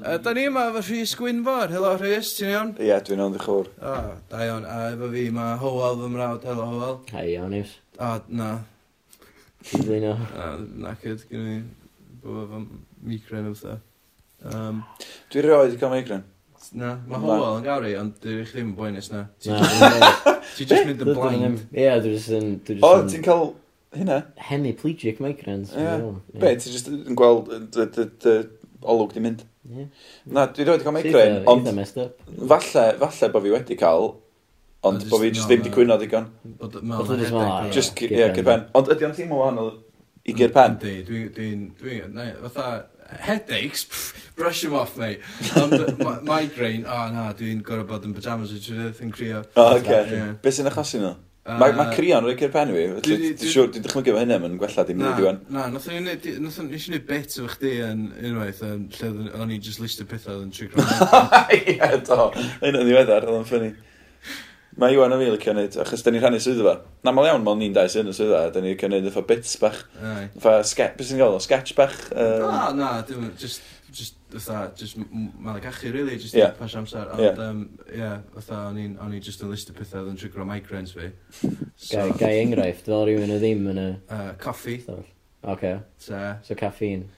[0.00, 1.68] Uh, da ni yma efo Rhys Gwynfor.
[1.74, 2.72] Helo Rhys, ti'n iawn?
[2.78, 3.68] Ie, yeah, dwi'n iawn, diolch fawr.
[3.76, 4.64] O, da iawn.
[4.64, 6.48] A efo fi mae Howell fy mrawd.
[6.48, 6.98] Helo Howell.
[7.12, 7.76] Hei, iawn iws.
[7.98, 8.50] O, na.
[9.68, 10.26] Ti'n dwi'n iawn?
[10.32, 10.50] Na,
[10.88, 11.62] nacyd, gen ni.
[12.22, 12.60] bod efo
[13.02, 13.80] migren o bethau.
[14.52, 14.82] Um,
[15.32, 16.24] dwi'n rhoi wedi cael migraine.
[16.78, 19.26] Na, mae Howell yn gawri, ond dwi'n eich ddim yn boenus na.
[19.42, 19.58] Ti'n
[20.70, 21.64] just mynd yn blind.
[21.74, 22.52] Ie, dwi'n just yn...
[22.80, 23.48] O, ti'n cael
[23.96, 24.20] hynna?
[24.48, 25.74] Hemiplegic migraines.
[25.74, 25.96] Ie.
[26.38, 27.50] Be, ti'n just yn gweld
[28.82, 29.44] olwg di mynd?
[29.62, 29.86] Yeah.
[30.26, 31.68] Na, dwi wedi cael migraine, ond
[32.50, 34.08] falle, falle bod fi wedi cael,
[34.82, 35.10] ond e e?
[35.10, 36.26] bod e- fi just ddim wedi cwyno ddigon.
[37.74, 38.66] Just, ie, gyr pen.
[38.78, 39.70] Ond ydy o'n teimlo wahanol
[40.26, 40.74] i gyr mm, pen?
[40.80, 42.66] Yndi, dwi'n, dwi'n, fatha,
[43.28, 45.22] headaches, pff, brush them off, mate.
[45.62, 45.78] Ond
[46.26, 49.44] migraine, o na, dwi'n gorau bod yn pyjamas, dwi'n crio.
[49.54, 50.24] O, oce.
[50.42, 51.14] Beth sy'n achosi nhw?
[51.42, 52.82] Mae ma crion rhaid i'r penw i.
[53.02, 55.40] Dwi'n siŵr, dwi'n dychmygu fo hynny, mae'n gwella dim nid iwan.
[55.50, 60.06] Na, nath o'n eisiau gwneud bit o chdi yn unwaith, lle o'n i just listio
[60.06, 60.70] pethau oedd yn trwy
[61.58, 62.28] Ie, do.
[62.62, 63.72] Hyn yn ddiweddar, oedd yn ffynnu.
[64.78, 66.78] Mae Iwan a fi licio wneud, achos da ni'n rhannu swyddfa.
[67.02, 69.58] Na, mal iawn, mal ni'n dau sy'n y swyddfa, da ni'n licio wneud efo bits
[69.60, 69.82] bach.
[69.98, 71.98] Efo, beth sy'n gael o, sketch bach?
[72.14, 72.46] Um...
[72.46, 73.66] Na, na, dim, just
[74.32, 76.50] fatha, just mael malacachu, really, just yeah.
[76.58, 77.06] pas amser.
[77.12, 77.48] Ond, yeah.
[77.48, 80.44] um, yeah, fatha, o'n i'n o'n i just yn list o pethau oedd yn trigger
[80.44, 81.10] o migraines fi.
[81.76, 83.88] So, gai, gai enghraifft, fel rhywun o ddim yn y...
[84.08, 84.78] Uh, coffi.
[85.42, 85.80] Okay.
[85.98, 87.08] So, so caffeine.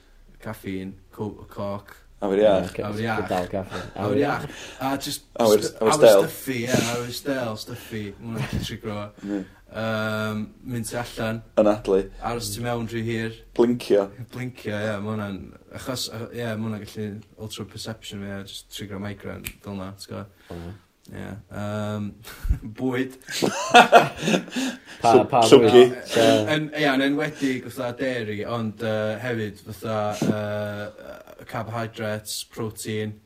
[0.41, 1.95] Caffeine, co coc.
[2.25, 2.77] Awyr iach.
[2.79, 3.27] Awyr iach.
[3.29, 3.81] Dal caffi.
[4.01, 4.47] Awyr iach.
[4.79, 5.27] A just...
[5.39, 5.91] Awyr stel.
[5.91, 8.05] Awyr stuffy, yeah, awyr stel, stuffy.
[8.21, 11.41] Mwna'n trigger o um, mynd tu allan.
[11.59, 11.99] Yn adlu.
[12.25, 13.35] Aros tu mewn rhy hir.
[13.57, 14.07] Blincio.
[14.33, 15.41] Blincio, ie, yeah, mae hwnna'n...
[15.75, 17.07] Achos, ie, yeah, mae hwnna'n gallu
[17.47, 20.33] ultra perception fi, yeah, just trigger migraine, dyl na, ti'n gwybod?
[20.55, 20.73] Ie.
[21.13, 21.35] Yeah.
[21.53, 22.07] Um,
[22.79, 23.19] bwyd.
[25.03, 25.83] pa, pa, Llwgi.
[26.15, 29.99] Ie, yn enwedig, fatha dairy, ond uh, hefyd, fatha
[30.31, 33.21] uh, carbohydrates, protein,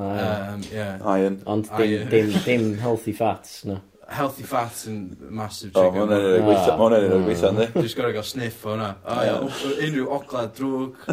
[0.00, 0.98] Um, yeah.
[1.04, 1.42] Iron.
[1.46, 5.86] Ond dim, dim, dim healthy fats, no healthy fat yn massive chicken.
[5.86, 6.06] O, ma
[6.76, 7.66] hwnna'n un o'r gweithio, ynddi?
[7.76, 8.88] Dwi'n gorau gael sniff o hwnna.
[9.04, 9.36] O, ia,
[9.86, 11.04] unrhyw oglad drwg.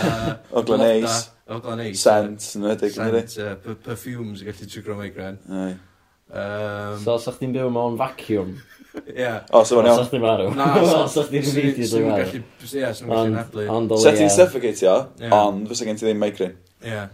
[0.60, 1.18] Oglad neis.
[1.52, 2.00] Ogla neis.
[2.00, 3.76] Scent, yn ydig, yn ydig.
[3.84, 5.60] Perfumes yn gallu trigger o migraine.
[6.26, 8.56] Um, so, os chdi'n byw mewn vacuum?
[9.12, 9.34] Ia.
[9.52, 10.06] O, so fo'n iawn.
[10.08, 10.48] Chdi'n marw.
[10.56, 10.70] Na,
[11.04, 12.32] os chdi'n fideo dwi'n marw.
[12.72, 14.00] Ia, sy'n gallu nadlu.
[14.00, 14.96] So, ti'n suffocatio,
[15.28, 16.56] ond fysa gen ti ddim migraine.
[16.86, 17.04] Ie.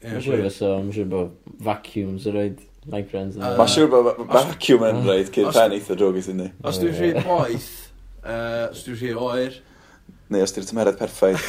[0.00, 1.34] Mae'n siŵr fysa, mae'n siŵr bod
[1.66, 2.62] vacuums yn rhaid
[2.92, 3.34] migrans.
[3.38, 6.48] Uh, Mae siwr bod vacuum yn rhaid cyn pen eitha drwg i sy'n ni.
[6.66, 7.70] Os dwi'n rhy boeth,
[8.22, 9.52] uh, os dwi'n rhy oer...
[10.30, 11.46] Neu os dwi'n tymeredd perffaith.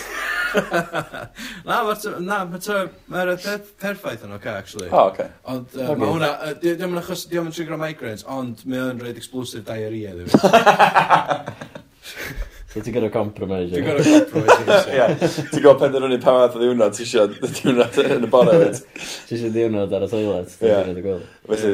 [1.67, 3.41] na, mae tymeredd
[3.81, 4.89] perffaith yn o'r actually.
[4.89, 5.13] O, oh.
[5.55, 5.99] Ond uh, okay.
[6.01, 9.63] mae hwnna, uh, diolch yn achos, diolch yn trigger migraines, ond mae o'n rhaid explosive
[9.67, 10.29] diarrhea, ddim.
[12.71, 13.71] So ti'n gyda compromise.
[13.73, 14.83] Ti'n gorau compromise.
[14.95, 15.07] Ie.
[15.51, 18.59] Ti'n gorau penderfynu pa math o ddiwrnod ti eisiau diwrnod yn y bore.
[19.27, 20.55] Ti eisiau diwrnod ar y toilet.
[20.63, 21.17] Ie.
[21.49, 21.73] Felly,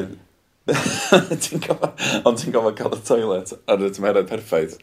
[1.44, 4.76] ti'n gofod, ond ti'n gofod cael y toilet ar y tymerau perffaith.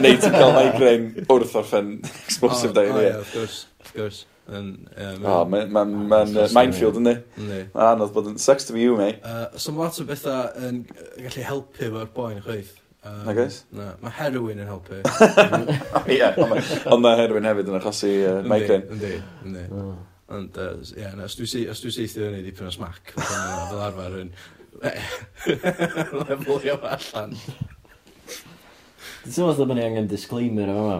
[0.00, 1.90] Neu ti'n cael migraine wrth orffen
[2.22, 2.94] explosive diarrhea.
[2.94, 3.60] O, ie, wrth gwrs.
[3.82, 4.24] Wrth gwrs.
[4.48, 7.18] Mae'n mae'n minefield yndi.
[7.42, 9.18] Mae'n anodd bod yn sex to be you, mate.
[9.20, 10.84] Uh, so mae lot o bethau yn
[11.18, 12.76] gallu helpu efo'r boen chweith.
[13.06, 13.60] Um, na gais?
[13.70, 14.98] Na, mae heroin yn helpu.
[16.14, 16.28] Ie,
[16.90, 18.88] ond mae heroin hefyd yn achosi uh, migraine.
[18.96, 19.12] Yndi,
[19.46, 19.64] yndi.
[20.34, 20.58] Ond,
[20.92, 24.32] ie, yeah, os dwi'n seithio hynny dipyn o smac, fel arfer yn
[26.28, 27.36] lefelio allan.
[29.22, 30.98] Dwi'n teimlo bod ni angen disclaimer yma.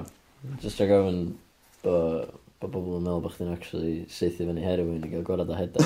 [0.62, 1.20] Just rhaid gofyn
[1.84, 5.54] bod Bod bobl yn meddwl bod chdi'n actually seithi fyny heroin i gael gorau o
[5.54, 5.84] hedau.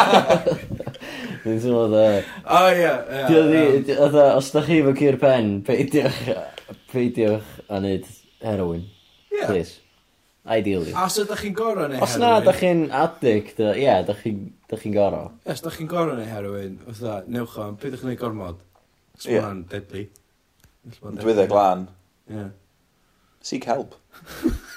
[1.40, 2.02] Dwi'n teimlo dda...
[2.44, 3.94] O ie, ie.
[4.04, 6.18] Os da chi efo cyr pen, peidiwch,
[6.92, 8.10] peidiwch a wneud
[8.44, 8.84] heroin.
[9.32, 9.46] Ie.
[9.46, 9.78] Please.
[10.44, 10.92] Ideally.
[10.92, 12.04] A os ydych chi'n gorau neu heroin?
[12.04, 14.46] Os na, da chi'n addict, ie, yeah, da chi'n
[14.84, 15.32] chi gorau.
[15.46, 18.60] Ie, os ydych chi'n gorau neu heroin, fatha, newch o'n, peidiwch yn ei gormod.
[19.16, 19.68] Sma'n yeah.
[19.72, 20.10] deadly.
[21.00, 21.88] Dwi'n dweud glan.
[22.28, 22.50] Ie.
[23.42, 23.94] Seek help.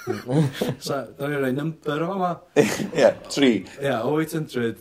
[0.80, 2.30] so, da ni'n rhoi number o yma.
[2.96, 3.50] Ie, tri.
[3.82, 4.80] Ie, 800.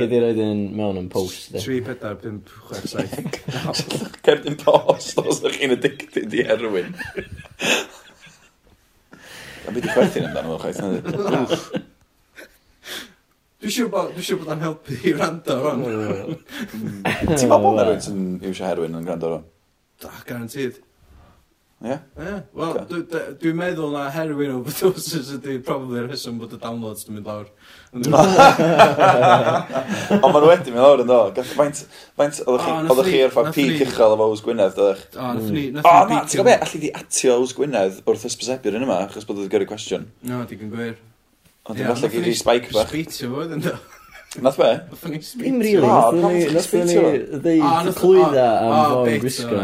[0.00, 1.52] Gedi roed yn mewn yn post.
[1.56, 2.52] 3, 4, 5,
[2.94, 3.40] 6,
[3.76, 4.10] 7.
[4.24, 6.96] Cerdyn post os ydych chi'n addicted i erwin.
[9.68, 11.88] A beth i chwerthu'n amdano fo, chwaith.
[13.60, 15.82] Dwi'n siŵr bod, dwi bod yn helpu i rando hwn.
[17.04, 19.44] Ti'n meddwl bod yna sy'n iwsio herwyn yn gwrando hwn?
[20.00, 20.80] Da, garantid.
[21.80, 21.94] Ie?
[22.20, 22.32] Ie.
[22.52, 22.74] Wel,
[23.40, 27.46] dwi'n meddwl na heroin overdoses ydy probably rheswm bod y downloads dwi'n mynd lawr.
[27.96, 28.10] Ond
[30.20, 31.20] maen nhw wedi mynd lawr yn do.
[31.54, 31.80] Faint,
[32.20, 35.06] faint, oeddech chi ar ffa pig uchel efo Ws Gwynedd, oeddech?
[35.14, 35.78] O, nath ni, hmm.
[35.78, 35.94] nath ni.
[35.94, 39.24] O, na, ti'n gwybod be, allu di atio Ws Gwynedd wrth ysbysebu'r un yma, achos
[39.30, 40.04] bod oedd gyrru cwestiwn.
[40.28, 40.98] No, digon gwir.
[41.64, 42.92] Ond dwi'n falle gyrru spike bach.
[42.92, 43.72] Sbeitio fod yn do.
[44.38, 44.68] Nath be?
[44.90, 45.50] Nathon ni sbitio.
[45.50, 45.86] Dim rili,
[46.54, 46.98] nathon ni
[47.42, 49.62] ddeud ah, clwydda ah, am ah, fo'n gwisgo.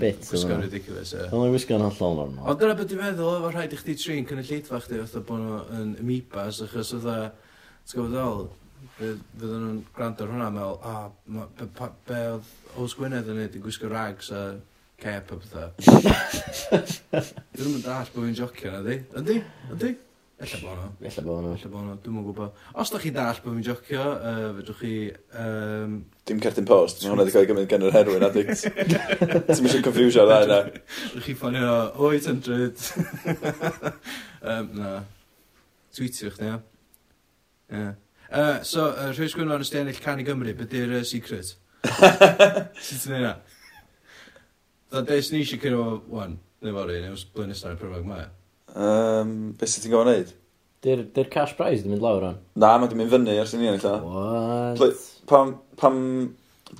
[0.00, 0.24] Bit.
[0.26, 1.26] Gwisgo uh, ridiculous, ie.
[1.28, 2.48] Ond o'n gwisgo'n hollol normal.
[2.50, 5.92] Ond dyna beth i feddwl, efo rhaid i chdi tri'n cynulleidfa chdi, fatha bod nhw'n
[6.02, 8.42] amoebas, achos fatha, e, ti'n gwybod ddol,
[8.96, 12.50] fydden nhw'n gwrando ar hwnna, meddwl, a, oh, be oedd
[12.82, 14.42] Oes Gwynedd yn neud i gwisgo rags a
[14.98, 15.70] cap a pethau.
[17.54, 18.98] Dyn nhw'n dall bod fi'n jocio na di.
[19.22, 19.38] Yndi,
[19.70, 19.94] yndi.
[20.38, 20.90] Ella bod nhw.
[21.08, 21.52] Ella bod nhw.
[21.56, 22.58] Ella bod nhw, Dwi'n yn gwybod.
[22.78, 24.92] Os da chi dall bod fi'n jocio, uh, fedrwch chi...
[25.34, 25.96] Um...
[26.30, 28.62] Dim cerdyn post, mae hwnna wedi cael ei gymryd gen yr herwyn addict.
[29.48, 30.60] Ti'n mysio confusio ar yna.
[31.10, 32.86] Rwy'n chi ffonio 800.
[34.46, 34.94] um, na.
[35.98, 36.62] Tweetio chdi, ia.
[37.74, 37.92] Yeah.
[38.30, 41.56] Uh, so, uh, rhywys gwyn yn ystennill can i Gymru, beth yw'r uh, secret?
[42.86, 43.38] Sut ti'n ei na?
[44.94, 48.28] Da des ni eisiau cyrra o wan, neu fori, neu os blynysau prynfag mae.
[48.78, 50.34] Um, Beth sydd ti'n gofyn neud?
[50.86, 52.36] Dy'r dy cash prize di mynd lawr o'n?
[52.62, 53.94] Na, mae di mynd fyny ers i ni ennill o.
[54.04, 54.76] What?
[54.78, 54.90] Ple,
[55.30, 55.96] pam, pam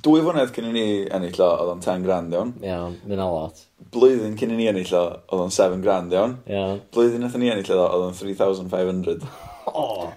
[0.05, 0.83] dwy flynedd cyn i ni
[1.17, 2.53] ennill o, oedd o'n 10 grand iawn.
[2.63, 3.63] Iawn, mynd a lot.
[3.91, 6.37] Blwyddyn cyn i ni ennill o, oedd o'n 7 grand iawn.
[6.47, 6.79] Iawn.
[6.95, 9.25] Blwyddyn nath ni ennill o, oedd o'n 3,500.
[9.73, 10.11] oh!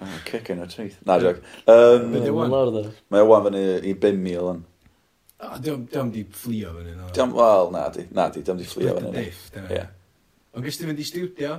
[0.00, 0.98] Oh, kick in a teeth.
[1.08, 1.40] Na, joc.
[1.68, 2.90] Um, mynd lawr o'n?
[3.12, 4.60] Mae o'n fyny i 5,000 o'n.
[5.40, 6.92] Oh, diolch, di fflio fyny.
[7.16, 9.14] Diolch, wel, na di, na di, diolch di fflio fyny.
[9.16, 9.96] Diolch, diolch.
[10.56, 11.56] Ond gysdi fynd i studio,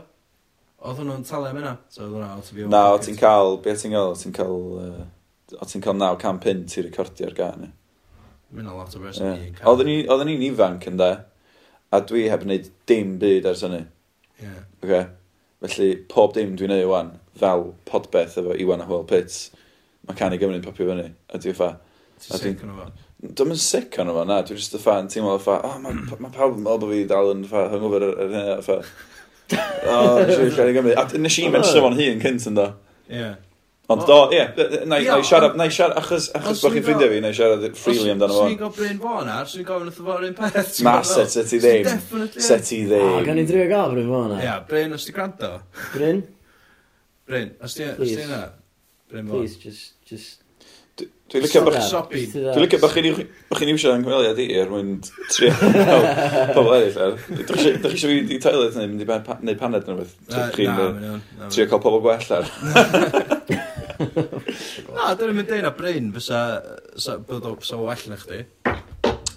[0.82, 1.76] oedd hwnnw'n talu am yna.
[1.92, 4.58] So oedd hwnna, o ti'n Na, o ti'n cael, be ti'n cael, o ti'n cael,
[4.82, 7.70] uh, o ti'n cael 9.5 i recordio'r gan.
[8.52, 9.46] Mae'n a lot o bres yeah.
[9.72, 11.12] Oedden ni'n ifanc yn da,
[11.92, 13.86] a dwi heb wneud dim byd ers hynny.
[14.42, 14.60] Yeah.
[14.84, 15.06] Okay.
[15.62, 19.46] Felly, pob dim dwi'n neud wan, fel podbeth efo Iwan a Hwyl Pits,
[20.10, 21.76] mae can i Gymru'n popio fyny, a dwi'n ffa.
[22.20, 22.92] Ti'n sy'n cynnwyr?
[23.22, 24.40] Dwi'n mynd sic o'n yma, na.
[24.46, 27.04] Dwi'n just y fan, ti'n meddwl, fa, oh, mae ma pawb yn meddwl bod fi
[27.10, 28.82] dal yn fa, hungover ar hynny, fa.
[29.52, 29.96] O,
[30.26, 30.98] nes i llaen i Gymru.
[30.98, 32.68] A nes i mention o'n hun cynt yn da.
[33.12, 33.30] Ie.
[33.92, 34.44] Ond do, ie,
[34.88, 37.66] na i siarad, na i siarad, achos, achos bod chi'n ffrindiau fi, na i siarad
[37.78, 38.46] freely amdano fo.
[38.46, 40.78] Swn i'n gofyn Bryn Fawn ar, os ni'n gofyn wrth o fo'r un peth.
[40.88, 42.30] Na, set, set i ddim.
[42.38, 43.18] Set i ddim.
[43.28, 44.46] Gan i drio gael Bryn Fawn ar.
[44.46, 45.52] Ie, Bryn, os ti gwrando?
[45.92, 46.24] Bryn?
[47.28, 48.44] Bryn, os ti yna?
[49.12, 49.42] Bryn Fawn.
[49.42, 50.41] Please, just, just
[51.00, 51.78] Dwi'n licio bach...
[52.12, 54.98] Dwi'n licio bach chi'n iwsio yng Nghymru i er mwyn
[55.32, 55.54] trio
[56.52, 57.16] pobl eraill.
[57.32, 59.08] Dwi'n eisiau fi i toilet neu mynd i
[59.48, 60.18] neud paned neu beth.
[60.58, 62.52] Chi'n trio cael pobl gwell ar.
[64.02, 67.56] Na, dwi'n mynd deud na Bryn fysa bod o
[67.86, 68.44] well na chdi.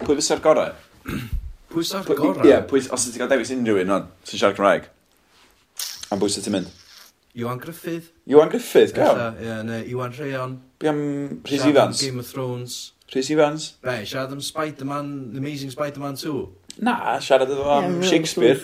[0.01, 0.73] Pwy fysa'r gorau?
[1.71, 2.43] Pwy fysa'r gorau?
[2.43, 2.59] Ie,
[2.91, 4.89] os ydych chi'n dewis unrhyw un, o'n sy'n siarad Cymraeg.
[6.11, 6.73] Am bwysau ti'n mynd?
[7.35, 8.11] Iwan Griffith.
[8.25, 9.17] Iwan Griffith, gael?
[9.41, 10.55] Ie, neu Iwan Rheon.
[10.79, 12.01] Bi am Rhys Evans?
[12.01, 12.93] Game of Thrones.
[13.13, 13.71] Rhys Evans?
[13.81, 16.49] Be, siarad am Spider-Man, The Amazing Spider-Man 2?
[16.79, 18.55] Na, siarad am um, Shakespeare.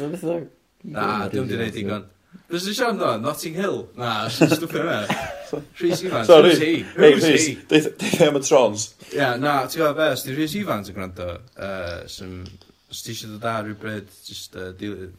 [0.83, 2.07] Na, dwi'n di wneud digon.
[2.47, 3.19] Fes i siarad amdano?
[3.27, 3.81] Notting Hill?
[4.00, 5.19] Na, stwffio me.
[5.81, 6.50] Rhys Evans, Sorry.
[6.50, 6.74] who's he?
[6.95, 7.56] Who's hey, he?
[7.67, 8.89] Deitha am y trons.
[9.12, 12.45] Ie, na, ti'n gwybod beth, os Rhys Evans yn gwrando, uh, sy'n...
[12.91, 14.71] Os ti eisiau dod ar rhywbryd, just, uh,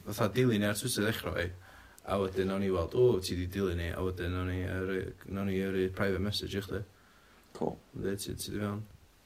[0.08, 1.52] fatha dilyn ni ar Twitter ddechrau,
[2.04, 4.60] A wedyn nawn ni weld, o, ti di dilyn ni, a wedyn o'n i,
[5.30, 6.80] o'n i yrru private message i chdi.
[7.54, 7.76] Cool.
[7.94, 8.80] Dwi, ti, ti di fewn.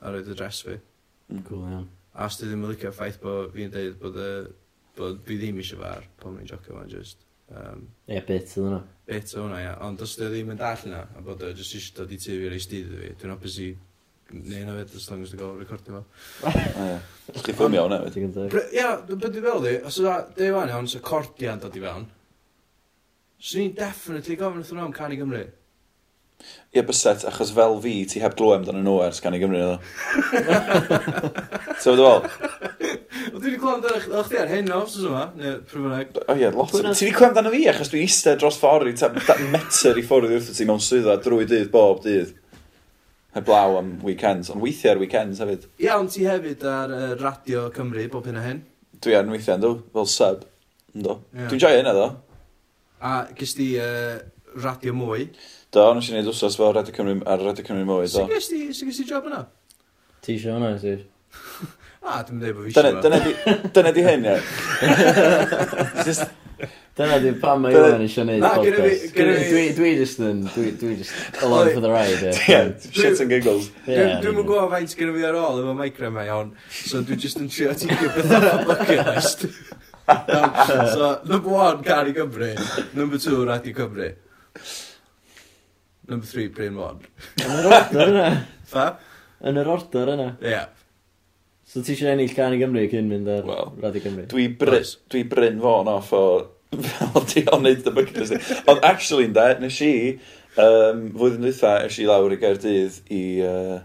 [0.05, 0.77] A roed address fi.
[1.33, 1.45] Mm.
[1.49, 1.87] Cool, iawn.
[2.17, 4.29] A os ti ddim yn licio ffaith bod fi'n deud bod, y,
[4.99, 7.25] bod fi ddim eisiau far, pan mae'n jocio fan just.
[7.47, 8.85] Um, Ie, bit oedd hwnna.
[9.09, 9.75] Bit oedd hwnna, ia.
[9.87, 12.37] Ond os ti ddim yn dall yna, a bod o just eisiau dod i ti
[12.37, 13.73] ei stydd fi, dwi'n hapus i
[14.27, 16.51] Neu na fed, as long as dwi'n gael recordio fo.
[17.31, 18.63] Ych chi ffilmio hwnna, fe?
[18.75, 22.09] Ia, beth dwi'n fel di, os yna, dewan iawn, so cordia'n dod i fewn,
[23.37, 25.45] Swn i'n definitely gofyn wrth nhw am Cani Gymru.
[26.37, 29.77] Ie, yeah, byset, achos fel fi, ti heb glwem dan yn nhw ers Cani Gymru.
[31.83, 32.25] so, fydde fel?
[33.37, 36.17] Dwi wedi clywed dan eich chdi ar hyn o fsos yma, neu prifynag.
[36.25, 36.73] O ie, lot.
[36.73, 39.13] Ti wedi clywed dan fi, achos dwi'n eistedd dros ffordd i ta
[39.53, 42.33] metr i ffwrdd wrth ti mewn swyddfa drwy dydd bob dydd.
[43.37, 45.69] Heblaw am weekends, ond weithiau ar weekends hefyd.
[45.83, 48.63] Ie, ond ti hefyd ar uh, Radio Cymru bob hyn a hyn?
[49.05, 50.47] Dwi ar weithiau, ynddo, fel sub.
[50.97, 51.19] Ynddo.
[51.35, 51.51] Yeah.
[51.53, 52.07] Dwi'n joio hynna, ddo.
[53.01, 54.17] A gys di uh,
[54.63, 55.29] radio mwy?
[55.73, 58.23] Do, nes i wneud wsos fel Radio Cymru, ar Radio Cymru mwy, do.
[58.23, 59.43] Sut gys di, sut gys di job yna?
[60.25, 60.95] Ti eisiau hwnna, ti?
[62.07, 63.21] A, dwi'n dweud bod fi eisiau hwnna.
[63.77, 64.39] Dyna di hyn, ie.
[66.97, 69.13] Dyna di pam mae Iwan eisiau gwneud podcast.
[69.77, 71.13] Dwi just yn, dwi just
[71.45, 72.17] along for the ride.
[72.17, 72.33] ie.
[72.97, 73.69] shit and giggles.
[73.85, 77.45] Dwi'n mwyn gwybod faint gyda fi ar ôl efo micro mae iawn, so dwi just
[77.45, 79.51] yn trio atigio beth o'r bucket list
[80.07, 82.95] so, number one, Cari Cymru.
[82.95, 84.15] Number two, Radio Cymru.
[86.09, 87.01] Number three, Bryn Wan.
[87.43, 88.27] Yn yr order yna.
[88.71, 88.85] Fa?
[89.43, 90.29] Yn yr order yna.
[90.39, 90.53] Ie.
[90.53, 90.69] Yeah.
[91.67, 94.29] So ti eisiau ennill Cari Gymru cyn mynd ar well, Radio Cymru?
[94.31, 95.01] Dwi, bry, nice.
[95.11, 96.23] dwi Bryn Wan off o
[96.87, 98.55] fel di o'n neud y bucket list.
[98.71, 99.93] Ond actually, ynda, nes i,
[100.63, 103.77] um, flwyddyn dwytha, nes i lawr i Gaerdydd i, uh,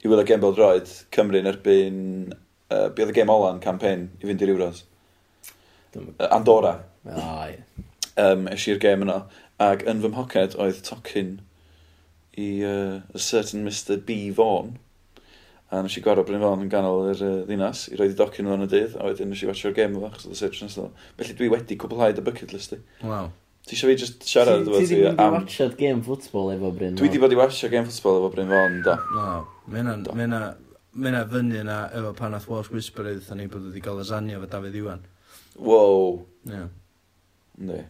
[0.00, 2.02] i wylio gem bel droed Cymru yn erbyn,
[2.72, 4.86] uh, bydd y gem ola'n campaign i fynd i'r Euros.
[6.30, 6.78] Andorra.
[7.06, 7.48] Ah,
[8.22, 9.22] um, es i'r gêm yno.
[9.62, 11.38] Ac yn fy mhoced oedd tocyn
[12.36, 14.76] i uh, a certain Mr B Vaughan.
[15.72, 18.46] A nes i gwarod Bryn Fawn yn ganol yr uh, ddinas i roed i docyn
[18.52, 21.08] yn y dydd, a wedyn nes i watcho'r gêm efo, chos oedd y search nesaf.
[21.18, 22.78] Felly dwi wedi cwblhau dy bucket list i.
[23.02, 23.32] Wow.
[23.66, 24.86] Ti eisiau fi just siarad ti, efo ti?
[24.92, 25.34] Ti wedi am...
[25.40, 27.00] watchad gêm ffwtbol efo Bryn Fawn?
[27.00, 28.94] Dwi wedi bod i watcho gêm ffwtbol efo Bryn Fawn, da.
[29.16, 29.26] No,
[29.66, 34.38] mae yna fyny yna efo pan ath Walsh Whisper dda ni bod wedi cael lasagna
[34.38, 35.02] efo Dafydd Iwan.
[35.58, 36.26] Wow.
[36.50, 36.64] Ie.
[37.58, 37.82] Ne.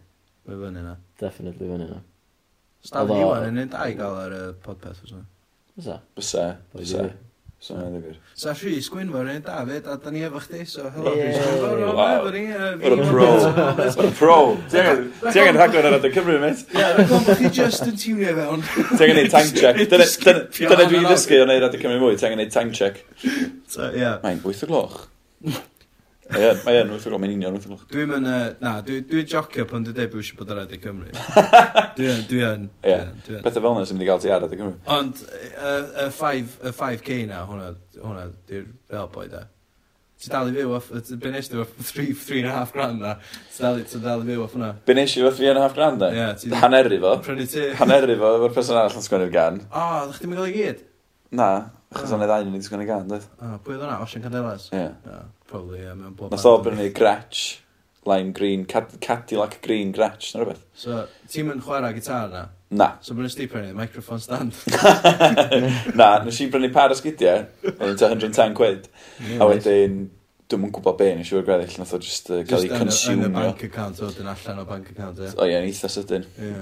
[0.47, 0.97] Fe fyny na.
[1.21, 2.01] Definitely fyny na.
[2.87, 5.25] Staf Although- Iwan yn un da i gael ar y podpeth os yna.
[5.77, 5.97] Fysa?
[6.17, 6.45] Bysa.
[6.77, 7.07] Bysa.
[7.57, 8.17] Bysa mae'n ddifur.
[8.37, 11.25] Sa Rhys Gwynfor yn un da fyd, a da ni efo chdi, so helo Ie.
[11.25, 12.21] Rhys Gwynfor, o mae Wow.
[12.21, 13.29] efo ni, yy, fi- What a pro.
[13.97, 14.39] What a pro.
[14.71, 16.63] Ti angen- ti angen rhaglen ar adeg Cymru, mate.
[16.71, 18.63] Ie, dwi'n gwybod bod chi just yn tiwnio fewn.
[18.97, 19.77] Ti angen neud tank check.
[19.77, 22.17] Dyna- dyna- Dyna dwi'n ddysgu o neud adeg Cymru mwy.
[22.21, 23.03] Ti angen neud tank check.
[23.67, 24.13] So, Ie.
[24.23, 25.01] Mae'n 8 o gloch.
[26.27, 27.83] Mae yn, mae yn, wrth gwrs, mae'n union wrth gwrs.
[27.93, 28.31] Dwi'n mynd,
[28.63, 31.11] na, dwi'n dwi jocio pan dwi'n deud bod eisiau bod ar Adeg Cymru.
[31.99, 33.13] Dwi'n, dwi'n, dwi'n.
[33.45, 34.81] Bethau fel yna sy'n mynd i gael ti ar Adeg Cymru.
[34.97, 37.69] Ond, y 5K na, hwnna,
[38.01, 39.45] hwnna, di'r fel boi da.
[40.17, 40.91] Ti'n dal i fyw off,
[41.23, 41.95] be nes ti off
[42.57, 43.17] half grand na,
[43.55, 44.75] ti'n dal i fyw off hwnna.
[44.89, 46.11] Be nes i off half grand na?
[46.11, 46.55] Ie.
[46.59, 47.17] Haneri fo.
[47.23, 47.71] Prynu ti.
[47.79, 49.63] Haneru fo, efo'r person arall yn sgwennu'r gan.
[49.71, 50.87] O, ddech chi'n mynd i gyd?
[51.37, 51.51] Na,
[51.97, 53.29] Chos o'n y ddau nhw'n ei ddisgwyl yn gan, dweud.
[53.37, 54.01] O, ah, pwy oedd hwnna?
[54.05, 54.67] Osian Candelas?
[54.73, 54.83] Ie.
[54.83, 55.23] Yeah.
[55.51, 56.35] Probably, ie, mewn bob...
[56.35, 57.61] Nath o brynu Gretsch,
[58.07, 60.65] Lime Green, Cad- Cadillac Green Gretsch, na rhywbeth.
[60.79, 62.45] So, ti'n mynd chwarae gitar na?
[62.77, 62.91] Na.
[63.05, 64.55] So, mae'n sti prynu microphone stand.
[66.01, 68.91] na, nes i brynu par o sgidiau, oedd yn 110 quid.
[69.39, 70.01] A wedyn,
[70.51, 72.71] dwi'm yn gwybod be, nes i fod gweddill, nath o just uh, eh, cael ei
[72.71, 72.91] consumio.
[72.93, 75.31] Just yn y bank account, oedd yn allan o bank account, ie.
[75.35, 76.27] O ie, yn eitha sydyn.
[76.39, 76.59] Ie.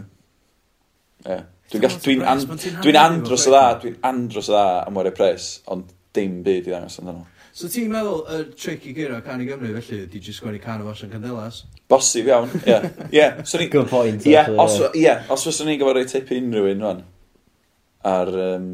[1.25, 1.45] Yeah.
[1.73, 2.43] Dwi'n gallu, dwi'n an,
[2.85, 6.73] dwi andros o dda, dwi'n andros o dda am wario pres, ond dim byd i
[6.75, 7.25] ddangos amdano.
[7.55, 10.83] So ti'n meddwl y trick i gyrra can i Gymru felly, di jyst gwenni can
[10.83, 11.63] o Fasian Candelas?
[11.91, 12.79] Bosib iawn, ie.
[13.15, 13.69] Ie, so ni...
[13.71, 14.27] Good point.
[14.27, 17.03] Ie, os, yeah, os fyswn ni'n gofod tip i unrhyw un rwan,
[18.11, 18.69] ar um,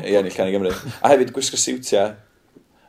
[0.00, 0.72] i ennill can i Gymru.
[1.04, 2.06] A hefyd gwisgo siwtia,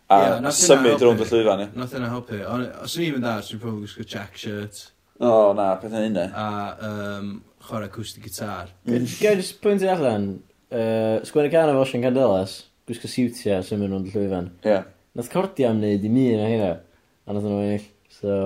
[0.08, 1.66] a yeah, symud rownd y llwyfan.
[1.76, 2.42] Nothing a helpu.
[2.82, 4.86] Os ni'n mynd ar, dwi'n probably gwisgo check shirt,
[5.20, 6.26] O, oh, na, pethau hynny.
[6.36, 6.48] A
[6.90, 7.30] um,
[7.64, 8.68] chwarae acoustic guitar.
[8.88, 9.08] Mm.
[9.22, 10.28] Gael jyst pwynt i allan,
[10.76, 12.58] uh, Square Can o Ocean Candelas,
[12.88, 14.52] gwisgo siwtia sy'n mynd o'n llwyfan.
[14.66, 14.74] Ie.
[14.74, 14.92] Yeah.
[15.16, 16.72] Nath cordia am wneud i mi yna hynna,
[17.24, 18.40] a nath nhw'n ennill, so...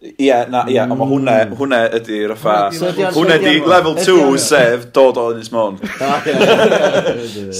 [0.00, 0.92] Ie, yeah, na, ie, yeah, mm.
[0.96, 2.58] ond hwnna, hwnna ydy raffa,
[3.16, 5.80] hwnna ydy level 2 sef dod o Ynys Môn.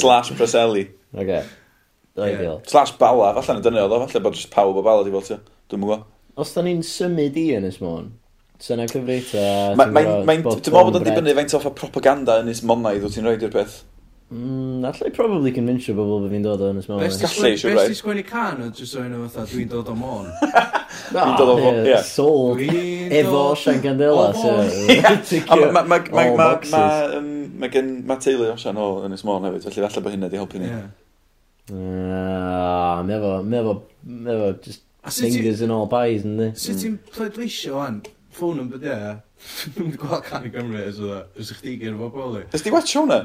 [0.01, 0.87] Slash Preseli.
[1.17, 1.43] Oce.
[2.21, 2.47] Okay.
[2.69, 5.25] Slash Bala, falle na dyna oedd o, falle bod jyst pawb o Bala di fel
[5.27, 5.37] ti.
[5.73, 6.03] Dwi'n mwgo.
[6.41, 8.09] Os da ni'n symud i Ynys Môn,
[8.61, 9.95] So na Mae'n...
[9.95, 13.55] Dwi'n meddwl bod o'n dibynnu faint o'r propaganda yn ys monaidd wyt ti'n rhoi i'r
[13.55, 13.81] peth.
[14.31, 17.01] Mm, allai probably convincio bobl bod fi'n dod o'n ysmol.
[17.03, 17.87] Best gallu, siwr rai.
[17.91, 20.29] i sgwennu can o jyst o'n fatha, dwi'n dod o môn.
[21.11, 21.97] Dwi'n dod o ah, môn, ie.
[22.07, 22.63] Sold.
[23.19, 24.29] Efo Sian Candela.
[27.61, 30.71] Mae teulu o Sian o yn ysmol hefyd, felly falle bod hynna di helpu ni.
[31.75, 33.77] Ah, mefo, mefo,
[34.07, 34.87] efo, just
[35.19, 36.53] fingers in all pies, ynddi.
[36.55, 36.83] Sut mm.
[36.85, 37.99] ti'n pleidleisio o'n?
[38.41, 38.95] ffôn yn bydde,
[39.75, 42.43] dwi'n mynd i gweld can i Gymru, os ydda, os ych ti gyr fo boli.
[42.57, 43.19] Ys di watch hwnna?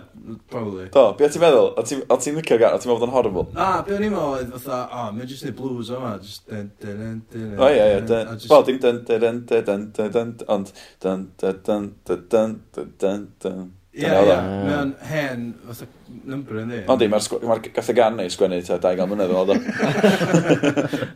[0.51, 0.89] Probably.
[0.93, 1.71] Do, be ti'n meddwl?
[1.79, 1.85] O
[2.19, 3.45] ti'n licio gan, o ti'n meddwl bod o'n horrible?
[3.55, 6.67] Na, be o'n i'n meddwl, oedd fatha, o, mae'n jyst neud blues o'ma, jyst dyn,
[6.83, 8.03] dyn, dyn, dyn, O, ie, ie,
[8.51, 13.65] wel, dim dyn, dyn, dyn, dyn, dyn, ond, dyn, dyn, dyn, dyn, dyn, dyn, dyn,
[13.95, 14.31] Ie, ie,
[14.67, 15.85] mae'n hen, fatha
[16.27, 16.81] number yn di.
[16.91, 19.61] Ond di, mae'r gath y gan neu sgwennu ta 200 mlynedd o ddod.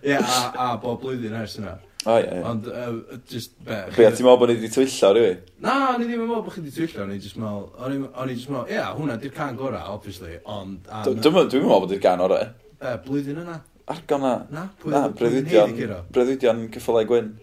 [0.08, 1.74] Ie, a bob blwyddyn ers yna.
[2.06, 2.44] O, ie, ie.
[2.48, 3.75] Ond, uh, just, be...
[3.96, 5.41] Be, a ti'n meddwl bod ni wedi twyllo rhywun?
[5.65, 7.65] Na, ni ddim yn meddwl bod chi wedi twyllo, ni just meddwl...
[7.75, 10.88] O'n i just meddwl, ie, hwnna di'r can gorau, obviously, ond...
[11.10, 12.53] Dwi'n meddwl bod i'r can orau.
[12.79, 13.58] Be, blwyddyn yna?
[13.89, 14.34] Argon na.
[14.53, 15.75] Na, breuddwydion.
[16.13, 17.34] Breuddwydion cyffylau Gwyn.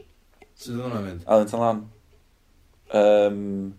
[0.56, 1.24] Sydd hwnna'n mynd?
[1.26, 1.84] Alan Talan.
[2.94, 3.74] Um,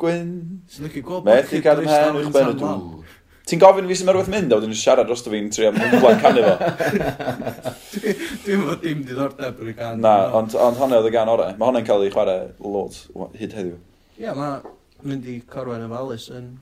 [0.00, 0.30] Gwyn.
[0.72, 1.86] Sy'n lygu gweld bod chi'n gweld
[3.46, 6.42] Ti'n gofyn fi sy'n merweth mynd, a wedyn yn siarad dros fi'n trio mwmlaen canu
[6.42, 6.54] fo.
[8.46, 10.02] Dwi'n fod dim diddordeb yn y gan.
[10.02, 11.54] Na, ond, ond hwnna oedd y gan orau.
[11.54, 12.98] Mae hwnna'n cael ei chwarae lot
[13.38, 13.78] hyd heddiw.
[14.16, 14.58] Ie, yeah, mae
[15.06, 16.56] mynd i Corwen am Alison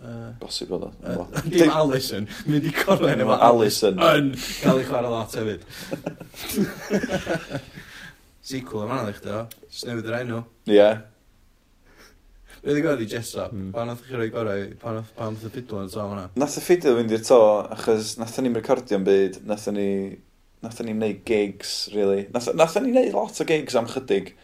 [0.00, 0.90] Uh, Bosib oedd o.
[1.52, 3.98] Dim Alison, mynd i corwen efo Alison.
[4.00, 4.30] Yn
[4.62, 5.66] cael ei chwarae lot hefyd.
[8.50, 9.42] Sequel yma, ddech do.
[9.68, 10.38] Just newid yr enw.
[10.70, 10.78] Ie.
[10.78, 11.02] Yeah.
[12.60, 13.68] Rydw i'n gwybod i Jessa, mm.
[13.72, 16.26] pan oedd chi roi gorau, pan oedd pan oedd y ffidl yn to hwnna?
[16.42, 17.40] Nath y ffidl fynd i'r to,
[17.72, 19.88] achos nath ni'n recordio'n byd, nath ni,
[20.60, 22.26] nath ni'n neud gigs, really.
[22.34, 24.34] Nath, nath ni'n neud lot o gigs am chydig.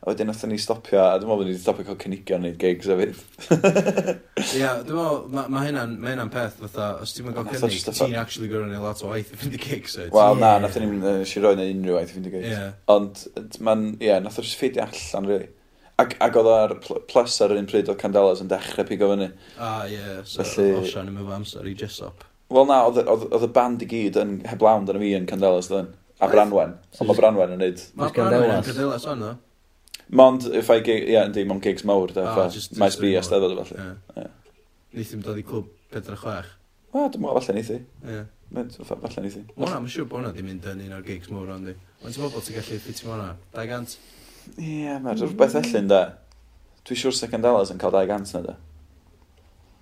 [0.00, 2.56] A wedyn nath ni stopio, a dwi'n meddwl bod ni wedi stopio cael cynigion neud
[2.62, 3.20] gigs hefyd.
[3.50, 7.60] Ie, yeah, dwi'n meddwl, mae ma hynna'n ma hynna peth fatha, os ti'n mynd gael
[7.60, 9.98] cynnig, ti'n actually gorau neud lot o waith i fynd i gigs.
[10.16, 12.48] Wel, na, nath ni'n uh, si roi neud unrhyw waith i fynd i gigs.
[12.54, 12.72] Yeah.
[12.96, 13.24] Ond,
[13.60, 15.52] man, ie, yeah, nath o'r ffidi allan, really.
[16.02, 16.74] Ac, ac oedd ar
[17.08, 19.30] plus ar yr un pryd oedd Candelas yn dechrau pigo fyny.
[19.56, 19.96] Ah, ie.
[19.96, 20.74] Yeah, so, Felly...
[20.82, 22.26] Osian yn mynd amser i Jessop.
[22.52, 25.88] Wel na, oedd y band i gyd yn heblawn dan fi yn Candelas dyn.
[26.20, 26.76] A Branwen.
[26.90, 27.80] So, Ond mae Branwen yn neud.
[27.96, 29.32] Mae Branwen yn Candelas o'n dda.
[30.20, 33.56] Mond, if I gig, ie, yndi, mond gigs mawr, da, ah, mae sbi a steddod
[33.56, 33.80] o falle.
[33.80, 34.20] Yeah.
[34.20, 34.60] Yeah.
[34.94, 36.52] Neith i'n dod i clwb 4-6?
[36.94, 37.78] Wel, dwi'n meddwl falle neith i.
[38.06, 38.28] Yeah.
[38.86, 39.42] Falle neith i.
[39.56, 41.74] Wel, mae'n siŵr bod hwnna di mynd yn un o'r gigs mawr, ond di.
[42.04, 43.32] Mae'n ti'n meddwl bod ti'n gallu ffitio hwnna?
[43.56, 43.98] 200?
[44.56, 46.02] Ie, mae'n rhywbeth ellyn da.
[46.86, 48.56] siŵr siwr secondalas yn cael 200 na da.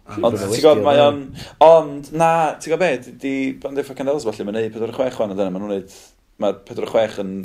[0.04, 0.18] Ah.
[0.20, 1.20] Ond ti'n gwybod, mae o'n...
[1.64, 2.30] Ond, na,
[2.60, 6.00] ti'n gwybod be, di Bandio Facandelas falle mae'n neud 46 o'n yna, mae'n neud...
[6.42, 7.36] Mae 46 yn...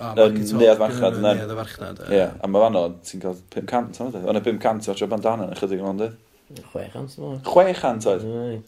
[0.00, 1.34] Ah, yn neuad farchnad yna.
[1.38, 2.26] Neuad farchnad, ie.
[2.28, 4.26] A mae fanno, ti'n cael 500 o'n yna.
[4.32, 6.06] Ond y 500 o'r bandana yn ychydig yn ond,
[6.50, 8.62] 600 o'n 600 oedd?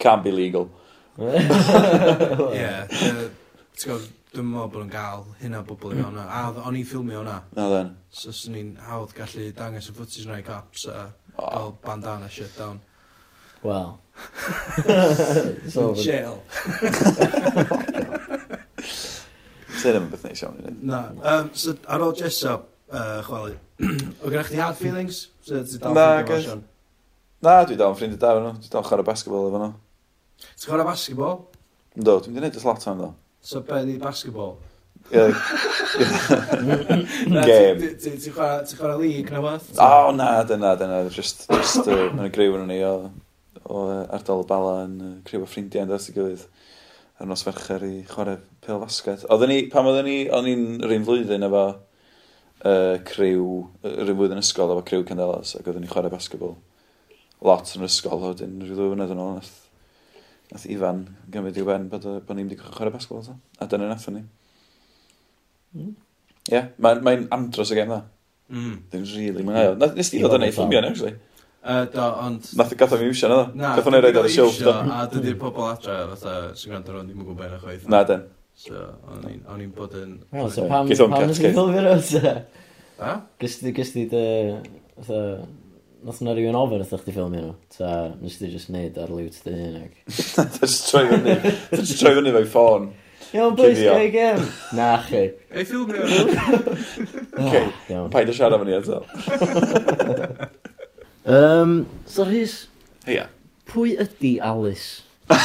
[0.00, 0.68] Can't be legal.
[1.20, 2.70] Ie.
[2.90, 6.24] Ti'n gwybod, Dwi'n meddwl bod yn gael hynna bobl i mewn na.
[6.30, 7.38] A o'n i'n ffilmio hwnna.
[7.56, 7.88] Na dden.
[8.14, 12.52] So swn i'n hawdd gallu dangos y footage yna i cops a gael bandana shit
[12.58, 12.78] down.
[13.64, 13.98] Wel.
[15.72, 16.36] so, in Jail.
[19.80, 20.72] Sa'n ddim yn beth neis iawn i ni.
[20.92, 21.00] Na.
[21.32, 22.52] Um, so ar ôl Jessa,
[22.92, 23.56] uh, chwalu,
[24.22, 25.24] o gyda chdi hard feelings?
[25.42, 26.46] So, Na, gais.
[27.42, 28.54] Na, dwi dal yn ffrindiau da efo nhw.
[28.62, 29.72] Dwi dal chwarae basketball efo nhw.
[30.46, 31.36] Ti'n chwarae basketball?
[31.98, 33.10] Ynddo, dwi'n gwneud y slot o'n ddo.
[33.40, 34.58] So be di basketball?
[35.10, 35.34] Game.
[37.98, 39.78] Ti'n chwarae league na fath?
[39.78, 41.08] O, na, dyna, dyna.
[41.10, 43.10] Just, just, uh, yn y griw yn ni o,
[43.64, 46.44] o ardal y bala yn griw o ffrindiau yn dweud gilydd
[47.20, 49.26] ar nos fercher i chwarae pel fasged.
[49.32, 53.46] Oedden ni, pam oedden ni, o'n i'n rhywun flwyddyn efo uh, criw,
[53.84, 56.56] rhywun flwyddyn ysgol efo criw Candelas ac oedden ni chwarae basketball
[57.44, 59.40] lot yn yr ysgol, oedden rhyw ddwy fynedd yn ôl,
[60.50, 63.36] Nath Ifan gymryd i'w ben bod, bod ni'n wedi chwarae basgol ta.
[63.62, 64.24] A dyna nath ni.
[65.70, 65.80] Hmm.
[65.80, 65.92] Ie, mm.
[66.50, 68.00] yeah, mae'n mae andros y gem dda.
[68.50, 68.78] Mm.
[68.90, 69.76] Dwi'n rili mwynhau.
[69.94, 71.14] Nes ti ddod yn ei ffilmio ni, actually?
[71.60, 72.50] Uh, do, ond...
[72.58, 73.54] Nath gatho mi iwsio, naddo?
[73.60, 74.50] Na, gatho ni'n rhaid ar y siw.
[74.80, 77.86] A dydy'r pobol adre, fatha, sy'n gwrando rhwng, ddim yn gwybod yna chwaith.
[77.92, 78.26] Na, den.
[78.58, 78.82] So,
[79.14, 80.18] o'n i'n bod yn...
[80.34, 80.98] Wel, so pam nes
[81.38, 82.42] i'n ddod fi'r rwy'n?
[83.00, 83.14] Ha?
[83.44, 84.24] Gysdi, gysdi dy...
[84.98, 85.20] Fatha,
[86.00, 87.50] Nath na rhywun ofyn wrth chdi ffilmio nhw?
[87.74, 87.88] Ta
[88.22, 89.92] nes ti just neud ar liwt dy hun ag?
[90.32, 91.34] Ta just troi fyny.
[91.68, 92.86] Ta just troi fyny fo'i ffôn.
[93.36, 94.40] Iawn, boys, gael gem.
[94.78, 95.24] Na, chi.
[95.52, 96.00] Ei ffilmio.
[97.40, 97.54] Ok,
[97.96, 98.96] ah, paid o siarad fyny eto.
[101.36, 101.70] um,
[102.08, 102.54] so, Rhys.
[103.04, 103.28] Heia.
[103.68, 105.02] Pwy ydi Alice?
[105.28, 105.36] Da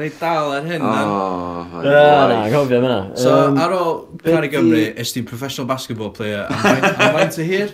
[0.00, 1.06] ni dal ar hyn, man.
[1.06, 2.98] Oh, na, gofio yma.
[3.12, 3.92] So, um, ar ôl
[4.24, 7.68] Cari Gymru, ys ti'n professional basketball player, am faint o hir?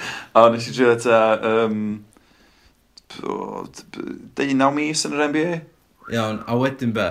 [0.36, 1.20] A nes i drio ta...
[1.46, 2.04] Um,
[4.38, 5.56] deunaw mis yn yr NBA.
[6.14, 7.08] Iawn, a wedyn be?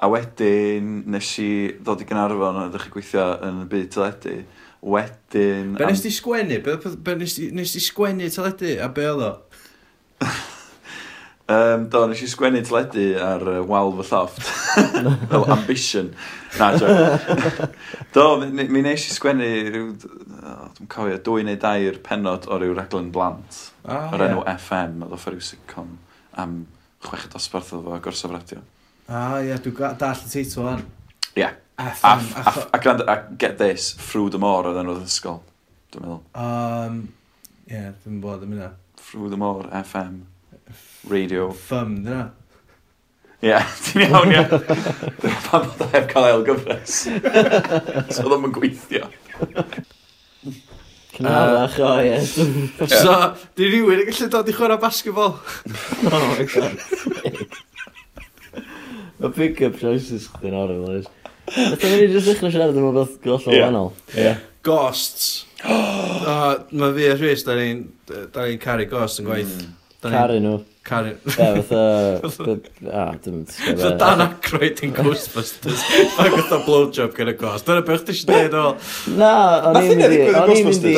[0.00, 4.36] A wedyn nes i ddod i Gynarfon a ddech chi gweithio yn y byd teledu.
[4.80, 5.74] Wedyn...
[5.78, 6.60] Be nes ti sgwennu?
[6.64, 8.74] Be, be nes, ti, nes ti sgwennu teledu?
[8.82, 9.32] A be oedd o?
[11.50, 14.44] Um, do, nes i sgwennu teledu ar uh, wal fy lloft.
[15.32, 16.12] Fel ambition.
[16.60, 16.86] Na, jo.
[18.14, 19.88] do, mi, mi nes i sgwennu rhyw...
[20.40, 23.58] Oh, dwi'n cofio, dwy neu dair penod o ryw reglen blant.
[23.82, 24.30] Oh, o'r yeah.
[24.30, 25.96] enw FM, oedd off rhyw sitcom
[26.38, 26.54] am
[27.02, 28.62] chwech dosbarth o gorsaf radio.
[29.08, 30.86] Ah, ie, yeah, dwi'n dall y teitl o'n.
[31.34, 31.50] Ie.
[31.80, 32.26] FM.
[32.36, 35.40] A, a, a, a, get this, Through the Moor oedd enw'r ysgol,
[35.90, 36.20] dwi'n meddwl.
[36.38, 37.00] Um,
[37.66, 40.28] ie, yeah, dwi'n bod yn mynd Through the Moor, FM
[41.08, 41.50] radio.
[41.54, 42.26] Ffym, dyna.
[43.40, 44.42] Ie, ti'n iawn, ie.
[45.46, 46.96] Pan bod e'n cael ail gyfres.
[48.12, 49.06] so ddim yn gweithio.
[51.14, 52.18] Cynharach, o ie.
[52.90, 53.14] So,
[53.56, 55.38] di rhywun yn gallu dod i chwarae basketball?
[56.10, 56.76] oh my god.
[59.20, 61.08] Mae pick-up choices chdi'n horrible, oes.
[61.50, 63.64] Ydych chi'n just ddechrau siarad am beth gollol yeah.
[63.64, 63.90] wahanol.
[64.14, 64.44] Yeah.
[64.64, 65.46] Ghosts.
[65.64, 69.56] oh, mae fi a Rhys, da ni'n ni caru ghosts yn gwaith.
[69.64, 69.72] Mm.
[70.04, 70.60] Caru nhw.
[70.82, 71.18] Cario.
[71.26, 72.56] Ie, fatha...
[72.92, 73.42] A, dim...
[73.50, 75.84] Fatha Dan Aykroyd yn Ghostbusters.
[76.22, 77.66] Ac fatha blowjob gyda gos.
[77.66, 78.64] Dyna beth ti eisiau dweud o...
[79.20, 79.34] Na,
[79.70, 80.24] o'n i'n mynd i...
[80.32, 80.96] O'n i'n mynd i...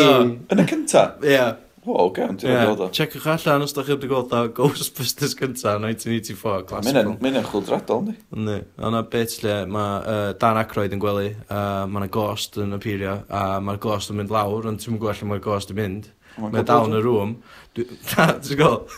[0.54, 1.04] Yn y cynta?
[1.26, 1.42] Ie.
[1.82, 2.86] Wow, gawn, ti'n gweld o.
[2.94, 7.16] Checwch allan os da chi wedi gweld o Ghostbusters cynta 1984, classical.
[7.24, 8.14] Mynd yn chwldradol, ni.
[8.38, 8.60] Ni.
[8.78, 13.16] O'na bit lle mae uh, Dan Aykroyd yn gwely, uh, mae yna ghost yn appeario,
[13.26, 16.12] a mae'r ghost yn mynd lawr, ond ti'n gwybod lle mae'r ghost yn mynd.
[16.38, 17.34] Mae'n dal yn y rŵm.
[17.72, 18.90] Na, ti'n gwybod?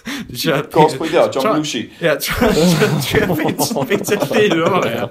[0.75, 1.85] Gos pwydio, John Belushi.
[2.03, 5.05] Ie, trio bit y llun o'n ia.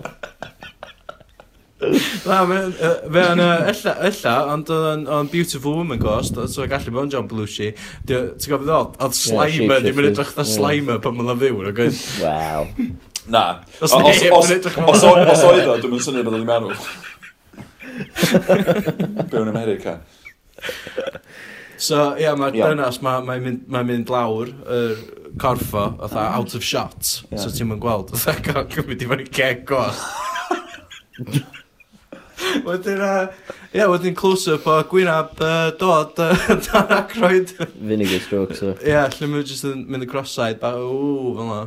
[2.27, 7.29] Na, fe yn, ella, ella, ond o'n Beautiful Woman Ghost, so gallu bod yn John
[7.31, 7.71] Belushi.
[8.07, 12.03] Ti'n gwybod ddol, oedd Slimer, ddim yn edrych dda Slimer pan mae'n fyw, yn gwybod?
[12.23, 12.67] Wow.
[13.31, 13.45] Na.
[13.79, 16.75] Os oedd o, dwi'n syniad bod o'n marw.
[19.31, 20.01] Byw yn America.
[21.77, 22.71] So, ie, yeah, mae'r yeah.
[22.71, 25.01] dynas, mae'n ma mynd, ma mynd lawr, yr er,
[25.41, 26.37] corffo, otha, ah.
[26.37, 27.23] out of shot.
[27.31, 27.41] Yeah.
[27.41, 30.05] So ti'n mynd gweld, otha, coc yn mynd i fyny ceg gos.
[32.63, 33.01] Wedyn,
[33.73, 36.33] ia, wedyn close-up o gwynab uh, dod uh,
[36.67, 37.53] dan acroed.
[37.79, 38.73] Vinegar stroke, so.
[38.81, 41.61] Ie, yeah, lle mae'n just yn mynd y cross-side, ba, ww, fel na.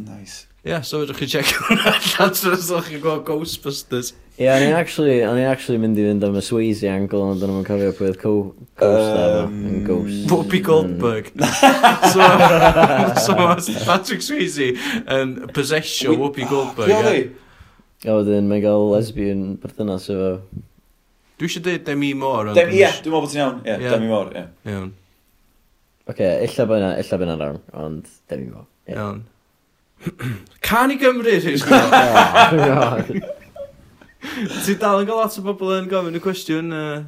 [0.00, 0.46] Nice.
[0.64, 4.14] Ie, yeah, so fedrwch chi check hwnna allan, so chi'n gweld Ghostbusters.
[4.40, 7.18] Ie, yeah, o'n i'n actually, o'n i'n actually mynd i fynd am y Swayze angle,
[7.28, 8.30] ond o'n i'n cofio pwy oedd co
[8.80, 10.22] Ghost um, efo, Ghost.
[10.30, 11.26] Whoopi Goldberg.
[12.14, 12.28] so,
[13.20, 13.34] so,
[13.84, 14.70] Patrick Swayze
[15.12, 16.88] yn possessio Whoopi Goldberg.
[16.88, 17.26] Ie,
[18.08, 20.30] A wedyn mae'n gael lesbian perthynas efo.
[21.36, 22.54] Dwi eisiau dweud Demi Moore.
[22.56, 23.58] Ie, dwi'n meddwl bod ti'n iawn.
[23.66, 24.46] Ie, Demi Moore, ie.
[24.72, 24.86] Iawn.
[26.06, 28.64] Oce, okay, illa bod yna, illa bod yna'n arm, ond Demi Moore.
[28.88, 29.20] Iawn.
[30.64, 33.20] Can i Gymru, rhywun?
[34.20, 36.98] Ti dal yn gael lot o bobl yn gofyn y cwestiwn uh,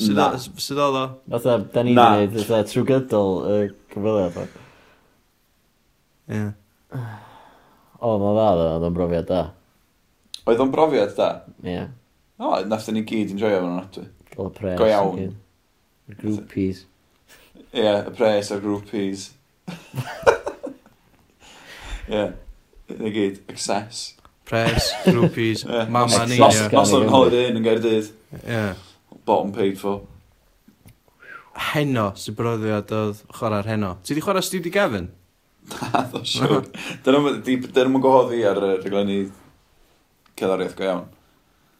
[0.00, 0.26] sydd Na.
[0.38, 1.04] sydd oedd o?
[1.34, 2.04] Fatha, da ni'n Na.
[2.20, 3.52] wedi gwneud trwy gydol y
[3.92, 4.34] cyfweliad.
[6.30, 6.44] Ie.
[8.00, 9.40] O, mae'n dda, dda, oedd o'n brofiad da.
[10.46, 11.28] Oedd o'n brofiad da?
[11.66, 11.82] Ie.
[12.40, 14.06] O, nath ni gyd yn joio fo'n ofnadwy.
[14.30, 14.78] Gael y pres.
[14.80, 15.18] Go iawn.
[15.18, 15.38] ac yn-
[16.10, 16.78] y Groupies.
[17.74, 19.22] Ie, y pres a'r groupies.
[22.10, 22.22] Ie,
[22.98, 23.96] ni gyd, access.
[24.50, 25.88] Pres, groupies, yeah.
[25.88, 26.40] mama ni.
[26.42, 28.08] Mas o'n holiday yn yn Gaerdydd.
[28.42, 28.72] Yeah.
[29.22, 30.00] Bottom paid for.
[31.70, 33.92] Heno, sy'n broddiad oedd chwarae'r heno.
[34.02, 35.06] Ti di chwarae Studi Gavin?
[35.70, 36.66] Na, ddo siwr.
[37.06, 39.22] Dyn nhw'n gohoddi ar y rhaglenni
[40.34, 41.08] cerddoriaeth go iawn.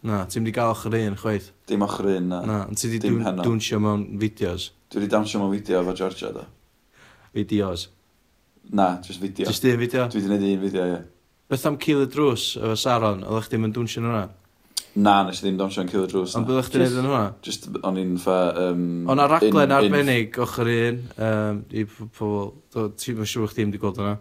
[0.06, 1.50] Na, ti'n di gael ochr un chweith?
[1.66, 2.42] Dim ochr un, na.
[2.46, 4.70] Na, ond ti di dwnsio mewn fideos?
[4.92, 6.46] Dwi wedi dawnsio mewn fideo efo Georgia, da.
[7.34, 7.90] Fideos?
[8.70, 9.50] Na, just fideo.
[9.50, 10.06] Just un fideo?
[10.06, 11.00] Dwi wedi gwneud un fideo, ie.
[11.00, 11.08] Yeah.
[11.50, 14.20] Beth am Cil y Drws efo Saron, oedd chdi'n mynd dwnsio nhw'na?
[15.02, 16.36] Na, nes i ddim dwnsio'n Cil y Drws.
[16.38, 17.22] Ond byddwch chi'n neud yn hwnna?
[17.42, 18.36] Just, o'n i'n fa...
[18.68, 23.72] Um, o'n a raglen arbennig ochr un, um, i pobl, ti'n mynd siŵr chdi ddim
[23.72, 24.12] wedi gweld hwnna.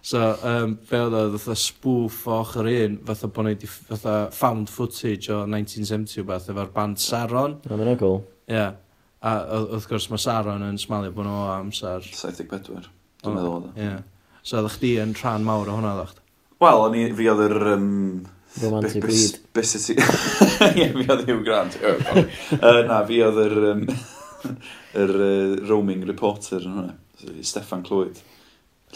[0.00, 4.14] So, um, be oedd oedd fatha spoof o ochr un, fatha bod ni wedi fatha
[4.38, 7.58] found footage o 1970 o beth, efo'r band Saron.
[7.66, 8.22] Na, mae'n agol.
[8.48, 8.56] Ie.
[8.56, 8.80] Yeah.
[9.20, 12.08] A wrth gwrs mae Saron yn smalio bod nhw o amser...
[12.24, 12.88] 74,
[13.20, 13.76] dwi'n meddwl oedd o.
[13.76, 13.92] Ie.
[14.40, 16.16] So, oedd chdi yn rhan mawr o hwnna, ddech
[16.60, 17.56] Wel, o'n i, fi oedd yr...
[17.72, 17.90] Um,
[18.60, 19.38] Romantic lead.
[19.56, 19.94] Bys ti...
[19.96, 21.78] Ie, fi oedd Hugh Grant.
[21.80, 23.54] uh, na, fi oedd yr...
[23.70, 23.86] Um,
[25.00, 26.96] yr uh, roaming reporter yn hwnna.
[27.46, 28.20] Stefan Clwyd.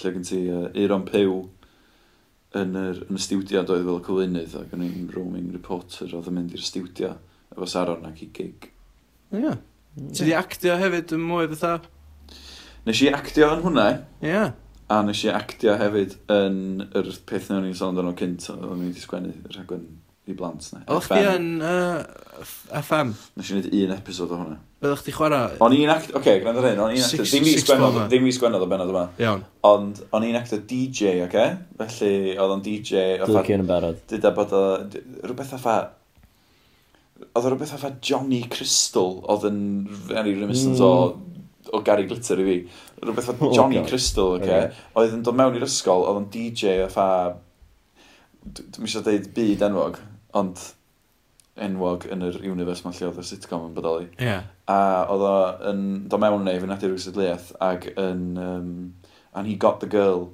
[0.01, 1.39] Lle gen ti uh, Eiron Pew
[2.59, 6.37] yn, yr, yn y stiwdiad doedd fel cyflynydd ac o'n i'n roaming reporter oedd yn
[6.39, 7.15] mynd i'r stiwdia
[7.55, 8.69] efo Saron ac i gig.
[9.33, 9.41] Ie.
[9.41, 9.57] Yeah.
[9.95, 11.79] Ti di actio hefyd yn mwy fatha?
[12.85, 13.89] Nes i actio yn hwnna.
[13.89, 14.05] Eh?
[14.27, 14.35] Ie.
[14.35, 14.53] Yeah.
[14.93, 16.59] A nes i actio hefyd yn
[16.93, 19.87] yr peth na o'n i'n sôn o'n cynt, o'n i'n sgwennu rhaglen
[20.25, 20.81] i blant na.
[20.93, 22.01] O'ch ti yn uh,
[22.81, 23.11] FM?
[23.37, 24.57] Nes i wneud un episod o hwnna.
[24.85, 25.59] Byddwch ti chwarae?
[25.65, 28.29] O'n i'n actio, oce, okay, gwrando ar hyn, o'n i'n actio, ddim i sgwennodd, ddim
[28.29, 29.03] i sgwennodd o benod yma.
[29.21, 29.45] Iawn.
[29.69, 31.29] Ond o'n i'n actio DJ, oce?
[31.29, 31.53] Okay?
[31.81, 33.05] Felly, oedd o'n DJ...
[33.25, 34.01] Dwi'n yn barod.
[34.13, 34.65] Dyda bod o,
[35.25, 35.77] rhywbeth a
[37.35, 39.61] Oedd o rhywbeth a Johnny Crystal oedd yn
[40.09, 40.85] very reminiscent mm.
[40.89, 42.57] o, o Gary Glitter i fi
[43.07, 44.87] rhywbeth o oh, Johnny oh, Crystal, okay, okay.
[45.01, 47.09] oedd yn dod mewn i'r ysgol, oedd yn DJ o fa...
[48.45, 50.01] Dwi'n eisiau dweud byd enwog,
[50.37, 50.61] ond
[51.65, 54.09] enwog yn yr universe mae lle oedd y sitcom yn bodoli.
[54.19, 54.51] Yeah.
[54.69, 55.37] A oedd o
[55.71, 58.25] yn dod mewn neu fy'n adur rwysidliaeth ac yn...
[58.41, 58.73] Um,
[59.35, 60.33] and he got the girl.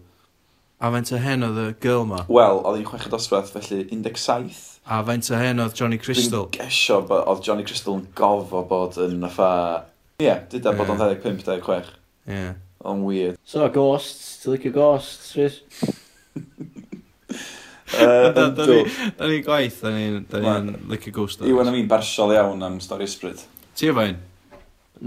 [0.81, 2.23] A faint o hen oedd y girl ma?
[2.33, 4.53] Wel, oedd hi'n chweched osbeth, felly 17.
[4.89, 6.47] A faint o hen oedd Johnny Crystal?
[6.49, 9.87] Dwi'n gesio bod oedd Johnny Crystal yn gofo bod yn fatha...
[10.21, 10.81] Ie, yeah, dyda yeah.
[10.81, 11.93] bod o'n 25-26.
[12.31, 12.55] Yeah.
[12.87, 13.37] On weird.
[13.45, 14.39] So, ghosts.
[14.45, 15.61] Ti'n licio ghosts, Rhys?
[17.91, 21.51] Da ni gwaith, da ni'n licio ghost stories.
[21.51, 23.43] Iwan am i'n bersol iawn am stori ysbryd.
[23.77, 24.21] Ti efo un?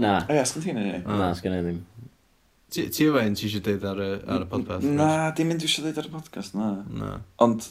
[0.04, 0.18] Na.
[0.28, 1.80] E, sgan ti'n ei Na, sgan i ddim.
[2.74, 4.84] Ti efo un ti eisiau deud ar y podcast?
[4.84, 6.68] Na, dim mynd i eisiau dweud ar y podcast, na.
[7.00, 7.10] Na.
[7.46, 7.70] Ond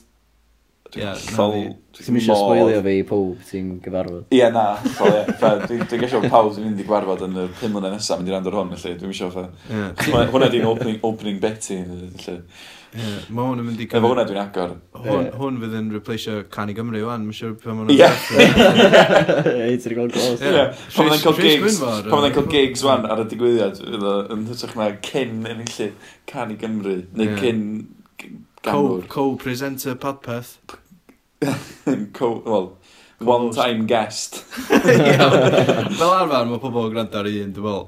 [0.98, 1.74] hollol...
[1.94, 4.24] Ti'n eisiau sbwylio fi i pob ti'n gyfarfod?
[4.34, 4.64] Ie, na,
[4.98, 5.82] hollol, ie.
[5.90, 8.50] Dwi'n eisiau pawb sy'n mynd i gwarfod yn y pum mlynedd nesaf mynd i rand
[8.50, 8.96] o'r hwn, felly.
[9.02, 9.46] Dwi'n eisiau fe.
[10.34, 11.80] Hwna di'n opening, opening bet i,
[12.24, 12.40] felly.
[12.94, 13.88] Mae hwn yn mynd i.
[13.90, 14.76] Efo hwnna dwi'n agor.
[15.02, 17.24] Hwn, hwn fydd yn replaceio Can i Gymru, wan.
[17.26, 17.90] Mae'n siŵr pan ma'n...
[17.94, 18.10] Ie.
[19.72, 20.44] Ie, ti'n gweld glos.
[20.94, 24.78] Pan ma'n cael gigs, pan ma'n cael gigs, wan, ar y digwyddiad, fydd yn hytrach
[24.78, 25.90] na cyn enillu
[26.30, 27.68] Can i Gymru, neu cyn
[28.64, 30.58] Co-presenter co Podpeth
[32.14, 32.78] co, well,
[33.24, 34.36] one time guest.
[34.54, 37.86] Fel arfer, mae pobl yn gwrando ar un, dwi'n meddwl.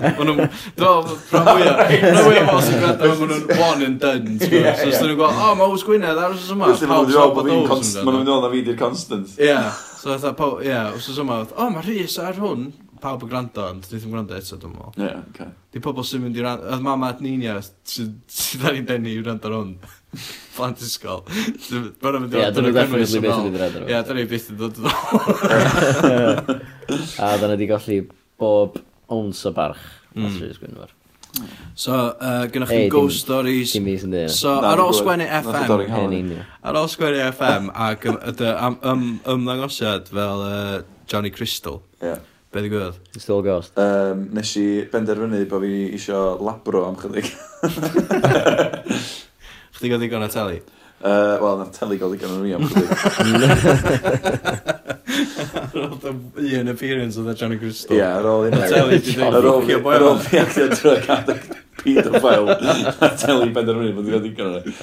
[0.00, 0.42] Dwi'n
[0.80, 1.00] fel,
[1.32, 4.36] rhan fwyaf, rhan fwyaf pobl sy'n gwrando, mae nhw'n one and done.
[4.40, 7.34] So, os dyn nhw'n gweld, oh, o, mae Hws Gwynedd, ar wrth yma, pawb sy'n
[7.36, 7.94] bod Hws.
[8.00, 9.34] Mae nhw'n dweud na fi di'r constant.
[9.40, 9.56] Ie,
[10.00, 13.64] so fatha, ie, os oes yma, o, oh, mae Rhys ar hwn, pawb yn gwrando,
[13.64, 15.06] ond dwi ddim gwrando eto, dwi'n meddwl.
[15.06, 15.48] Ie, oce.
[15.70, 19.24] Di pobl sy'n mynd i rhan, oedd mama at Nina, sydd ar ei denu i
[19.24, 19.74] rand ar hwn.
[20.56, 21.20] plant ysgol.
[21.30, 23.44] Mae'n mynd i fod yn y gynnwys yn ôl.
[23.54, 24.94] Ie, dyna ni byth yn dod yn ôl.
[27.22, 27.98] A dyna di golli
[28.40, 28.70] bob
[29.10, 29.84] ons o barch.
[30.14, 30.24] Mm.
[30.26, 30.90] at Rhys Gwynfor.
[31.78, 33.68] So, uh, gynnwch chi hey, ghost dim, stories.
[33.76, 34.32] Dim mis yn dweud.
[34.34, 36.32] So, ar ôl sgwennu FM.
[36.66, 40.76] Ar ôl sgwennu FM ac ymddangosiad fel uh,
[41.10, 41.78] Johnny Crystal.
[42.02, 42.18] Yeah.
[42.50, 42.96] Be ddigwyddodd?
[43.14, 43.70] Still ghost.
[43.78, 47.26] Um, nes i benderfynu bod fi isio labro am chydig.
[49.80, 50.58] Chdi gael ddigon o teli?
[51.00, 52.82] Uh, Wel, na'r teli gael digon o'n i am chdi.
[55.80, 57.96] Ar un appearance oedd Johnny Crystal.
[57.96, 58.58] Ie, ar ôl un.
[58.60, 61.38] Ar ôl fi allu drwy cadw
[61.80, 62.58] pedophile.
[63.00, 64.76] A teli benderfynu bod i gael ddigon o'n i.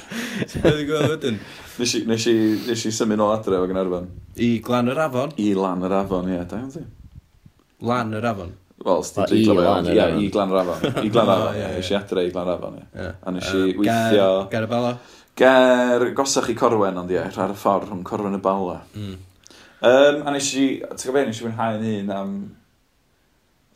[0.50, 1.38] Ti'n gweld wedyn?
[1.78, 2.02] Nes i
[2.66, 4.10] nes i symud nôl adre o Gynarfon.
[4.34, 5.38] I glan yr afon?
[5.38, 6.42] I lan yr afon, ie.
[6.42, 6.82] Da iawn ti?
[7.86, 8.50] Lan yr afon?
[8.84, 10.84] Wel, os ti'n dreiglo fe, ia, i Glan Rafon.
[11.06, 11.70] I Glan Rafon, ia.
[11.74, 13.08] Nes i adre i Glan Rafon, ia.
[13.26, 14.28] A nes i weithio...
[14.52, 14.92] Ger y bala?
[15.38, 18.78] Ger gosach i Corwen, ond ie, ar y ffordd rhwng Corwen y bala.
[18.94, 19.16] Mm.
[19.78, 22.36] Um, a nes i, ti'n gofio, nes i fwynhau yn un am...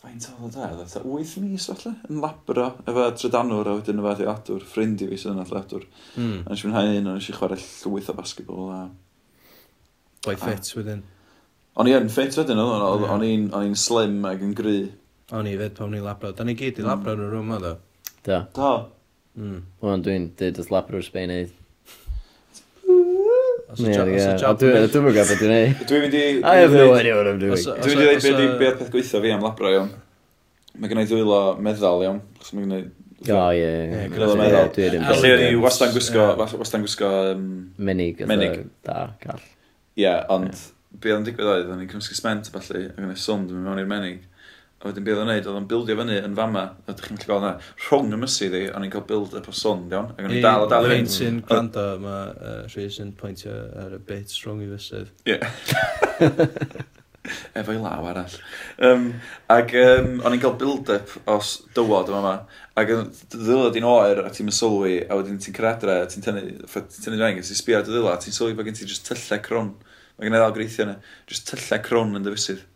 [0.02, 0.68] Faint oedd o da?
[0.98, 1.92] 8 mis, falle?
[2.10, 5.86] Yn labro, efo trydanwr, a wedyn efo adeadwr, ffrind i fi sydd yn adeadwr.
[6.14, 6.40] Mm.
[6.42, 8.80] A nes i fwynhau un, a nes i chwarae llwyth o basketball a...
[10.22, 11.02] Boi ffit, wedyn.
[11.72, 14.76] O'n i yn ffit wedyn, oedd o'n i'n slim ac yn gry.
[15.32, 16.34] O'n i fed pawn i labro.
[16.36, 17.20] Da ni gyd i labro mm.
[17.22, 17.70] yn y rhwm o ddo.
[18.28, 18.40] Da.
[18.52, 18.72] Da.
[19.40, 19.62] Mm.
[19.80, 21.54] Wan dwi'n dweud wrth labro o'r Sbaen neud.
[23.72, 25.70] Dwi'n mynd gafod dwi'n ei.
[25.88, 26.26] Dwi'n mynd i...
[26.42, 27.56] I have no idea what I'm doing.
[27.56, 29.88] Dwi'n mynd i dweud beth peth gweithio fi am labro, iawn.
[30.76, 32.20] Mae gennau ddwylo meddal, iawn.
[32.42, 32.84] Chos mae gennau...
[33.22, 33.72] O, ie.
[34.12, 34.68] Ddwylo meddal.
[34.76, 36.28] Felly o'n i wastad yn gwisgo...
[36.44, 37.16] Wastad yn gwisgo...
[37.80, 38.20] Menig.
[38.28, 38.60] Menig.
[38.84, 39.40] Da, gall.
[39.96, 40.52] Ie, ond...
[40.52, 43.18] Yeah be oedd yn digwydd oedd, o'n i'n cymysgu sment a falle, ac yn y
[43.18, 44.28] sond yn mewn i'r menig.
[44.82, 47.20] A wedyn be oedd yn neud, oedd o'n bildio fyny yn fama, a ydych chi'n
[47.20, 47.52] gallu gweld yna,
[47.86, 50.42] rhwng y mysu ddi, o'n i'n cael build up o sond, iawn, ac o'n i'n
[50.42, 50.96] dal a dal i fynd.
[50.96, 55.12] Rhain sy'n gwrando, mae uh, Rhys yn pwyntio ar y bit rhwng i fysydd.
[55.30, 55.38] Ie.
[57.54, 58.34] Efo i law arall.
[58.82, 59.06] Um,
[59.54, 62.34] ac um, o'n i'n cael build-up os dywod yma yma.
[62.82, 62.90] ac
[63.36, 67.38] ddylad i'n oer a ti'n mysylwi a wedyn ti'n credra a ti'n tynnu, tynnu rhaid,
[67.46, 69.74] ti'n sbio ar dy ddylad, ti'n sylwi bod gen ti just tyllau cron
[70.16, 70.96] Mae gen i ddal greithio yna.
[71.30, 72.66] Just tyllau crwn yn dyfusydd.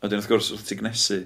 [0.00, 1.18] A wedyn wrth gwrs, wrth ti gnesu,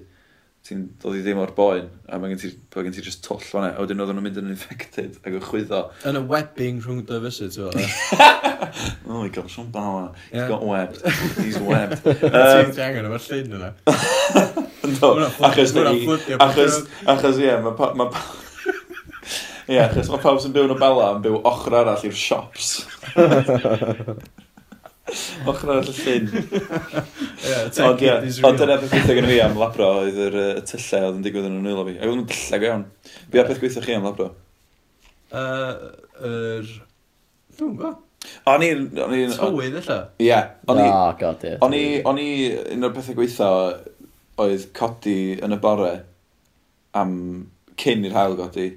[0.65, 3.43] ti'n dod i ddim o'r boen, a mae gen ti, mae gen ti just twll
[3.45, 3.75] fanna.
[3.75, 5.83] A wedyn oedden nhw'n mynd yn infected ac yn chwyddo.
[6.09, 8.65] Yn y webbing rhwng dyfusydd, ti'n fawr.
[9.09, 10.49] oh my god, Sean Bauer, he's yeah.
[10.49, 11.05] got webbed.
[11.39, 12.03] He's webbed.
[12.05, 13.75] Ti'n dangen o'r llun yna.
[14.85, 15.81] No, achos, ni,
[16.37, 16.75] achos,
[17.09, 18.11] achos, ie, mae
[19.65, 22.19] Ie, yeah, achos mae pawb sy'n byw yn y bala yn byw ochr arall i'r
[22.21, 22.75] shops.
[25.51, 26.31] Ochr ar y llyn.
[27.85, 31.49] Ond dyna beth gweithio gen i am labro oedd yr uh, tyllau oedd yn digwydd
[31.51, 31.99] yn ymwyl o fi.
[31.99, 32.87] Ac oedd yn dyllau go iawn.
[33.29, 34.31] Fi a beth gweithio chi am labro?
[35.35, 35.75] Uh,
[36.25, 36.73] yr...
[37.59, 38.01] Dwi'n gwybod.
[38.49, 38.71] O'n i...
[39.05, 39.21] O'n i...
[39.37, 39.99] Tywydd illa?
[40.25, 40.39] Ie.
[40.73, 40.87] O'n i...
[40.89, 41.59] Oh, god, ie.
[41.67, 41.85] O'n i...
[42.09, 42.31] O'n i...
[42.77, 43.51] Un o'r pethau gweithio
[44.45, 45.93] oedd codi yn y bore
[46.97, 47.13] am
[47.81, 48.71] cyn i'r hael godi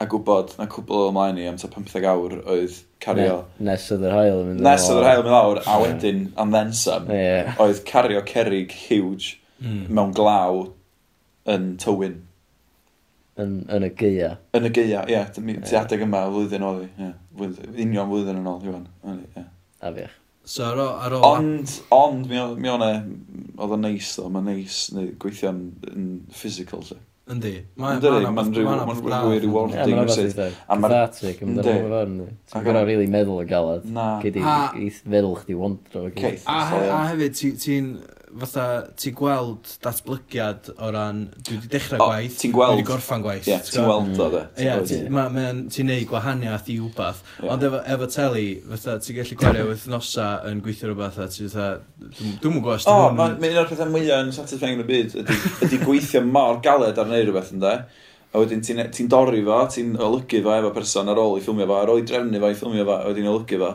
[0.00, 3.42] a gwybod na cwbl o ymlaen i am ta 15 awr oedd cario...
[3.58, 5.78] Ne, nes oedd yr hael yn mynd Nes oedd yr hael yn mynd lawr, a
[5.82, 7.52] wedyn, and then some, yeah.
[7.62, 9.84] oedd cario cerig huge mm.
[9.92, 10.64] mewn glaw
[11.52, 12.20] yn tywyn.
[13.42, 14.32] Yn, yn y geia.
[14.56, 15.14] Yn y geia, ie.
[15.14, 16.90] Yeah, ti adeg yma, flwyddyn oedd hi.
[17.06, 17.14] Yeah.
[17.76, 18.90] Union flwyddyn yn ôl, Iwan.
[19.36, 19.48] Yeah.
[19.80, 20.18] A fiach.
[20.44, 20.92] So ar ôl...
[21.06, 21.24] Ar ôl...
[21.30, 24.28] Ond, ond, mi oedd o'n neis, ddo.
[24.32, 24.82] Mae'n neis
[25.22, 26.98] gweithio yn physical, lle.
[27.30, 27.52] Yndi.
[27.78, 30.00] Mae'n rhyw rhywbeth i wording.
[30.66, 32.16] Cathartic, yn dweud o'r fan.
[32.50, 33.86] Ti'n gwneud rili meddwl o galad.
[33.86, 34.06] Na.
[34.24, 36.08] Cyd i feddwl chdi wondro.
[36.50, 36.58] A
[37.12, 37.92] hefyd, ti'n
[38.40, 38.64] fatha,
[38.98, 43.24] ti'n gweld datblygiad o ran, dwi wedi dechrau oh, gwaith, ti'n gweld, dwi wedi gorffan
[43.24, 43.48] gwaith.
[43.48, 44.42] Ie, yeah, ti'n gweld o dde.
[44.62, 44.76] Ie,
[45.74, 47.22] ti'n neud gwahaniaeth i wbath.
[47.38, 47.52] Yeah.
[47.54, 51.68] Ond efo, efo teli, fatha, ti'n gallu gwario wythnosa yn gweithio rhywbeth, a ti'n fatha,
[52.08, 55.18] dwi'n mwyn gwybod, O, mae'n un o'r pethau mwyaf yn satisfying yn y byd,
[55.68, 57.76] ydy gweithio mor galed ar wneud rhywbeth ynddo.
[58.32, 61.42] A wedyn ti'n e, ti dorri fo, ti'n olygu fo efo person ar ôl i
[61.44, 63.74] ffilmio fo, ar ôl i drefnu fo i ffilmio fo, a wedyn olygu fo.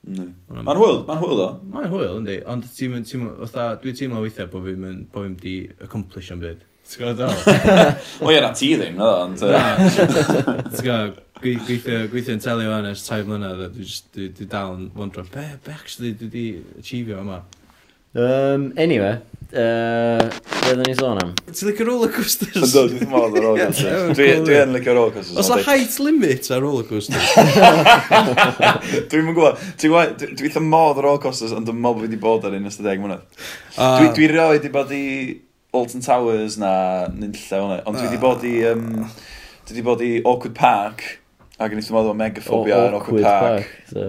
[0.00, 1.48] Mae'n hwyl, mae'n hwyl o.
[1.74, 2.38] Mae'n hwyl, yndi.
[2.48, 6.30] Ond ti'n mynd, ti'n mynd, dwi'n teimlo weithiau bod fi'n mynd, bod fi'n di accomplish
[6.32, 6.62] yn byd.
[6.90, 7.92] Ti'n gwybod dal?
[8.24, 9.44] O ie, na ti ddim, no, ond...
[9.44, 13.78] Ti'n gwybod, gweithio, gweithio yn teli o ers tai mlynedd,
[14.16, 16.46] dwi dal yn wondro, be, be actually dwi di
[16.80, 17.42] achievio yma?
[18.12, 19.20] Um, anyway,
[19.54, 20.30] uh,
[20.70, 21.28] Byddwn ni'n sôn am?
[21.46, 22.56] Ti'n licio roller coasters?
[22.58, 24.18] Yn dod, dwi'n meddwl ar roller coasters.
[24.18, 25.38] Dwi yn licio roller coasters.
[25.38, 27.28] Os a height limit ar roller coasters?
[29.12, 29.62] Dwi'n mynd gwybod.
[29.78, 32.58] Ti'n gwybod, dwi'n eitha modd ar roller coasters, ond dwi'n meddwl bod wedi bod ar
[32.58, 33.22] un ystod deg mwynhau.
[34.18, 35.04] Dwi roi wedi bod i
[35.78, 36.74] Alton Towers na
[37.14, 38.56] nynlla hwnna, ond dwi wedi bod i...
[38.72, 39.06] Um,
[39.70, 41.06] dwi wedi bod i Awkward Park
[41.60, 43.40] Ac yn eithaf sy'n meddwl o megaphobia yn Awkward Park.
[43.44, 44.04] park so.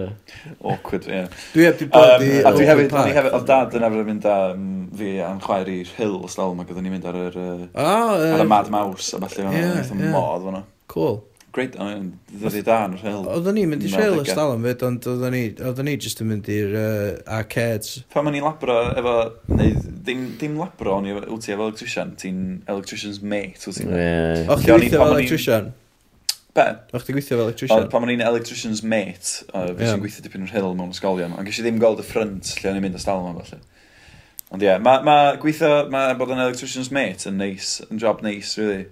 [0.72, 1.18] Awkward, ie.
[1.18, 1.40] Yeah.
[1.52, 4.28] Dwi heb di bod i A dwi hefyd, dwi hefyd, oedd dad yn efo'n mynd
[4.30, 7.36] â um, fi a'n chwaer i hill o dal yma, gyda ni'n mynd ar yr...
[7.36, 10.08] Uh, oh, uh, ar y Mad Mouse a falle, yeah, yeah.
[10.14, 10.62] modd fanna.
[10.94, 11.20] Cool.
[11.52, 13.28] Great, oedd i da yn yr hill.
[13.28, 16.48] Oedden ni'n mynd i siel ys dal am fyd, ond oedden ni jyst yn mynd
[16.48, 17.98] i'r uh, arcades.
[18.14, 19.18] Pan ma'n i labro efo,
[19.52, 19.76] neu
[20.08, 23.92] dim, dim labro, o'n i wyt ti efo electrician, ti'n electrician's mate, wyt ti'n...
[23.92, 24.48] Yeah.
[24.56, 25.74] O'ch ti'n electrician?
[26.56, 26.64] Be?
[26.92, 27.86] O'ch ti gweithio fel electrician?
[27.92, 29.92] Pan o'n i'n electrician's mate, o, fi yeah.
[29.94, 32.80] sy'n gweithio dipyn o'r hill mewn ysgolion, ond gysi ddim gweld y ffrynt lle o'n
[32.80, 33.62] i'n mynd ystal yma falle.
[34.52, 38.02] Ond ie, yeah, mae ma gweithio, mae bod yn electrician's mate yn neis, nice, yn
[38.02, 38.84] job neis, nice, really.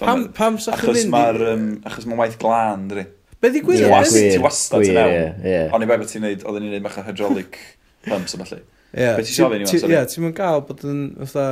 [0.00, 1.12] Pam, pam sa'ch chi'n mynd?
[1.14, 3.06] Ma'r, um, achos mae'n waith glân, dwi.
[3.38, 3.84] Be di gwir?
[4.10, 5.68] Ti wastad yn ewn.
[5.76, 7.60] Ond i bai bod ti'n neud, oedden ni'n neud bach o hydraulic
[8.08, 8.64] pumps yma falle.
[8.90, 9.12] Ie.
[9.14, 9.82] Be ti'n siarad i ni?
[9.92, 11.46] Ie, ti'n mynd gael bod yn, fatha,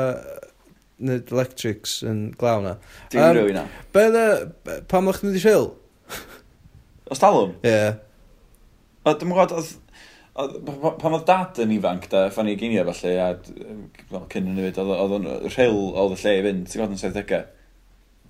[1.03, 2.77] nid electrics yn glaw na.
[3.13, 3.67] Dim um, rwy'n na.
[3.95, 4.27] Be dda,
[4.91, 5.71] pam o'ch nhw i ffil?
[7.13, 7.57] Os talwm?
[7.61, 7.73] Ie.
[7.73, 7.95] Yeah.
[9.03, 9.55] Dwi'n gwybod,
[10.33, 15.17] pan oedd dad yn ifanc, da, fan i gynio falle, a cyn yn newid, oedd
[15.19, 17.43] o'n rhyl oedd y lle i fynd, ti'n gwybod yn 70au?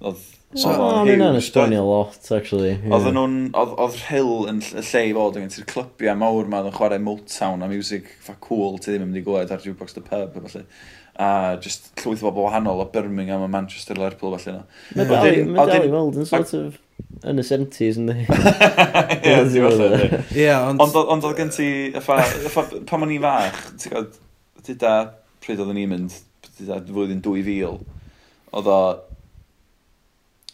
[0.03, 0.23] Oedd...
[0.53, 2.75] So, oh, mae hwnna'n esbonio lot, actually.
[2.75, 2.97] Yeah.
[2.97, 3.37] Oedden nhw'n...
[3.57, 7.65] Oedd rhyl yn lle i fod, yn ti'r clybiau mawr ma, oedd yn chwarae Motown
[7.65, 10.67] a music fa cool, ti ddim yn mynd i glwed ar jukebox the pub, falle
[11.21, 14.65] a just llwyth o bobl wahanol o Birmingham a Manchester Liverpool falle na.
[14.97, 15.09] Mae
[15.69, 16.79] dal i weld yn sort of
[17.29, 18.29] yn y 70s yn dweud.
[20.35, 20.83] Ie, ond...
[20.83, 21.69] Ond oedd gen ti,
[22.07, 24.21] pan o'n i fach, ti'n gwybod,
[24.67, 24.93] dyda
[25.43, 26.19] pryd oedden ni'n mynd,
[26.59, 27.83] dyda flwyddyn 2000,
[28.53, 28.81] oedd o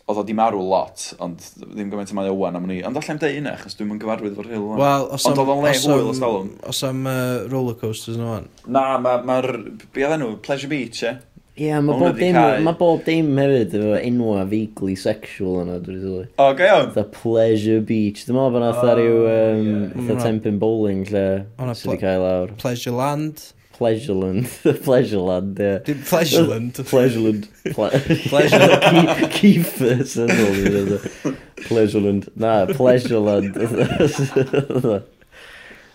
[0.09, 2.81] oedd o di marw lot, ond ddim gymaint yma Owen am ni.
[2.87, 4.67] Ond allan dweud un achos dwi'n mynd gyfarwydd fo'r hil.
[4.81, 5.35] Wel, os am...
[5.35, 6.53] Ond oedd o'n le hwyl os dalwm.
[6.73, 7.19] Os am uh,
[7.53, 8.47] roller coasters yn o'n.
[8.65, 9.19] Na, mae'r...
[9.27, 10.31] Ma, ma be oedd enw?
[10.45, 11.19] Pleasure Beach, e?
[11.59, 16.01] Ie, yeah, mae bob, dim, ma bob dim hefyd efo enwa vaguely sexual yna, dwi'n
[16.05, 16.27] sylwi.
[16.39, 16.93] O, ga iawn?
[16.95, 18.23] The Pleasure Beach.
[18.29, 19.71] Dwi'n meddwl bod yna oh, rhyw um,
[20.07, 20.21] yeah.
[20.23, 21.25] tempin bowling lle
[21.75, 22.53] sydd wedi cael e lawr.
[22.63, 23.49] Pleasure Land.
[23.79, 24.47] Pleasureland.
[24.85, 25.81] Pleasureland, ie.
[25.87, 26.73] Dim Pleasureland.
[26.91, 27.45] Pleasureland.
[28.29, 29.31] Pleasureland.
[29.37, 30.99] Kiefer syndrome.
[31.69, 32.29] Pleasureland.
[32.35, 33.55] Na, Pleasureland.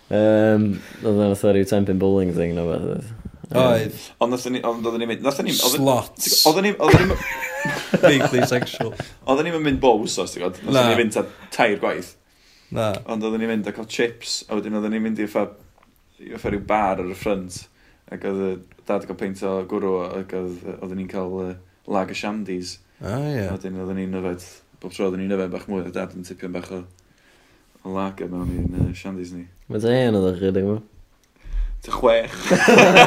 [0.07, 0.69] um,
[1.03, 3.11] oedd yna fatha rhyw time bowling thing na beth.
[3.51, 3.99] Oedd.
[4.23, 4.61] Ond nath ni...
[4.63, 5.59] Ond oedden ni'n mynd...
[5.59, 6.39] Slots.
[6.47, 6.79] Oedden ni'n...
[6.79, 7.19] Oedden ni'n...
[7.99, 8.95] Vaguely sexual.
[9.27, 10.63] Oedden ni'n mynd bob wsos, ti'n gwybod?
[10.69, 12.15] Oedden ni'n mynd tair gwaith.
[12.73, 12.93] Na.
[13.11, 15.49] Ond oedden ni'n mynd a cael chips, a wedyn oedden ni'n mynd i ffa...
[16.23, 17.65] I ffa rhyw bar ar y ffrant
[18.11, 21.53] ac oedd dad gael peint o gwrw ac oedden ni'n cael uh,
[21.87, 22.77] lag y shandies.
[22.99, 23.35] Ah, ie.
[23.37, 23.53] Yeah.
[23.55, 24.47] Oedden oedden ni'n yfed,
[24.81, 26.81] bob tro oedden ni'n yfed bach mwy, a dad yn tipio'n bach o,
[27.83, 29.45] o lag y mewn i'n uh, shandies ni.
[29.69, 30.81] Mae te hen oedd chi, rydych yma?
[31.83, 32.35] Te chwech.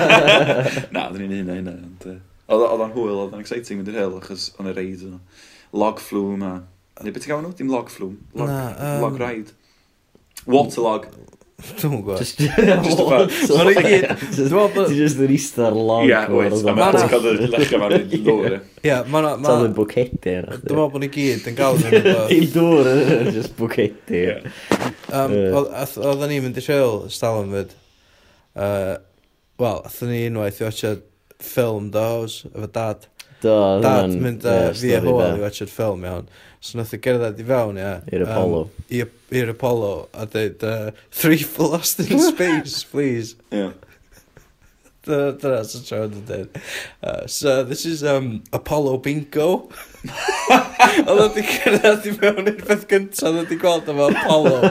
[0.95, 1.77] Na, oedden ni'n hynna hynna.
[2.07, 2.17] Uh,
[2.57, 5.21] oedd o'n hwyl, oedd o'n exciting mynd i'r hel, achos o'n y reid yna.
[5.77, 6.57] Log flume a...
[7.05, 7.53] Neu beth i gael nhw?
[7.57, 8.21] Dim log flume.
[8.37, 9.03] Log, Na, um...
[9.05, 9.53] log ride.
[10.47, 11.09] Waterlog.
[11.57, 12.19] Dwi'n gwybod.
[12.21, 14.05] Just Mae'n i gyd.
[14.35, 16.05] Ti'n just yn eistedd log.
[16.05, 16.53] Ie, wyt.
[16.69, 18.57] A mae'n cael y lechio fan i'n dŵr.
[18.85, 19.29] Ie, mae'n...
[19.47, 20.59] Tal yn bwcedi yna.
[20.61, 21.91] Dwi'n meddwl bod ni gyd yn gael yn
[22.37, 24.23] I'n dŵr yn just bwcedi.
[25.17, 27.73] Oedden ni'n mynd i siol, Stalinford.
[28.57, 31.01] Wel, oedden ni unwaith i watchad
[31.41, 33.09] ffilm The House, efo dad.
[33.43, 36.29] Do, Dad mynd a fi a hôl i watchad ffilm iawn.
[36.61, 37.99] So nath o gerdded i fewn, ia.
[38.11, 38.63] I'r Apollo.
[38.67, 43.35] Um, I'r Apollo, a dweud, uh, three for lost in space, please.
[43.51, 43.75] Yeah.
[45.07, 46.63] Dyna sy'n trafod yn dweud.
[47.03, 49.69] Uh, so, this is um, Apollo Bingo.
[50.97, 54.71] Oedd o wedi cyrraedd i mewn i'r peth gyntaf oedd o wedi gweld efo Apollo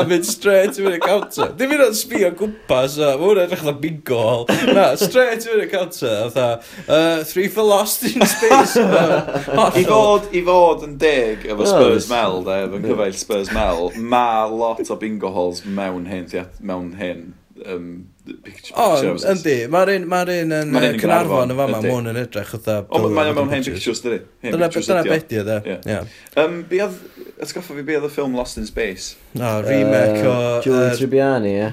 [0.00, 1.52] a mynd straight i fyny counter.
[1.58, 4.46] Dim yn o'n sbio gwmpas, a mae hwnna'n edrych bingo hol.
[4.76, 8.76] Na, straight i fyny counter, oedd uh, three for lost in space.
[8.80, 14.50] I fod, I fod yn deg efo Spurs Mel, da, efo'n cyfaill Spurs Mel, mae
[14.52, 16.28] lot o bingo halls mewn hyn,
[16.60, 17.32] mewn hyn
[17.70, 17.88] um,
[18.44, 22.10] picture, oh, picture yndi, mae'r un, ma un yn ma Cynarfon yn fama, mae hwn
[22.12, 24.20] yn edrych oedd O, mae o'n hen pictures, dydy.
[24.44, 24.68] Dyna
[25.06, 25.40] beth di,
[26.40, 27.00] Um, Be oedd,
[27.40, 29.14] atgoffa fi, be oedd y ffilm Lost in Space?
[29.38, 30.36] O, remake o...
[30.64, 31.72] Joey Tribbiani, ie.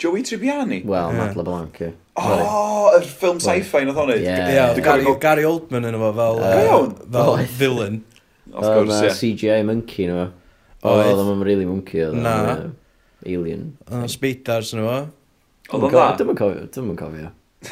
[0.00, 0.82] Joey Tribbiani?
[0.84, 1.18] Wel, yeah.
[1.18, 1.92] Matt LeBlanc, ie.
[2.14, 2.38] O,
[2.94, 4.20] yr ffilm sci-fi nath hwnna.
[4.22, 8.00] Ie, Gary Oldman yn efo fel, uh, fel villain.
[8.52, 9.10] Of course, ie.
[9.10, 10.28] Uh, CGI monkey nhw.
[10.84, 12.04] Oedd, oedd o'n rili monkey.
[12.06, 12.20] oedd.
[12.22, 12.34] Na.
[13.24, 13.70] Alien.
[13.88, 14.98] Oedd o'n speidars nhw.
[15.74, 16.10] Oedd o'n dda?
[16.18, 17.30] Dwi'n yn cofio, dwi'n yn cofio.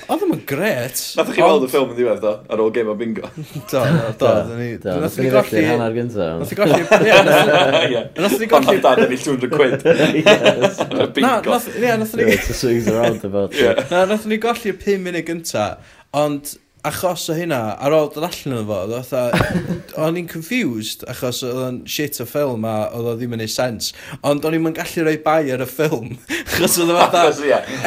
[0.08, 1.00] Oedd ddim yn gret.
[1.18, 3.28] Nath chi weld y ffilm yn ddiwedd do, ar ôl game o bingo.
[3.70, 3.82] Do,
[4.20, 4.30] do,
[4.80, 4.94] do.
[5.02, 5.64] Nath ni golli...
[5.68, 6.28] hanner gynta.
[6.40, 6.80] Nath ni golli...
[8.24, 8.76] Nath ni golli...
[8.86, 9.84] Dad yn 200 quid.
[11.18, 11.52] Bingo.
[11.52, 12.38] Nath ni...
[12.48, 13.58] Swings around about.
[13.92, 18.56] Nath ni golli y 5 munud gyntaf, ond achos o hynna, ar ôl dod allan
[18.58, 19.50] yn fo, fatha,
[20.02, 23.50] o'n i'n confused, achos oedd o'n shit o ffilm a oedd o ddim yn ei
[23.50, 23.92] sens.
[24.26, 27.22] Ond o'n i'n gallu rhoi bai ar y ffilm, achos oedd o fatha,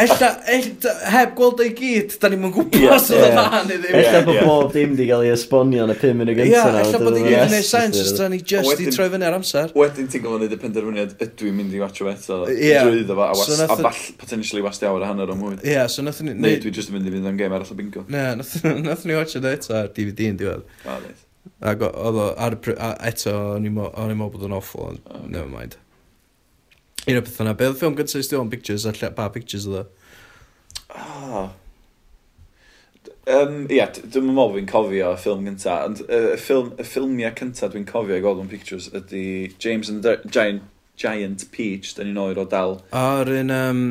[0.05, 3.97] ella, ella, heb gweld o'i gyd, da ni'n gwybod os oedd o dda neu ddim.
[3.99, 6.63] Ella bod bob dim di gael ei esbonio yn y 5 munud gynta.
[6.63, 9.27] Ia, ella bod i gyd yn ei sens, os da ni just i troi fyny
[9.27, 9.75] ar amser.
[9.75, 13.27] Wedyn ti'n gofyn neud y penderfyniad, ydw i'n mynd i watcho eto, drwyddo fo,
[13.67, 13.93] a
[14.23, 15.67] potentially wastio awr a hanner o mwyd.
[15.67, 16.37] Ia, so nath ni...
[16.39, 18.05] Neu dwi just yn mynd i fynd am game arall o bingo.
[18.11, 18.55] Ne, nath
[18.87, 20.63] nath ni watch na eto ar DVD yn diwedd.
[20.85, 21.25] O, neis.
[21.65, 22.57] Ac oedd o, ar,
[23.09, 25.27] eto, o'n i'n meddwl bod yn awful, ond okay.
[25.27, 25.77] never mind.
[27.05, 29.67] Un o'r peth yna, beth oedd ffilm gyntaf i o'n Pictures, a lle pa pictures
[29.69, 29.85] oedd o?
[30.95, 31.45] Oh.
[33.25, 37.33] Um, ia, dwi'n meddwl fi'n cofio y ffilm gynta, ond y uh, ffilm, y ffilmiau
[37.39, 40.67] cynta dwi'n cofio i gweld Golden Pictures ydy James and the Giant,
[41.01, 42.77] Giant Peach, da ni'n oer o dal.
[42.93, 43.81] O'r un, um,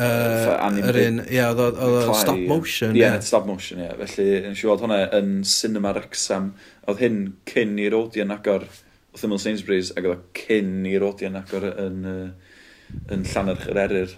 [0.00, 2.94] Uh, yr un, ie, oedd o'n stop motion.
[2.94, 3.24] Ie, yeah, yeah.
[3.26, 3.88] stop motion, ie.
[3.88, 3.98] Yeah.
[4.14, 6.52] Felly, yn siŵr oedd hwnna yn cinema Rexham.
[6.88, 7.20] Oedd hyn
[7.50, 8.64] cyn i'r Odeon agor
[9.10, 14.16] wrth ymwyl Sainsbury's, ac oedd cyn i'r Odeon agor yn, uh, yn Llanarch yr Eryr.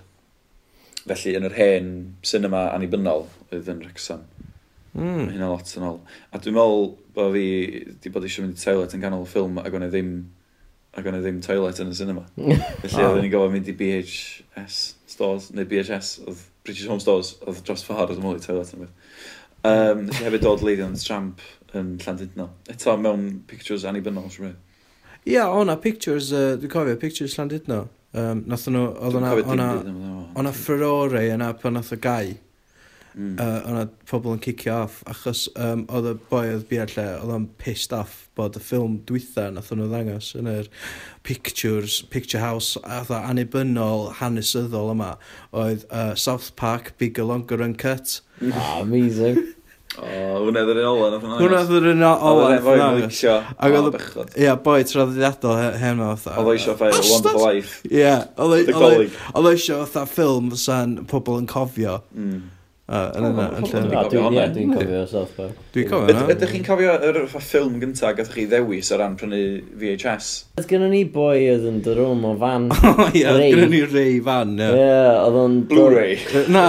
[1.02, 1.88] Felly, yn yr hen
[2.26, 4.28] cinema annibynnol oedd yn Rexham.
[4.92, 5.24] Mm.
[5.24, 5.98] Mae hynna lot yn ôl.
[6.30, 7.44] A dwi'n meddwl bod fi
[7.88, 10.12] wedi bod eisiau mynd i toilet yn ganol y ffilm ac o'n i ddim
[10.92, 12.26] ac o'n i ddim toilet yn y cinema.
[12.36, 13.06] Felly oh.
[13.06, 14.80] oedden ni'n gofod mynd i BHS
[15.14, 19.16] stores, neu BHS, oedd British Home Stores, oedd dros ffordd oedd mwyn toilet yn beth.
[19.62, 21.42] Um, nes i hefyd dod Leyland's Tramp
[21.78, 22.48] yn Llandudno.
[22.72, 24.60] Eto mewn pictures annibynnol, sy'n rhaid.
[25.22, 27.84] Ie, yeah, o'na pictures, uh, dwi'n cofio, pictures Llandudno.
[28.12, 29.68] Um, nath nhw, oedd o'na, o'na,
[30.36, 32.34] o'na furore yna pan nath o gai
[33.14, 33.36] mm.
[33.40, 37.34] uh, o'na pobl yn cicio off, achos um, oedd y boi oedd bier lle, oedd
[37.36, 40.68] o'n pissed off bod y ffilm dwytha nath o'n ddangos yn yr
[41.26, 45.14] pictures, picture house, a dda anibynnol hanesyddol yma,
[45.64, 48.20] oedd uh, South Park, Bigger Longer Uncut.
[48.52, 49.36] Ah, amazing.
[50.00, 50.06] O,
[50.40, 51.36] hwnna ddyn nhw'n ola, nath hwnna.
[51.36, 52.70] Hwnna ddyn nhw'n ola, nath hwnna.
[52.72, 53.34] Oedd ola e'n licio.
[53.52, 56.36] Ac oedd, ia, boi traddodiadol hen o fatha.
[56.40, 57.90] Oedd eisiau ffael, Wonderful Life.
[57.92, 61.98] Ia, oedd eisiau fatha ffilm sa'n pobl yn cofio.
[62.16, 62.40] Mm.
[62.90, 63.80] Yn yna, yn lle...
[64.10, 65.58] Dwi'n cofio South Park.
[65.72, 66.24] Dwi'n cofio yna.
[66.34, 69.38] Ydych chi'n cofio yr ffilm gyntaf gath chi ddewis o ran prynu
[69.78, 70.30] VHS?
[70.58, 72.66] Oedd gynnu ni boi oedd yn dy rwm o fan.
[72.90, 74.68] O ie, oedd gynnu ni rei fan, ie.
[74.74, 75.54] Ie, oedd o'n...
[75.70, 76.18] Blu-ray.
[76.50, 76.64] Na.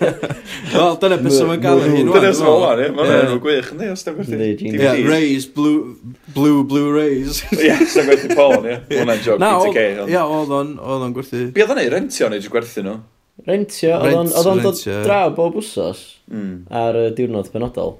[0.72, 2.12] Wel, dyna beth sy'n gael yn hyn.
[2.14, 2.90] Dyna sy'n gael ie.
[3.00, 4.70] Mae'n enw gwych, ynddi, os dyna gwerthu.
[4.78, 5.98] Ie, Rays, Blue
[6.36, 7.42] Blue, Rays.
[7.58, 8.78] Ie, os sy'n gwerthu Paul, ie.
[8.94, 9.98] Hwna'n joc, Peter Kay.
[10.06, 11.48] Ie, oedd o'n gwerthu...
[11.50, 13.02] Be oedd o'n ei rentio neu gwerthu nhw?
[13.48, 16.54] Rentio, oedd o'n dod draw bob wsos mm.
[16.82, 17.96] ar y diwrnod penodol.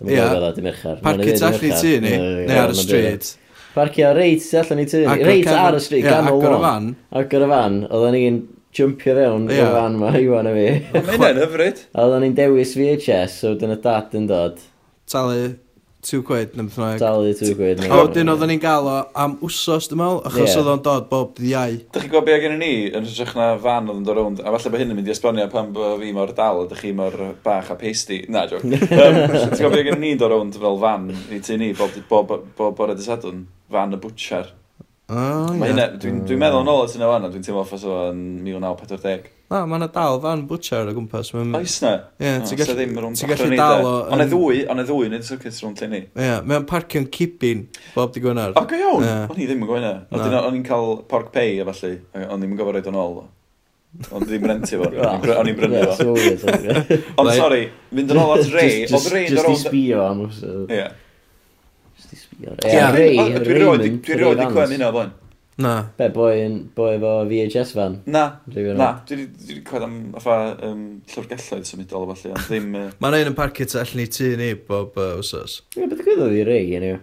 [0.00, 0.14] Ie.
[0.16, 0.32] Yeah.
[1.02, 2.14] Parcio tu allan i tu ni,
[2.48, 3.28] neu ar y stryd.
[3.74, 6.90] Parcio reit tu allan i tu ni, reit ar y stryd, ganol lôn.
[7.20, 7.80] Agor y fan.
[7.90, 8.40] Oedden ni'n
[8.76, 9.66] jumpio fewn yeah.
[9.66, 10.68] i'r fan ma, Iwan a fi.
[11.10, 11.84] Mae'n hyfryd.
[11.92, 14.62] Oedden ni'n dewis VHS, so dyn y dad yn dod.
[15.10, 15.50] Talu
[16.06, 17.00] 2 quid, neu beth bynnag.
[17.00, 17.80] Dalu 2 quid.
[17.84, 20.60] A wedyn oedden ni'n gael o am wsos, dwi'n meddwl, achos yeah.
[20.60, 21.74] oedd o'n dod bob dydd iau.
[21.92, 24.40] Dych chi'n gwybod beth gen i ni, yn rhywbeth na fan oedd yn dod rownd,
[24.40, 26.84] a falle bod hyn yn mynd i esbonio pan bod fi mor dal, a dych
[26.86, 28.22] chi mor bach a pasty.
[28.32, 28.64] Na, joc.
[28.64, 31.98] um, Ti'n gwybod beth gen i ni dod rownd fel fan i tu ni, bob,
[32.08, 34.54] bob, bob bore dysadwn, fan y bwtsiar.
[35.10, 35.74] Oh, Mae yeah.
[35.74, 39.28] hynna, dwi'n dwi meddwl yn ôl at hynna fan, dwi'n teimlo ffos o'n 1940.
[39.50, 41.32] Na, mae yna dal fan butcher o gwmpas.
[41.34, 41.56] Mae'n...
[41.58, 41.90] Oes na?
[42.22, 43.94] Ie, ti'n gallu, ti'n gallu dal o...
[44.14, 46.00] Ond e ddwy, ond e ddwy, yn nid circuit rhwng lle ni.
[46.14, 47.64] Ie, mae'n parcio'n cipin
[47.96, 48.54] bob di gwynar.
[48.54, 49.08] O, go iawn!
[49.26, 50.00] O'n i ddim yn gwynar.
[50.14, 51.96] O'n i'n cael porc pay a falle,
[52.28, 53.18] o'n i'n gofod roed o'n ôl.
[54.14, 54.86] Ond ddim renti fo.
[55.40, 56.14] O'n i'n brynu fo.
[57.18, 58.84] Ond sori, mynd yn ôl at Ray.
[58.86, 59.40] Oedd Ray yn.
[59.40, 60.70] Just i sbio am wsod.
[60.70, 60.84] Ie.
[61.98, 62.54] Just i sbio.
[62.70, 63.18] Ie, Ray.
[63.42, 65.10] Dwi'n rhoi di clem hynna o blaen.
[65.60, 65.74] Na.
[65.98, 66.36] Be, boi,
[66.76, 67.98] boi efo VHS fan?
[68.08, 68.90] Na, na.
[69.08, 72.70] Dwi wedi coed am fa, um, llyfrgelloedd symudol o falle, ond ddim...
[72.78, 72.86] Uh...
[73.02, 75.60] Mae'n ein yn parcio tu allan i tu ni bob uh, wsos.
[75.76, 76.94] Ie, beth gwyddoedd i rei, gen i?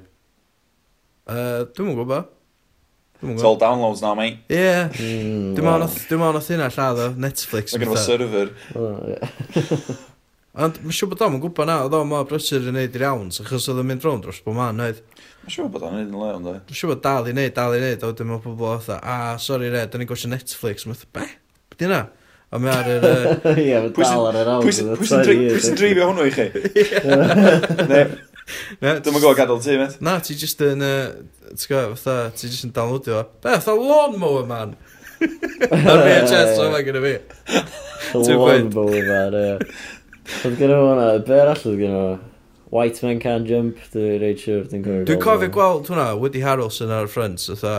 [1.28, 2.34] Uh, Dwi'n mwyn gwybod.
[3.22, 4.40] It's all downloads now, mate.
[4.50, 4.58] Ie.
[4.58, 4.90] Yeah.
[4.94, 5.88] Mm, dwi'n wow.
[6.22, 7.74] mewn oedd hynna lladd o Netflix.
[7.74, 8.52] Mae gen fo server.
[10.58, 13.28] Ond mae'n siŵr bod o'n gwybod na, oedd o'n mor brysur yn neud i'r iawn,
[13.30, 15.02] achos oedd o'n mynd rownd dros bod ma'n neud.
[15.48, 16.54] Mae'n siŵr bod o'n neud yn leol, ynddo?
[16.60, 19.14] Mae'n siŵr bod dal i neud, dal i neud, a wedyn mae pobl oedd a,
[19.40, 21.24] sori re, da ni'n gosio Netflix, mae'n be?
[21.72, 22.00] Be di yna?
[22.52, 23.06] A mae ar yr...
[23.64, 24.68] Ie, mae dal ar yr awd.
[24.68, 26.50] Pwy sy'n dreifio hwnnw i chi?
[28.84, 29.96] Ne, Dwi'n gwybod gadael ti, met.
[30.04, 30.84] Na, ti just yn...
[30.84, 33.24] Ti'n gwybod, fatha, ti just yn downloadio.
[33.40, 34.76] Be, fatha lawnmower man!
[35.24, 37.18] Ar VHS o'n ma gyda fi.
[38.20, 39.60] Lawnmower man, ie.
[40.44, 42.26] Oedd gyda hwnna, be arall oedd gyda hwnna?
[42.70, 46.92] White Man Can't Jump, dwi'n reid siwr, dwi'n cofio Dwi'n cofio gweld hwnna, Woody Harrelson
[46.92, 47.76] ar y ffrind, fatha,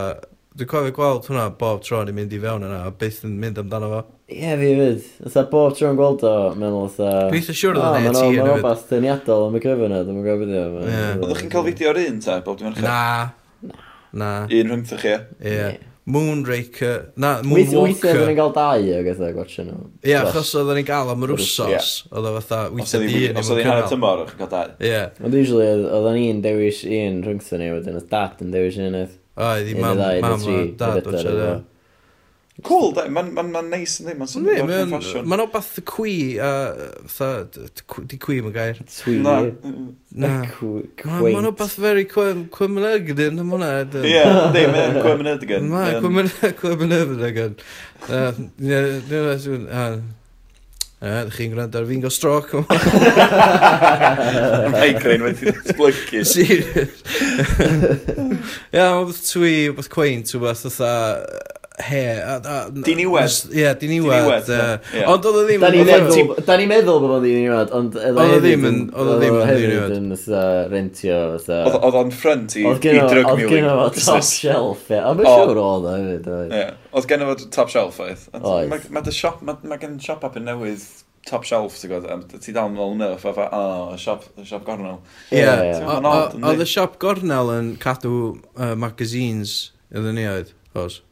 [0.57, 3.61] dwi'n cofio gweld hwnna bob tro ni'n mynd i fewn yna, a byth yn mynd
[3.61, 4.01] amdano fo.
[4.29, 5.05] Ie, yeah, fi fyd.
[5.27, 7.29] Fytha bob tro'n gweld o, meddwl fatha...
[7.29, 10.01] Dwi'n eitha siwr oedd yn ei ti yn Mae'n rhywbeth dyniadol am y cyfyn yna,
[10.09, 10.89] dwi'n gwybod beth o.
[11.21, 12.89] Oeddech chi'n cael fideo ar un ta, bob dim archaf?
[12.89, 13.77] Na.
[14.13, 14.33] Na.
[14.49, 15.15] Un rhyngthoch chi?
[15.45, 15.71] Ie.
[16.09, 17.83] Moonraker, na, Moonwalker.
[17.85, 19.79] Weithio oedden ni'n cael dau o gyda gwachio nhw.
[20.09, 23.41] Ie, achos oedden ni'n cael am yr wsos, oedd o fatha, weithio di un.
[23.43, 24.77] Os oedd hi'n hanner tymor, o'ch cael dau.
[24.89, 25.03] Ie.
[25.29, 29.19] Ond usually, oedden ni'n dewis un rhwngthyn ni, wedyn oedd dad yn dewis un oedd.
[29.39, 30.47] Oedd, i mam, mam,
[30.81, 31.67] dad, oedd
[32.67, 33.05] Cool, da.
[33.07, 34.17] Mae'n ma, ma neis, yn ynddi?
[34.19, 35.29] Mae'n swnio o'r ffasiwn.
[35.31, 36.51] Mae'n obath y cwi, a...
[38.11, 38.81] Di cwi, mae'n gair.
[38.97, 39.15] Twi.
[39.23, 39.37] Na.
[40.19, 40.33] Na.
[41.07, 43.71] Mae'n obath very cwymlygdyn, am hwnna.
[44.03, 44.23] Ie,
[44.57, 45.71] di, mae'n cwymlygdyn.
[45.71, 45.99] Mae'n
[46.63, 47.55] cwymlygdyn.
[50.99, 52.75] A, ydych chi'n gwrando ar fi'n go stroke yma.
[54.73, 56.25] Migraine wedi sblygu.
[56.33, 57.05] Serious.
[58.75, 60.81] Ia, oedd twi, oedd cweint, oedd oedd
[61.87, 62.03] he...
[62.87, 63.37] Di'n iwed.
[63.55, 64.51] Ie, di'n iwed.
[65.09, 65.63] Ond oedd o ddim...
[66.47, 67.99] Da ni'n meddwl bod o'n di'n ond...
[68.03, 68.79] Oedd o ddim yn...
[68.93, 69.97] Oedd o ddim yn di'n iwed.
[69.99, 71.59] Oedd o rentio, fatha...
[71.79, 73.27] Oedd o'n ffrant i drug mewing.
[73.33, 75.03] Oedd gen o top shelf, ie.
[75.03, 76.31] Ond mae'n siŵr oedd o hefyd.
[76.93, 78.25] Oedd gen o top shelf, oedd.
[78.95, 80.87] Mae gen siop up yn newydd
[81.29, 84.97] top shelf, ti'n gwybod, ti dal yn ôl nerf, a fa, o, siop, siop gornel.
[85.35, 88.39] Ie, oedd y siop gornel yn cadw
[88.81, 89.59] magazines,
[89.93, 91.03] ydyn ni oedd, os?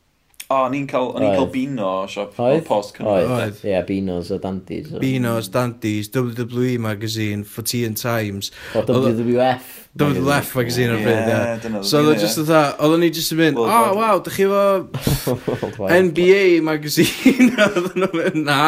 [0.47, 2.61] O, oh, ni'n cael, o'n i'n cael Bino o siop Oedd?
[2.69, 3.17] post Cymru.
[3.19, 4.93] Oedd, ie, yeah, Binos o Dandies.
[4.95, 5.01] O.
[5.03, 8.53] Binos, Dandies, WWE Magazine, 14 Times.
[8.71, 9.73] O, WWF.
[9.99, 11.81] WWF Magazine o'r bryd, ie.
[11.91, 13.67] So, oedd just oedd oedd ni just yn mynd, o,
[13.99, 18.59] waw, dych chi efo NBA Magazine, oedd nhw'n mynd, na.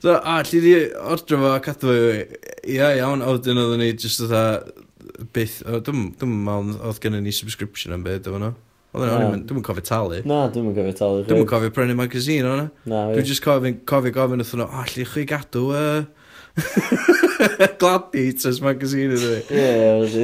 [0.00, 1.98] So, a, lli di ordro fo, cadw fo,
[2.62, 4.72] ia, iawn, a wedyn oedd ni just oedd
[5.36, 5.60] byth,
[5.90, 8.54] dwi'n meddwl oedd gennym ni subscription am byd, efo nhw.
[8.54, 8.67] No?
[8.96, 10.18] Oedd hwnna, dwi'n cofio talu.
[10.28, 11.24] Na, dwi'n cofio talu.
[11.28, 12.68] Dwi'n cofio prynu magazine o'na.
[12.88, 16.06] Na, Dwi'n just cofio, cofio gofyn wrthyn nhw, o, allu chi gadw uh,
[17.82, 19.40] Gladiators magazine ydw i.
[19.52, 19.68] Ie,
[20.00, 20.16] Oedd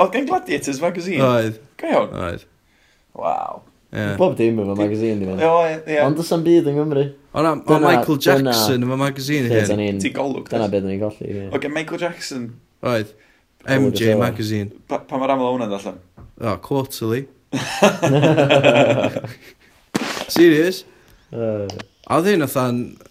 [0.00, 1.22] Oedd gen Gladiators magazine?
[1.24, 1.60] Oedd.
[1.80, 2.10] Go iawn?
[2.26, 2.44] Oedd.
[3.16, 3.62] Waw.
[3.90, 4.12] Yeah.
[4.18, 5.40] Bob dim efo magazine, di fan.
[5.90, 7.06] Ie, Ond oes am byd yng Nghymru.
[7.34, 9.98] O, na, o Michael Jackson efo magazine hyn.
[10.02, 10.46] Ti golwg.
[10.50, 11.40] Dyna beth ni'n golli.
[11.50, 12.46] O, gen Michael Jackson.
[12.86, 13.14] Oedd.
[13.66, 14.70] MJ magazine.
[14.90, 15.98] Pa mae'r aml o hwnna'n allan?
[16.40, 17.26] O, quarterly.
[20.28, 20.84] Serious?
[21.32, 21.66] Uh.
[22.10, 22.54] A oedd hyn oedd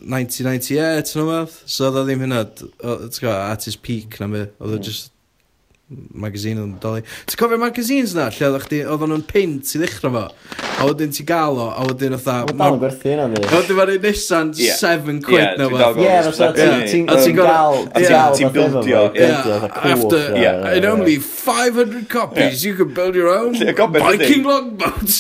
[0.04, 4.28] 1998 yn o'n fath, so oedd o ddim hynna, ti'n gwybod, at his peak na
[4.28, 4.84] mi, oedd o mm.
[4.84, 5.14] just
[6.14, 7.02] magazine yn dod.
[7.26, 10.24] Ti'n cofio magazines na, lle oedd chdi, oedd nhw'n pint i ddechrau fo,
[10.80, 13.42] a wedyn ti gael o, a wedyn oedd Oedd dal yn gwerthu yna ni.
[13.50, 15.80] Oedd dyma'r un nesan 7 quid na fo.
[16.06, 16.84] Ie,
[17.26, 17.88] ti'n gael,
[18.38, 19.02] ti'n bildio.
[19.90, 25.10] After, yeah, in only 500 copies, you can build your own Viking longboat.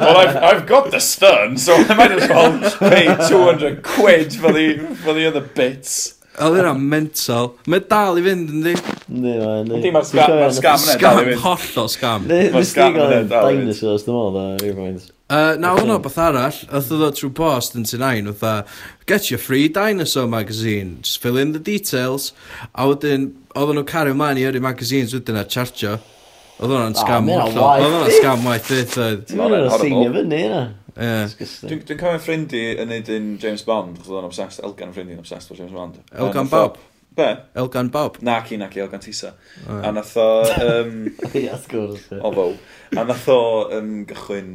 [0.00, 2.54] Well, I've, I've got the stern, so I might as well
[2.90, 6.19] pay 200 quid for the, for the other bits.
[6.38, 7.54] Oedd yna mental.
[7.66, 8.74] Mae dal i fynd, ynddi?
[9.10, 9.62] Ynddi, mae.
[9.66, 11.40] Ynddi, mae'r scam, mae'r scam yna dal i fynd.
[11.42, 12.28] Hollol scam.
[12.30, 13.64] Ne, Mae'r scam yna dal i fynd.
[13.66, 15.08] Dinosaurs, dim ond, ar rhyw bwynt.
[15.30, 18.70] Na, hwnna beth arall, oedd oedd trwy post yn T9, oedd
[19.10, 22.32] get your free dinosaur magazine, just fill in the details,
[22.74, 25.98] a wedyn, oedd nhw'n cario mlaen i yrru magazines wedyn a chartio.
[26.60, 28.98] Oedd hwnna'n ah, scam, oedd hwnna'n scam waith, oedd.
[28.98, 30.64] Oedd hwnna'n seinio fyny, yna.
[31.00, 31.30] Yeah.
[31.32, 35.16] Dwi'n dwi cofio'n ffrindi yn neud un James Bond, chos oedd o'n obsessed, Elgan ffrindi
[35.16, 35.96] yn obsessed o James Bond.
[36.12, 36.76] Elgan Bob?
[37.16, 37.30] Be?
[37.58, 38.18] Elgan Bob?
[38.26, 39.32] Na, i, na, i, Elgan Tisa.
[39.64, 39.88] Oh, yeah.
[39.88, 40.28] A nath o...
[40.66, 41.08] Um,
[41.56, 42.04] of course.
[42.20, 42.52] O fow.
[42.92, 43.40] A nath o
[43.78, 44.52] um, gychwyn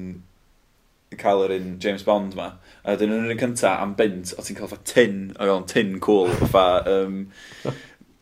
[1.18, 2.52] cael yr un James Bond ma.
[2.86, 5.98] A dyn nhw'n un cynta am bint, o ti'n cael fa tin, o gael tin
[6.04, 7.22] cool, fa um,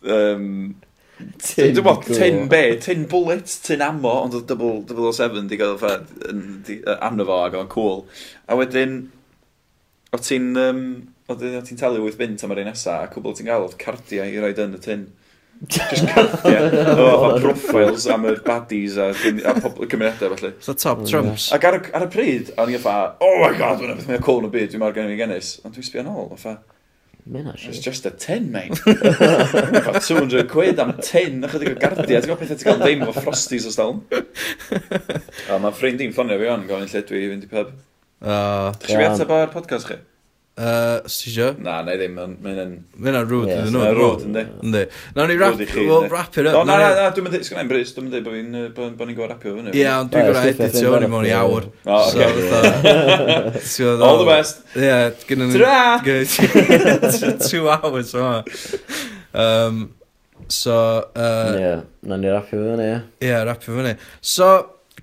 [0.08, 0.50] um,
[1.44, 4.54] Tin Dwi'n bod tin be, tin bullet, tin ammo, ond oedd
[4.92, 6.12] 007 di gael ffad
[7.00, 8.06] anno fo ac o'n cool.
[8.48, 9.00] A wedyn,
[10.14, 10.86] o ti'n um,
[11.30, 14.30] o ti'n talu wyth bint am yr un nesaf, a cwbl ti'n gael oedd cardiau
[14.30, 15.06] i roed yn y tin.
[15.72, 16.68] Just cardiau.
[17.00, 20.54] o, o profiles am y baddies a, a cymunedau felly.
[20.66, 21.52] So top oh, trumps.
[21.56, 24.44] Ac ar, ar y pryd, o'n i'n fa, oh my god, mae'n beth mae'n cool
[24.44, 25.56] yn y byd, dwi'n mor gen i gennus.
[25.64, 26.58] Ond dwi'n sbio yn ôl, o'n fa,
[27.24, 28.76] Mae'n It's just a tin, mate.
[28.84, 32.20] Fa 200 quid am tin, ychydig o gardia.
[32.20, 33.94] Ti'n gwybod beth ti'n cael ddim o frosties o dal?
[35.54, 37.72] O, mae ffrind i'n ffonio fi o'n gofyn lle dwi i fynd i pub.
[38.24, 39.98] Uh, Dych chi fi atab o'r podcast chi?
[40.54, 41.46] Uh, Sti sio?
[41.58, 42.74] Na, na i ddim, mae'n yn...
[43.02, 43.80] Mae'n yn rwyd iddyn nhw.
[43.82, 44.42] Mae'n rwyd, ynddi.
[44.62, 44.82] Ynddi.
[45.16, 46.60] Nawr ni rap, we'll wrap it up.
[46.60, 49.32] No, na, na, na, dwi'n mynd, sgan bris, dwi'n mynd bod fi'n, bod ni'n gwybod
[49.32, 49.72] rapio fyny.
[49.74, 51.66] Ie, ond dwi'n gwybod editio, ni mewn i awr.
[51.88, 52.04] Oh, o,
[53.50, 53.88] oce.
[53.98, 54.62] All the best.
[54.78, 54.92] Ie,
[55.32, 55.58] gynnu ni...
[55.58, 55.98] Tra!
[57.48, 58.44] Two hours, o.
[59.34, 59.82] Um,
[60.46, 60.78] so...
[61.18, 63.02] Uh, yeah, na ni rapio fyny, ie.
[63.26, 63.96] Ie, rapio fyny.
[64.22, 64.54] So,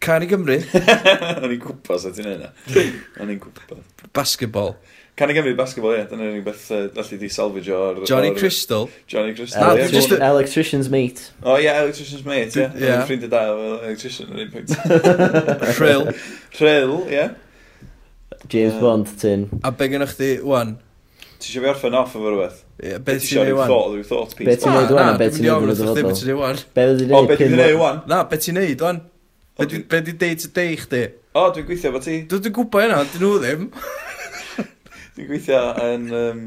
[0.00, 0.56] Cari Gymru.
[1.42, 2.54] O'n i'n gwybod sut ti'n neud na.
[3.20, 3.82] O'n i'n gwybod.
[4.16, 4.76] Basketball.
[5.20, 6.06] Can i gefnu basketball, ie.
[6.08, 7.98] Dyna'r unig beth uh, allu di salvage o'r...
[8.08, 8.86] Johnny or, Crystal.
[9.06, 9.66] Johnny Crystal.
[9.66, 10.00] Electrician, yeah.
[10.00, 10.24] just a...
[10.24, 11.26] Electrician's mate.
[11.42, 12.62] O, oh, ie, yeah, electrician's mate, ie.
[12.62, 12.78] Yeah.
[12.80, 13.02] Yeah.
[13.04, 14.72] Ffrind y da o electrician yn un pwynt.
[15.76, 16.08] Rhyl.
[16.56, 17.18] Rhyl, ie.
[17.18, 17.36] Yeah.
[18.48, 19.44] James uh, Bond, tin.
[19.60, 20.78] A be gynnwch chi, wan?
[21.36, 22.64] Ti eisiau fi orffen off efo rhywbeth?
[22.80, 23.68] Yeah, be ti'n ei wan?
[24.08, 25.14] Thought, be ti'n neud wan?
[25.14, 25.72] Oh, be ti'n ei wan?
[26.00, 26.60] Be ti'n ei wan?
[26.64, 27.32] Be ti'n ei wan?
[27.36, 28.04] Be ti'n ei wan?
[28.08, 29.04] Na, be ti'n neud wan?
[29.60, 31.08] Be oh, ti'n ei day to day chdi?
[31.36, 32.22] O, dwi'n gweithio fo ti.
[32.24, 33.74] Dwi'n gwybod yna, dyn nhw ddim.
[35.20, 36.44] Dwi'n gweithio yn um,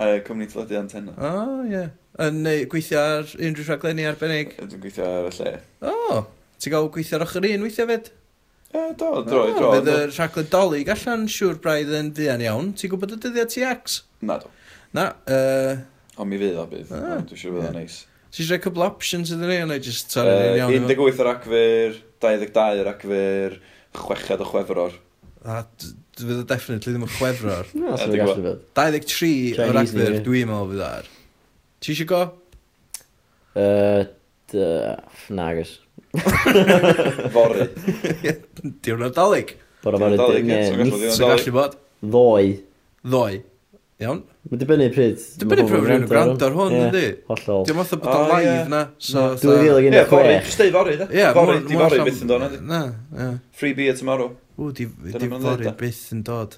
[0.00, 1.12] uh, cwmni teledu antenna.
[1.12, 1.74] O, oh, ie.
[1.74, 1.90] Yeah.
[2.24, 4.54] Yn neu, gweithio ar unrhyw rhaglenni arbennig?
[4.56, 5.50] Dwi'n gweithio ar y lle.
[5.84, 6.20] O, oh,
[6.56, 8.08] ti'n gael gweithio ar ochr un weithio fed?
[8.70, 9.72] E, do, dro, oh, dro.
[9.74, 12.70] Fydd y rhaglen dolyg allan siŵr braidd yn fuan iawn.
[12.80, 13.98] Ti'n gwybod y dyddiau TX?
[14.24, 14.48] Na, do.
[14.96, 15.74] Na, uh...
[16.16, 16.94] Ond mi fydd o bydd.
[16.96, 17.98] Ah, Dwi'n siŵr bydd o'n neis.
[18.32, 20.88] Ti'n rhaid cwbl options ydyn ni, ond just torri uh, iawn.
[20.88, 23.60] 18 o'r acfyr, 22 o'r acfyr,
[24.00, 24.96] 6 o chwefror.
[25.44, 25.60] A,
[26.20, 27.70] fydd o definitely ddim yn chwefror.
[27.80, 28.64] No, sy'n gallu fod.
[28.78, 31.08] 23 o'r agfyr dwi'n meddwl fydd ar.
[31.84, 32.22] Ti eisiau go?
[33.54, 34.04] Uh,
[35.34, 35.78] Nagos.
[37.34, 37.66] Fory.
[38.84, 39.56] Diwrnod Dolig.
[39.84, 40.44] Bora fory.
[40.46, 41.74] Sy'n gallu bod.
[42.04, 42.54] Ddoi.
[43.04, 43.42] Ddoi.
[44.02, 44.22] Iawn.
[44.50, 45.20] Mae'n dibynnu pryd.
[45.40, 47.02] Dibynnu pryd rhywun yn gwrando ar hwn, ynddi?
[47.28, 47.62] Hollol.
[47.68, 48.80] Diolch math o bod o'n live na.
[48.98, 49.94] So, 2016.
[49.94, 50.32] Ie, fory.
[50.48, 50.96] Just deu Fori.
[51.00, 51.06] da.
[51.36, 52.80] Fory, di fory byth yn dod, na.
[53.56, 54.32] Free beer tomorrow.
[54.56, 56.54] O, di, di fori byth yn dod.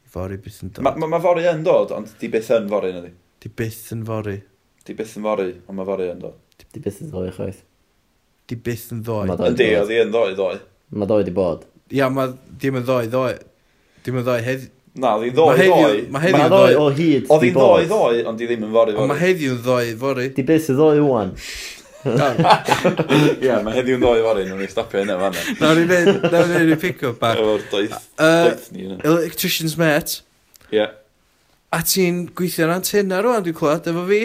[0.00, 0.84] Di fori byth yn dod.
[0.86, 3.12] Mae ma, ma fori yn dod, ond di byth yn fori yna di.
[3.44, 4.38] Di byth yn fori.
[4.86, 6.38] Di byth yn fori, ond mae fori yn dod.
[6.62, 7.60] Di byth yn ddoi chwaith.
[8.48, 9.26] Di byth yn ddoi.
[9.50, 10.54] Yndi, oedd hi yn ddoi ddoi.
[10.96, 11.68] Mae ddoi di bod.
[11.92, 12.32] Ia, mae
[12.62, 13.34] dim yn ddoi ddoi.
[14.06, 14.72] Dim yn ddoi heddi.
[15.02, 16.00] Na, oedd i ddoi ddoi.
[16.12, 17.28] Mae heddiw yn ddoi o hyd.
[17.28, 19.04] Oedd hi'n ddoi ddoi, ond di ddim yn fori fori.
[19.04, 20.26] Ond mae heddiw yn ddoi fori.
[20.36, 21.36] Di byth sydd ddoi wwan.
[22.02, 25.36] Ie, mae heddiw'n ddoi fori, nhw'n ei stopio yna fan.
[25.60, 27.38] Nawr i neud, nawr i neud pick-up bach.
[27.38, 28.98] Efo'r doeth, doeth ni yna.
[29.12, 30.20] Electrician's mate.
[30.74, 30.88] Ie.
[31.72, 34.18] A ti'n gweithio yn antenna rwan, dwi'n clywed, efo fi.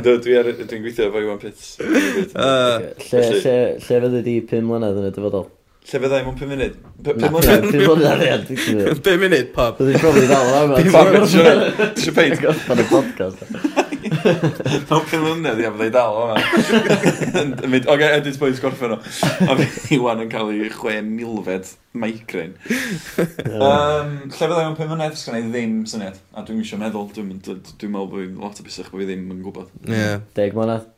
[0.00, 1.74] Dwi'n gweithio efo Iwan Pits.
[1.82, 5.46] Lle, lle, lle fyddi di 5 mlynedd yn y dyfodol?
[5.86, 6.78] Lle fyddai mewn 5 munud?
[7.06, 7.68] 5 munud?
[7.68, 9.02] 5 munud arian, dwi'n gwybod.
[9.06, 9.76] 5 munud, pub.
[9.82, 10.72] Byddai'n probably ddal am.
[10.80, 12.48] 5 munud, ti'n peint.
[12.66, 13.85] Pan y podcast.
[14.88, 16.40] Fel penlynedd i am ddau dal o'na.
[16.40, 17.68] yma.
[17.72, 18.98] mynd, oge, edit boys gorffen o.
[19.00, 22.56] A fi Iwan yn cael ei chwe milfed migrain.
[22.66, 26.18] um, lle fyddai mewn 5 mlynedd, sgan i ddim syniad.
[26.34, 29.42] A dwi'n eisiau meddwl, dwi'n dwi meddwl bod lot o busach bod fi ddim yn
[29.46, 29.72] gwybod.
[29.88, 30.04] Ie.
[30.36, 30.92] Deg mlynedd.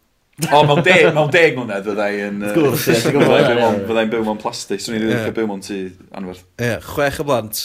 [0.52, 2.44] O, mewn deg, mewn deg mlynedd fyddai yn...
[2.54, 3.80] Gwrs, ie, ti'n gwybod.
[3.88, 5.78] Fyddai'n byw mewn plastig, swn i'n ddim yn byw mewn tŷ
[6.20, 6.44] anferth.
[6.62, 7.64] Ie, chwech y blant.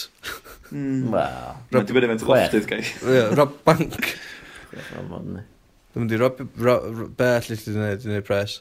[0.74, 1.12] Mm.
[1.12, 1.52] Wel.
[1.70, 2.80] Mae'n dibynnu mewn tylochtydd, gai.
[2.82, 4.10] Ie, Rob Bank.
[4.74, 5.44] Gofod ni.
[5.94, 6.48] Dwi'n mynd i robio...
[6.58, 8.58] Ro, ro, be allu ti wneud i wneud pres?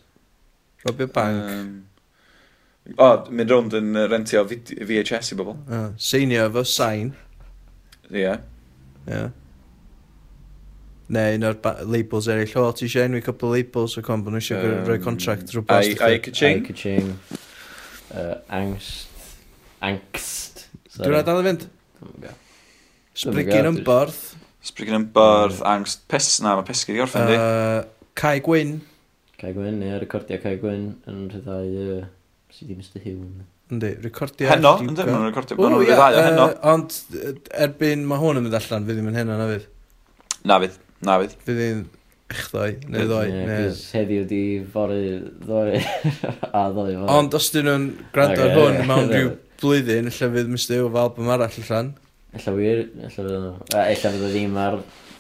[0.86, 1.44] Robio bank.
[1.50, 5.56] Um, o, mynd rownd yn rentio VHS i bobl.
[5.66, 7.14] Uh, seinio efo sain.
[8.12, 8.36] Ie.
[9.08, 9.24] Ie.
[11.14, 11.58] Neu un o'r
[11.90, 12.54] labels eraill.
[12.62, 15.56] O, ti eisiau enwi couple o labels o con, bod nhw eisiau um, rhoi contract
[15.56, 15.90] rhywbeth.
[15.98, 16.62] Ai, ai, caching.
[16.62, 17.12] Ai, caching.
[18.14, 19.10] Uh, angst.
[19.84, 20.68] Angst.
[20.94, 21.68] Dwi'n rhaid dal i fynd.
[23.18, 24.36] Sbrigyn yn borth.
[24.64, 27.36] Sbrigyn yn byrdd, angst, pes, na, mae pesgyd i orffen di.
[27.36, 28.78] Uh, Cai Gwyn.
[29.42, 32.06] Cai Gwyn, ie, recordio Cai Gwyn yn rhyddau uh,
[32.54, 33.44] sydd i Mr Hume.
[33.74, 34.48] Yndi, recordio...
[34.48, 36.46] Heno, yndi, mae'n recordio, mae'n rhyddau o heno.
[36.72, 36.96] Ond
[37.66, 39.68] erbyn mae hwn yn mynd allan, fydd i'n mynd heno na fydd?
[40.48, 41.36] Na fydd, na fydd.
[41.44, 41.82] Fydd i'n
[42.34, 43.26] echdoi, neu ddoi.
[43.34, 43.58] Ie,
[43.98, 45.02] Heddiw di fori
[45.44, 45.82] ddoi
[46.62, 46.96] a ddoi.
[47.18, 51.04] Ond os dyn nhw'n gwrando ar hwn mewn rhyw blwyddyn, lle fydd Mr Hume fel
[51.04, 51.92] album arall allan.
[52.34, 53.56] Ella wir, ella fydd nhw.
[53.78, 54.80] A ella fydden ddim ar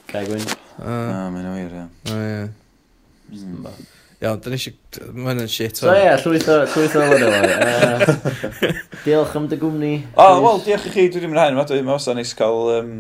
[0.09, 0.45] Gai Gwyn.
[0.79, 1.87] Na, mae'n wir, ia.
[2.09, 2.45] O, ia.
[3.29, 3.59] Hmm.
[3.63, 3.91] Mm.
[4.23, 5.11] Iawn, dyn ni eisiau...
[5.13, 5.77] Mae'n yn shit.
[5.81, 8.69] So ie, llwyth o lyfod o.
[9.03, 9.91] Diolch am dy gwmni.
[10.15, 11.65] O, wel, diolch i chi, dwi ddim yn rhaid yma.
[11.67, 12.61] Dwi'n meddwl, neis cael...
[12.77, 12.95] Um,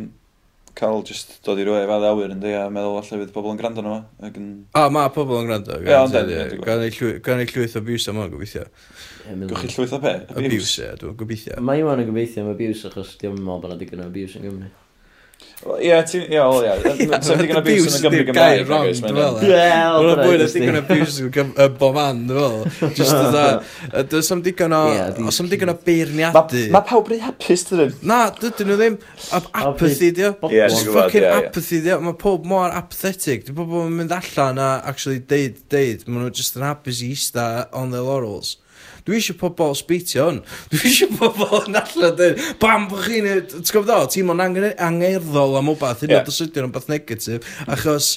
[0.77, 3.53] cael just dod i rwyf e a awyr yn di, a meddwl allai fydd pobl
[3.53, 3.97] yn gwrando nhw.
[4.27, 4.47] Ac yn...
[4.77, 5.79] A, mae pobl yn gwrando.
[5.81, 8.65] Ie, ond Gan ei llwyth o abuse yma, gobeithio.
[9.49, 10.15] Gwch chi llwyth o pe?
[10.33, 11.59] Abuse, ie, dwi'n gobeithio.
[11.63, 14.41] Mae Iwan yn gobeithio am abuse, achos diolch yn meddwl bod yna digon o abuse
[14.41, 14.71] yn Gymru.
[15.79, 16.19] Ie, ti...
[16.19, 17.19] Ie, wel, ie.
[17.25, 18.69] Sef digon abuse yn y Gymru Gymraeg.
[18.69, 22.91] Wel, Wel, bwyd o digon abuse yn y bob man, dwi'n fel.
[22.97, 24.03] Just o dda.
[24.11, 24.81] Does am digon o...
[25.29, 26.65] Os am digon o beirniadu.
[26.73, 28.99] Mae pawb rei hapus, dyn Na, dydyn nhw ddim.
[29.39, 30.33] Apathy, dio.
[30.49, 31.99] Ie, dwi'n gwybod, Fucking apathy, dio.
[32.03, 33.47] Mae pob mor apathetic.
[33.47, 36.03] Dwi'n pobl yn mynd allan a actually deud, deud.
[36.09, 38.57] Mae nhw just yn hapus i eista on their laurels
[39.07, 40.41] dwi eisiau pobl sbeitio hwn.
[40.71, 43.29] Dwi eisiau pobl yn allan dweud, bam, bod chi'n...
[43.53, 46.23] T'w gwybod o, ti'n mwyn angerddol am wbath, hyn yeah.
[46.23, 48.13] oed os ydy o'n beth negatif, achos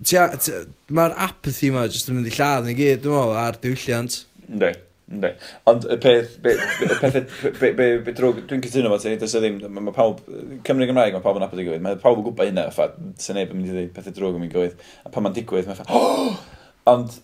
[0.00, 4.22] mae'r apathy yma jyst yn mynd i lladd ni gyd, dwi'n meddwl, ar diwylliant.
[4.46, 4.70] Ynddi.
[5.10, 5.32] Ynddi.
[5.68, 7.18] Ond y peth, be, y peth,
[7.58, 10.22] be, be, be drwg, dwi'n cytuno fo ti, dys ddim, mae pawb,
[10.66, 13.40] Cymru Gymraeg, mae pawb yn apod i gywyd, mae pawb yn gwybod hynna, ffa, sy'n
[13.40, 15.68] neb yn mynd i ddweud pethau drwg yn mynd i gywyd, a pan mae'n digwydd,
[15.68, 16.38] mae'n ffa, oh!
[16.88, 17.18] ond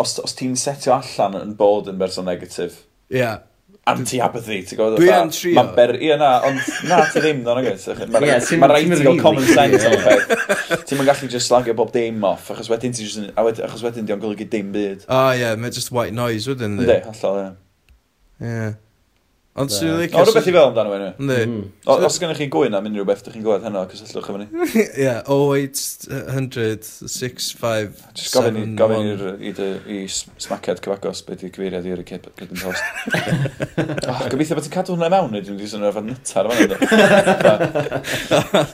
[0.00, 2.82] os, os ti'n setio allan yn bod yn berson negatif,
[3.12, 3.42] yeah.
[3.90, 4.98] anti-apathy, ti'n gwybod?
[5.00, 5.54] Dwi yn trio.
[5.58, 5.94] Mae'n ber...
[6.00, 7.86] Ie, na, ond na, ti ddim, na'n agos.
[8.10, 10.84] Mae'n rhaid i gael common sense o'n peth.
[10.88, 13.32] Ti'n mynd gallu just slagio bob dim off, achos wedyn ti'n just...
[13.40, 15.08] Achos wedyn di'n golygu dim byd.
[15.08, 16.78] O, ie, mae just white noise, wedyn.
[16.80, 17.50] Ynddi, allol, ie.
[18.50, 18.70] Ie.
[19.58, 20.14] Ond sy'n licio...
[20.14, 21.36] O, rhywbeth i fel amdano fe, ne?
[21.42, 21.62] Mm.
[21.90, 24.46] Os gennych chi gwyn am unrhyw beth, ydych chi'n gwybod heno, cysylltwch efo ni.
[25.02, 28.78] Ie, 0800 65 Just gofyn
[29.90, 32.84] i smacad cyfagos beth i'r cyfeiriad i'r cyd yn post.
[34.30, 36.62] Gobeithio bod ti'n cadw hwnna mewn, neu dwi'n dwi'n swnio'r fath nytar fan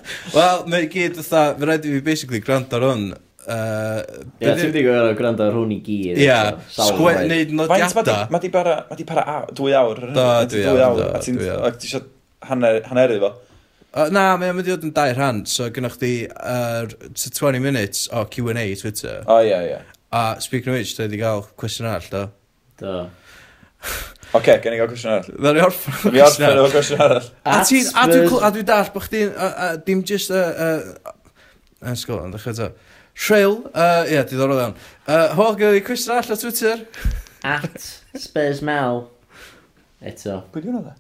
[0.37, 3.09] Wel, mae gyd, fy rhaid i fi basically gwrando ar hwn
[3.47, 4.03] Uh,
[4.43, 6.19] Ie, ti'n di gwrdd gwrando ar hwn i gyd.
[6.19, 6.37] Ie,
[6.75, 8.25] sgwet neud nodiadau.
[8.35, 10.01] Mae di bara, mae di bara aw, dwy awr.
[10.17, 11.03] Do, dwy awr.
[11.15, 12.03] A ti'n eisiau
[12.49, 13.31] hanneru fo.
[14.13, 18.25] Na, mae'n mynd i fod yn dau rhan, so gynnwch chi uh, 20 minutes o
[18.29, 19.23] Q&A Twitter.
[19.31, 19.79] O, ie, ie.
[20.13, 22.25] A speaking of which, dwi wedi cael cwestiwn arall, do?
[22.83, 22.97] Do.
[23.87, 25.39] Oce, okay, gen i gael cwestiwn arall.
[25.39, 26.51] Dda ni orffen o'r cwestiwn arall.
[26.51, 27.31] Dda ni orffen o'r cwestiwn arall.
[27.47, 27.89] A ti'n,
[28.43, 29.23] a dwi'n dall bod chdi,
[29.87, 30.35] dim just,
[31.95, 32.75] ysgol, yn dechrau
[33.17, 34.75] Rheil, uh, ie, diddorol iawn.
[35.09, 36.83] Uh, ho, gyda fi cwestiwn all o Twitter.
[37.49, 37.87] At
[38.21, 39.07] Spurs Mel.
[40.05, 40.43] Eto.
[40.53, 40.93] Pwy di hwnna dda?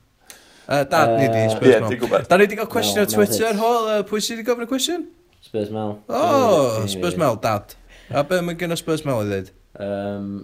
[0.66, 1.98] Uh, dad, uh, ni di, Spurs yeah, Mel.
[2.00, 2.24] Gwybod.
[2.30, 4.64] Da ni di gael cwestiwn no, o Twitter, no, ho, uh, pwy sydd wedi gofyn
[4.64, 5.06] y cwestiwn?
[5.44, 5.94] Spurs Mel.
[6.08, 7.76] O, oh, Spurs Mel, dad.
[8.08, 9.54] A be mae gen o Spurs Mel i ddweud?
[9.84, 10.34] Um,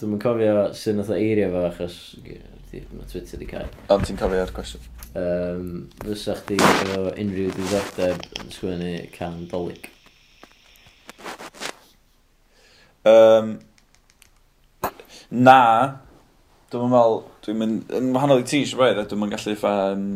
[0.00, 3.68] Dwi'n mynd cofio sy'n nath o eirio fo achos mae Twitter di cael.
[3.90, 4.86] Ond ti'n cofio'r cwestiwn?
[5.18, 5.70] Um,
[6.06, 9.90] Fysa chdi efo unrhyw diddordeb yn sgwennu can dolyg?
[13.08, 13.54] Um,
[15.30, 15.60] na,
[16.72, 19.78] dwi'n meddwl, dwi'n mynd, yn wahanol i ti, sy'n rhaid, dwi'n mynd gallu ffa...
[19.94, 20.12] Um,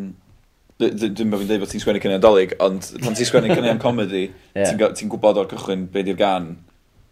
[0.74, 3.78] Dwi'n meddwl fi'n dweud bod ti'n sgwennu cynnig adolyg, ond pan ti'n sgwennu cynnig am
[3.80, 4.24] comedy,
[4.59, 4.72] yeah.
[4.74, 6.49] ti'n ti gwybod o'r cychwyn be di'r gan.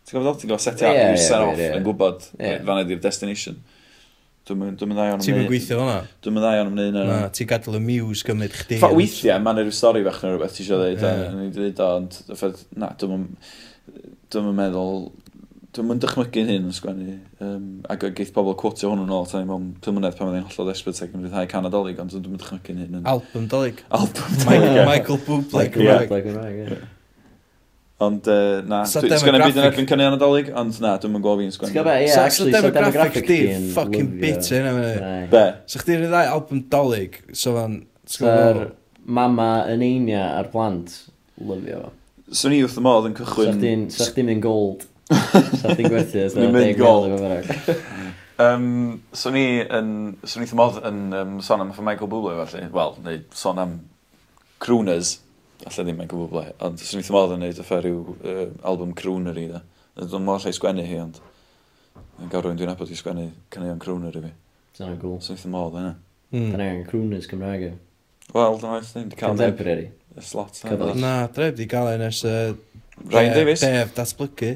[0.02, 0.40] Ti'n gwybod?
[0.40, 2.58] Ti'n gwybod set up, yeah, you've set off, yeah, yn gwybod yeah.
[2.66, 3.60] fan ydy'r destination.
[4.50, 5.22] Dwi'n mynd dda iawn am.
[5.22, 6.00] Ti'n mynd gweithio hwnna?
[6.26, 6.98] Dwi'n mynd dda iawn am wneud.
[7.06, 8.80] Na, ti'n gadael y muse gymryd chdi.
[8.82, 11.36] Fa weithiau, mae'n rhyw stori fach neu rhywbeth ti eisiau dweud, yeah.
[11.38, 12.18] ni'n dweud o, ond
[12.82, 15.06] na, dwi'n mynd meddwl,
[15.72, 19.48] dwi'n mynd dychmygu'n hyn yn sgwennu, um, ac geith pobl cwtio hwnnw nôl, tan i
[19.48, 22.42] mewn pum mlynedd pan mae'n hollol ddesbryd ac yn rhyddhau can adolyg, ond dwi'n mynd
[22.42, 22.98] dychmygu'n hyn.
[22.98, 23.06] Yn...
[23.08, 23.80] Album dolyg.
[23.96, 24.82] Album dolyg.
[24.90, 26.74] Michael Bublé Gymraeg.
[28.02, 31.40] Ond uh, na, dwi'n sgwennu byd yn erbyn cynnig anadolig, ond na, dwi'n mynd gweld
[31.44, 31.72] fi'n sgwennu.
[31.72, 33.40] Ti'n gwybod, ie, actually, so demographic di,
[33.72, 35.10] ffucking bit yn yma.
[35.32, 35.44] Be?
[35.70, 37.80] So chdi rhyddhau album dolyg, so fan,
[38.12, 38.64] Sa'r
[39.06, 40.98] mama yn einia a'r blant,
[41.40, 41.92] lyfio fo.
[42.32, 43.86] Swn i wrth y modd yn cychwyn...
[43.92, 44.88] Sa chdi'n mynd gold.
[45.12, 47.08] Sa chdi'n gwerthu, sa chdi'n mynd gol.
[48.42, 49.90] Um, so ni yn,
[50.24, 53.76] so ni thymodd yn um, sôn am Michael Bublé felly, wel, neu sôn am
[54.62, 55.18] crooners,
[55.66, 58.94] allai ddim Michael Bublé, ond so ni thymodd yn neud y ffer rhyw uh, album
[58.98, 59.62] crooner i da.
[59.98, 61.20] Dwi'n mor lle sgwennu hi, ond
[62.22, 64.34] yn gael rwy'n dwi'n abod i sgwennu cynnion crooner i fi.
[64.78, 65.18] Dyna'n gwl.
[65.20, 65.94] So ni thymodd yna.
[65.94, 66.36] E.
[66.36, 66.52] Mm.
[66.54, 67.72] Dyna angen crooners Cymraeg e.
[68.32, 69.10] Wel, dyna oes ddim.
[69.12, 69.18] E.
[69.20, 69.88] Contemporary.
[70.16, 70.62] Y slot.
[70.96, 72.22] Na, dref di gael ein ers...
[72.24, 72.54] Uh,
[73.10, 73.64] Ryan Davies.
[73.64, 74.54] Def datblygu.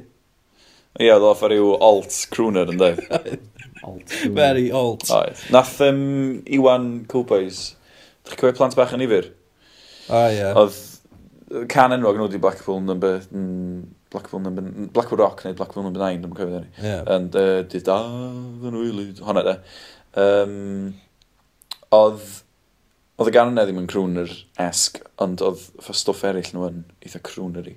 [0.97, 3.03] Ie, oedd off ar ryw alt crooner yn dweud.
[3.87, 5.09] alt Very alt.
[5.13, 5.43] Oedd.
[5.53, 6.05] Nath um,
[6.57, 7.75] Iwan Cowboys,
[8.25, 9.33] ddech chi cofio plant bach yn ifir?
[10.09, 10.39] O, ie.
[10.39, 10.57] Yeah.
[10.57, 13.21] Oedd can enwog nhw wedi Blackpool number...
[13.31, 14.63] Mm, Blackpool number...
[14.95, 16.73] Blackpool Rock neu Blackpool number 9, dwi'n cofio ddeni.
[16.83, 17.05] Yeah.
[17.17, 17.99] And, uh, di da,
[18.63, 19.57] fy wyli, honna de.
[20.23, 20.57] Um,
[21.95, 22.27] oedd...
[23.17, 27.21] Oedd y gan yna ddim yn crooner-esg, ond oedd ffa stwff eraill nhw yn eitha
[27.25, 27.73] crooner-y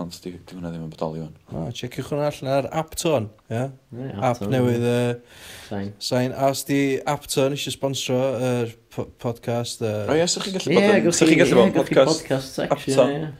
[0.00, 1.34] ond di, di hwnna ddim yn bodoli hwn.
[1.52, 3.66] O, checiwch hwnna allan ar Apton, ie?
[3.92, 4.22] Yeah?
[4.24, 4.86] App newydd...
[4.88, 5.90] Uh, sain.
[6.00, 6.78] Sain, a os di
[7.12, 9.84] Apton eisiau sponsro yr uh, podcast...
[9.84, 10.88] O, Uh, o ie, sa'ch chi'n gallu bod yn...
[10.88, 13.14] Yeah, sa'ch chi'n gallu bod podcast, podcast section, Apton.
[13.18, 13.30] Yeah.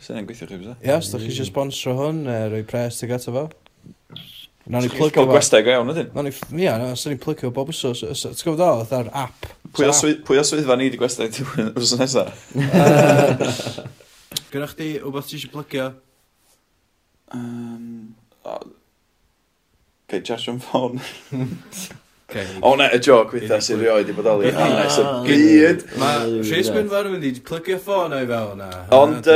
[0.00, 0.74] Sa'n gweithio chi, fysa?
[0.80, 3.46] Ie, os da chi eisiau sponsro hwn, e, uh, rhoi pres teg ato fo.
[4.70, 5.26] Nawn ni plygio...
[5.26, 5.30] fo.
[5.34, 6.08] Gwesteg o iawn, ydyn?
[6.16, 6.34] Nawn ni...
[6.64, 8.00] Ie, sa'n ni'n plygio bob wsos.
[8.06, 9.48] T'w gwybod o, oedd ar app.
[9.76, 12.32] Pwy o swyddfa ni di gwesteg ti'n wneud wrth nesaf?
[14.30, 15.86] Gynnwch chi wbeth ti eisiau plygio?
[17.34, 18.14] Um,
[20.10, 21.00] Cei, Josh yn ffôn.
[22.62, 24.52] O na, y joc wytha sy'n rioed i bodoli.
[24.54, 25.84] A, nes y byd.
[25.98, 28.68] Mae Rhys Gwynfawr yn mynd i plygio ffôn o'i fel yna.
[28.94, 29.30] Ond,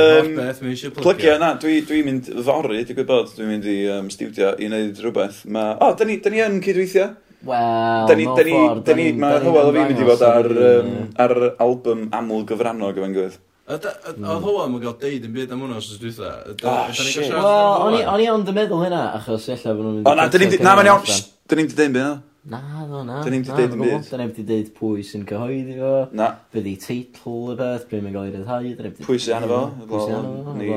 [1.00, 5.42] plygio na, dwi'n mynd ddori, dwi'n gwybod, dwi'n mynd i um, studio i wneud rhywbeth.
[5.50, 5.72] Ma...
[5.82, 7.08] O, da ni, da ni yn cydweithio.
[7.44, 8.84] Wel, da ni, no da ni, ffordd.
[8.86, 10.94] Da ni, mae Hywel o fi mynd i fod ar, um,
[11.26, 11.36] ar
[11.66, 13.42] album aml gyfrannog efo'n gwybod.
[13.64, 14.26] Hmm.
[14.28, 16.64] Oedd Hywel yn cael deud yn byd am hwnna os dwi'n dweud.
[16.68, 17.32] Oh, shit.
[17.32, 20.10] Wel, o'n i ond yn meddwl hynna, achos ella bod nhw'n mynd...
[20.10, 20.60] O, na, dyn ni'n...
[20.60, 21.00] Na, mae'n iawn.
[21.48, 22.12] Dyn ni'n dweud yn byd, na?
[22.52, 22.60] Na,
[23.08, 23.16] na.
[23.24, 24.04] Dyn ni'n dweud byd.
[24.10, 25.94] Dyn ni'n dweud pwy sy'n cyhoeddi fo.
[26.20, 26.28] Na.
[26.52, 28.92] Bydd i teitl y beth, bryd mae'n gael ei ryddhau.
[29.08, 29.62] Pwy sy'n anna fo.
[29.88, 30.56] Pwy sy'n anna fo.
[30.60, 30.68] Ni.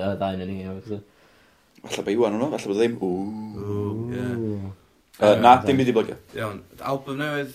[0.00, 0.58] Dau na ni.
[1.84, 2.94] Falle bod Iwan hwnnw, falle bod ddim.
[3.04, 4.60] Ww.
[5.44, 6.16] Na, dim byd i blogio.
[6.40, 6.64] Iawn.
[6.88, 7.52] Album newydd?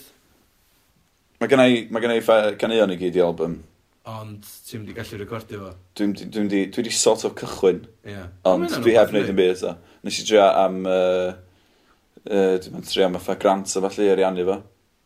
[1.41, 3.63] Mae gennau, mae gennau ffa, caneuon i gyd i album.
[4.05, 5.71] Ond ti'n mynd i gallu recordio fo.
[5.97, 7.79] Dwi wedi dwi sort of cychwyn.
[8.05, 8.27] Yeah.
[8.45, 9.71] Ond dwi hef wneud yn byd eto.
[10.05, 10.77] Nes i drea am...
[10.85, 11.31] Uh,
[12.29, 14.59] uh, dwi'n drea am effa grant a falle ariannu fo.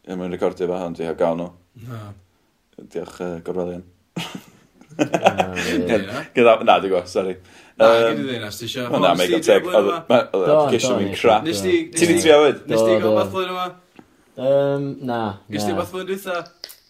[0.09, 1.47] Yn mynd recordio fo, ond dwi heb gael nhw.
[1.87, 2.01] No.
[2.91, 3.87] Diolch uh, Gorbelion.
[4.99, 7.39] Gyda, na, dwi'n gwybod, sori.
[7.79, 8.91] Na, gyda ddinas, ti eisiau...
[8.99, 9.67] Na, mae'n gael teg.
[9.71, 9.91] Oedd
[10.43, 11.47] application fi'n crap.
[11.47, 11.81] Nes ti...
[11.95, 12.65] Ti'n i trio wyd?
[12.67, 13.67] Nes ti gael bath flwyddyn yma?
[15.07, 15.25] Na.
[15.47, 16.19] Nes ti bath flwyddyn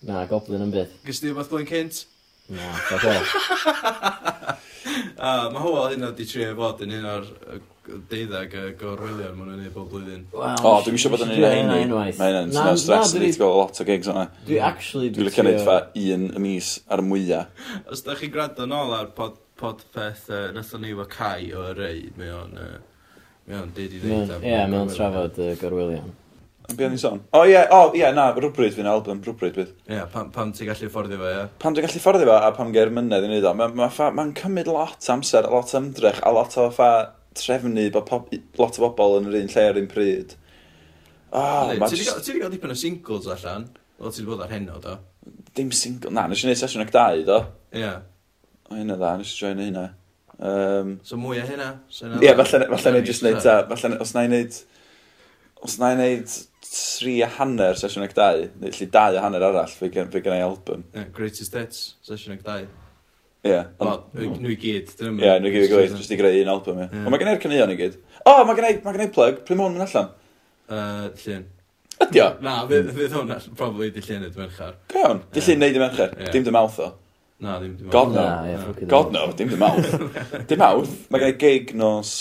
[0.08, 0.96] Na, goblin yn byth.
[1.08, 2.06] Gys ti wbeth blwy'n cynt?
[2.56, 4.56] Na, fuck off.
[5.20, 7.26] A mae Howell hyn o di trio fod yn un o'r
[8.10, 10.24] deuddag y gorwelion maen nhw'n ei bob blwyddyn.
[10.32, 12.16] Wel, o, dwi'n eisiau bod yn un o hyn.
[12.16, 14.26] Mae hynna'n sy'n stress i ni, ti'n gweld lot o gigs o'na.
[14.48, 15.12] Dwi actually...
[15.16, 17.68] Dwi'n licio neud fa un y mis ar y mwyaf.
[17.92, 22.08] Os da chi'n gwrando nôl ar pod, podpeth uh, nathon ni efo Cai o Rei,
[22.20, 22.56] mae o'n...
[22.56, 22.80] Uh,
[23.50, 24.48] mae o'n deud i ddeud am...
[24.48, 26.14] Ie, mae o'n trafod gorwelion.
[26.78, 27.22] Be o'n i'n sôn?
[27.34, 29.72] O ie, o ie, na, rhywbryd fi'n album, rhywbryd bydd.
[29.88, 31.46] Ie, yeah, pam, pam ti'n gallu fforddi fo, ie?
[31.62, 33.54] Pam dwi'n gallu fforddi fo, a pam ger mynedd i wneud o.
[33.58, 36.90] Mae'n ma, ma, ma cymryd lot amser, a lot ymdrech, a lot o fa
[37.40, 40.36] trefnu bod pop, lot o bobl yn yr un lle ar un pryd.
[41.32, 43.70] Oh, Ti wedi cael dipyn o singles allan?
[43.98, 44.98] O, ti wedi bod ar heno, do?
[45.58, 47.40] Dim single, na, nes i wneud sesiwn ag dau, do?
[47.74, 47.84] Ie.
[47.84, 48.02] Yeah.
[48.70, 49.90] O, hynna dda, nes i join hynna.
[50.40, 51.74] Um, so mwy o hynna?
[52.22, 54.66] Ie, falle nes i wneud ta, falle os na i wneud
[55.66, 56.36] os na i wneud
[56.70, 60.22] tri a hanner sesiwn ag dau, neu lli dau a hanner arall, fe, gen, fe
[60.26, 60.86] gen i album.
[60.94, 62.68] Yeah, greatest hits, sesiwn ag dau.
[63.40, 63.50] Ie.
[63.50, 64.92] Yeah, Wel, nhw i gyd.
[65.00, 66.90] Ie, yeah, nhw i gyd i gweith, jyst i greu un album, ie.
[66.90, 67.06] Yeah.
[67.06, 67.96] Ond mae gen i'r caneuon i gyd.
[68.20, 70.12] O, oh, mae gennau, mae i plug, pryd mwyn mynd allan?
[70.70, 71.48] Uh, llun.
[72.04, 72.28] Ydi o?
[72.44, 74.76] Na, fydd hwnna, probably di llun y dymerchar.
[74.92, 76.92] Gawn, di llun neud y merchar, dim dy mawth o.
[77.40, 77.88] Na, ddim dy.
[77.92, 78.28] God no,
[78.92, 79.92] God no, dim dy mawth.
[80.52, 82.14] Dim mawth, mae gen i gig nos,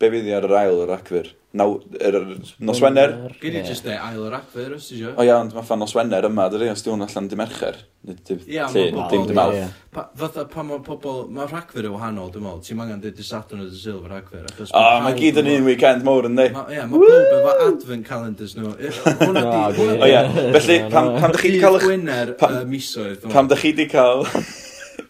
[0.00, 3.12] be fydd i ar yr ail yr acfyr naw, yr, yr nos Wener.
[3.40, 5.94] Gyd i just neu ail yr agfyr, os ti O ia, ond mae fan nos
[5.94, 7.78] Wener yma, dydy, os di hwn allan dim Mercher.
[8.04, 8.98] Ia, dim
[9.30, 9.76] dim awf.
[10.18, 13.68] Fatha pa mae pobl, mae rhagfer yn wahanol, dwi'n meddwl, ti'n mangan dweud Saturn o
[13.70, 14.50] sil fy rhagfyr.
[14.66, 16.48] O, mae gyd yn un weekend mowr yn di.
[16.50, 18.74] Ia, mae pob efo advent calendars nhw.
[18.74, 20.26] O ia,
[20.58, 21.80] felly pam dych chi wedi cael...
[21.86, 22.34] Gwyner
[22.70, 23.30] misoedd.
[23.30, 24.26] Pam dych chi wedi cael...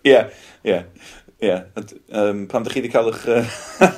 [0.05, 0.21] Ie,
[0.69, 0.83] ie.
[1.43, 1.55] Ie,
[2.15, 3.49] um, pam ddech chi wedi cael eich uh,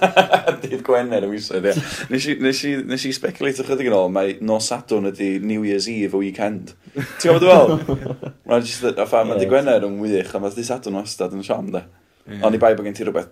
[0.62, 1.74] dydd Gwener y wisoedd, ie.
[2.10, 5.66] Nes i, nes i, nes i speculate ychydig yn ôl, mae nos Sadwn ydi New
[5.68, 6.72] Year's Eve o weekend.
[6.94, 8.30] Ti'n gwybod dwi'n fel?
[8.48, 11.44] Mae'n just, a ffa, mae dydd Gwener yn wych, a mae dydd Sadwn wastad yn
[11.46, 11.84] siom, de.
[12.24, 12.46] Yeah.
[12.48, 13.30] Ond i bai bod gen ti rhywbeth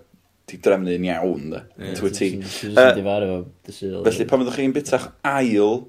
[0.51, 1.65] ti drefnu'n iawn, de.
[1.81, 1.99] Yeah.
[1.99, 2.31] Twy ti.
[2.45, 5.87] Felly, pan fyddwch chi'n bitach ail...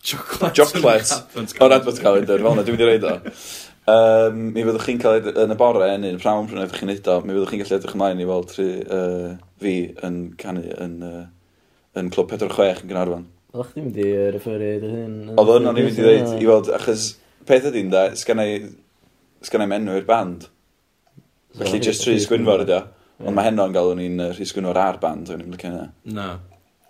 [0.00, 0.56] Chocolate.
[0.56, 1.18] Chocolate.
[1.60, 3.18] O'r adfod calendar, fel yna, dwi'n mynd i reid o.
[3.90, 6.90] Um, mi fyddwch chi'n cael edrych yn y bore yn un prawn pryn ydych chi'n
[6.90, 9.30] neud o, mi fyddwch chi'n gallu edrych ymlaen i weld tri, uh,
[9.62, 9.74] fi
[10.06, 11.22] yn canu yn, uh,
[11.98, 13.24] yn Clwb 46 yn Gynarfon.
[13.54, 15.14] Oeddech chdi'n mynd i referu dy hyn?
[15.32, 17.06] Oedd yn o'n i'n mynd i ddweud, i weld, achos
[17.48, 20.46] peth ydy'n da, sgan i'm menw i'r band.
[21.54, 22.84] So, Felly just tri sgwynfor ydy o.
[23.24, 25.88] Ond mae heno'n galw ni'n rhi sgwynfor ar band, o'n i'n lycio hynna.
[26.14, 26.28] Na.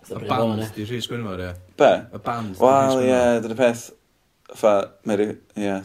[0.05, 1.55] Y band di rhi sgwynfor, ie.
[1.79, 1.89] Be?
[2.11, 2.53] Y band.
[2.59, 3.87] di Wel, ie, dyna peth.
[4.59, 4.75] Fa,
[5.07, 5.79] Mary, ie.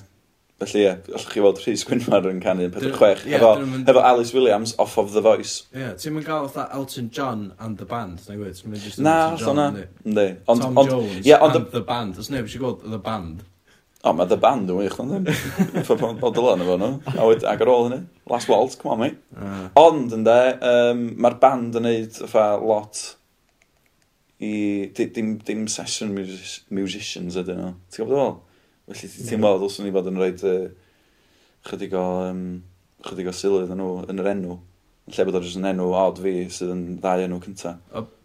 [0.57, 3.83] Felly ie, allwch chi weld Rhys Gwynmar yn canu yn 46, yeah, hefo, mynd...
[3.91, 5.67] hefo Alice Williams off of The Voice.
[5.75, 8.73] Ie, yeah, ti'n mynd gael fatha Elton John and The Band, na i wedi, ti'n
[8.73, 9.85] mynd just na, Elton John, na.
[10.17, 10.25] Ne.
[10.49, 13.45] Ond, Tom ond, Jones yeah, ond and The Band, os neb eisiau gweld The Band.
[14.01, 16.17] O, mae The Band yn wych, ond ddim.
[16.25, 16.91] bod dylan efo nhw.
[17.13, 18.01] A wed, ag ar ôl hynny,
[18.33, 19.21] Last Waltz, come on mate.
[19.37, 19.69] Uh.
[19.83, 20.39] Ond, ynddo,
[20.73, 22.21] um, mae'r band yn neud
[22.65, 23.05] lot
[24.41, 24.55] i...
[24.97, 27.77] Dim, dim session music, musicians ydyn nhw.
[27.93, 28.37] Ti'n gwybod ddol?
[28.87, 29.61] Felly ti'n teimlo, yeah.
[29.63, 30.67] ddylswn ni fod yn rhoi uh,
[31.67, 32.43] chydig o, um,
[33.07, 34.59] chydig o sylw yn nhw, yn yr enw.
[35.07, 37.77] Yn lle bod o jyst yn enw odd fi sydd yn ddau enw cynta.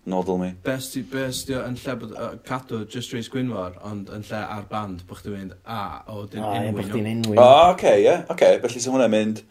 [0.09, 0.47] Nodl mi.
[0.66, 4.39] Best i, best i, yn lle bod uh, cadw Just Race Gwynfor, ond yn lle
[4.55, 6.88] ar band, bych ti'n mynd a, o, dyn enwi
[7.20, 7.36] nhw.
[7.36, 9.45] O, oce, ie, oce, felly sy'n hwnna'n mynd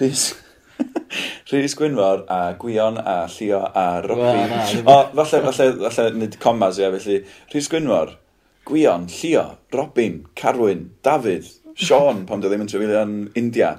[0.00, 0.32] Rhys...
[1.52, 4.82] Rhys Gwynfor a Gwion a Llio a Robi.
[4.82, 7.20] O, falle, falle, falle, nid comas ie, felly
[7.52, 8.16] Rhys Gwynfor,
[8.64, 13.74] Gwion, Llio, Robin, Carwyn, Dafydd, Sean, pam dy ddim yn trefilio yn India.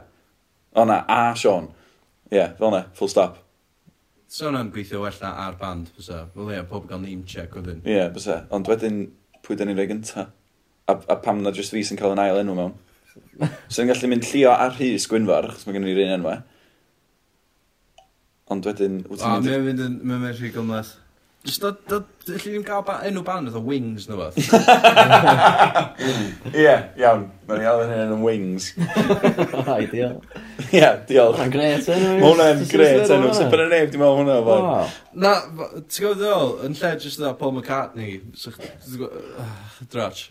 [0.76, 1.72] O na, a Sean.
[2.30, 3.42] Ie, yeah, fel na, full stop.
[4.28, 6.26] So hwnna'n gweithio well na ar band, fysa.
[6.34, 7.80] Fel ie, pob gael name check wedyn.
[7.86, 8.42] Ie, yeah, fysa.
[8.54, 9.06] Ond wedyn,
[9.46, 10.28] pwy dyn ni'n rei gynta?
[10.92, 12.76] A, a pam na just fi sy'n cael yn ail enw mewn?
[13.70, 16.44] so ni'n gallu mynd llio a rhys Gwynfor, chos mae gen i'r un enwau.
[18.54, 19.00] Ond wedyn...
[19.10, 19.50] Wyt ti'n mynd...
[19.50, 19.98] Mae'n mynd yn...
[20.04, 20.94] Mae'n mynd rhy gymlaeth.
[21.46, 24.38] Just dod, dod, ddim gael ba, enw band oedd o Wings nhw fath.
[26.64, 27.28] Ie, iawn.
[27.46, 28.72] Mae'n iawn yn hyn yn Wings.
[29.84, 30.16] Ideal.
[30.72, 31.38] Ie, diolch.
[31.38, 32.16] Mae'n gret enw.
[32.16, 33.30] Mae hwnna'n gret enw.
[33.38, 34.56] Sut bydd y neb di mewn hwnna o
[35.16, 38.18] Na, ti'n gwybod ddol, yn lle jyst dda Paul McCartney.
[39.94, 40.24] Drach.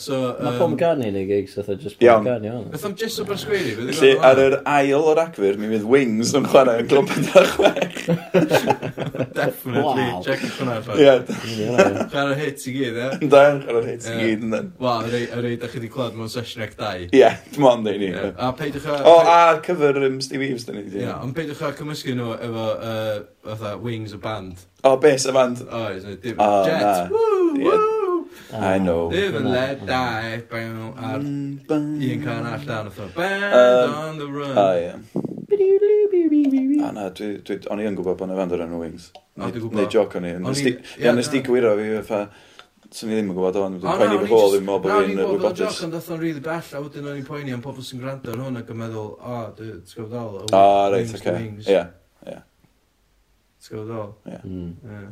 [0.00, 2.70] So, Mae Paul McCartney yn neu gigs oedd jyst Paul McCartney o'n.
[2.70, 3.74] Beth am Jess o Bersgwini?
[3.90, 7.26] Felly, ar yr ail o'r acfyr, mi fydd Wings yn chwarae yn glwb yn
[9.34, 10.22] Definitely, wow.
[10.24, 11.30] check it hwnna allan.
[11.50, 12.06] Ie.
[12.12, 13.28] Chara'r hit i gyd, ie?
[13.32, 14.46] Da, chara'r hit i gyd.
[14.80, 17.04] Wel, yr eid, yr rei da chi wedi clod mewn sesiwn ec dau.
[17.06, 18.10] Ie, dim ond ei ni.
[18.16, 18.98] A peidwch a...
[19.08, 20.86] O, a cyfer um, Steve Eves, dyn ni.
[21.02, 24.66] Ie, ond peidwch a cymysgu nhw efo uh, Wings y band.
[24.84, 25.64] O, bes y band.
[25.68, 27.90] O, Jets, woo, woo.
[28.52, 29.08] I know.
[29.08, 30.42] Live and let die.
[30.50, 32.92] Bam, ar mm, un can allan.
[33.14, 34.58] Band um, on the run.
[34.58, 35.20] Oh, o, ie.
[36.84, 39.10] A na, dwi, dwi, o'n i yn gwybod bod yna fand o'r enw Wings.
[39.40, 40.32] Neu joc o'n i.
[41.00, 42.20] Ia, nes di gwirio fi, fa,
[42.90, 45.62] swn i ddim yn gwybod o'n, dwi'n poeni fy hôl, dwi'n meddwl bod fi'n wybodus.
[45.62, 48.32] Na, fi'n bod o'n rili bell, a wedyn o'n i'n poeni am pobl sy'n gwrando
[48.34, 51.34] ar hwn ac yn meddwl, o, ti'n gwybod ddol, o, ah, reit, oce.
[51.70, 51.82] Ie,
[52.26, 52.40] ia.
[53.60, 54.14] Ti'n gwybod ddol?
[54.34, 55.02] Ia.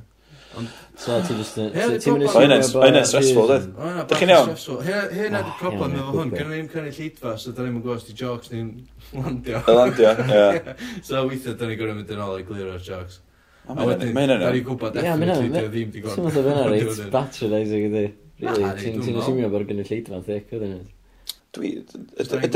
[0.99, 1.59] So ti just...
[1.59, 3.67] Mae'n stressful, dweud.
[4.11, 4.49] Dych chi'n iawn?
[4.89, 6.33] Hyn ydy'r problem efo hwn.
[6.35, 8.71] Gynnu ni'n cynnu llidfa, so da ni'n mynd gwrs di jocs ni'n
[9.15, 9.61] landio.
[9.69, 10.77] Landio, ie.
[11.07, 13.21] So weithio, da ni'n gwrdd mynd yn ôl i glir o'r jocs.
[13.69, 16.17] A wedyn, da ni'n gwybod definitely dy ddim di gwrdd.
[16.17, 18.07] Swn oedd yna reit patronising ydy.
[18.43, 20.79] Really, ti'n asumio bod gynnu llidfa'n thic, ydyn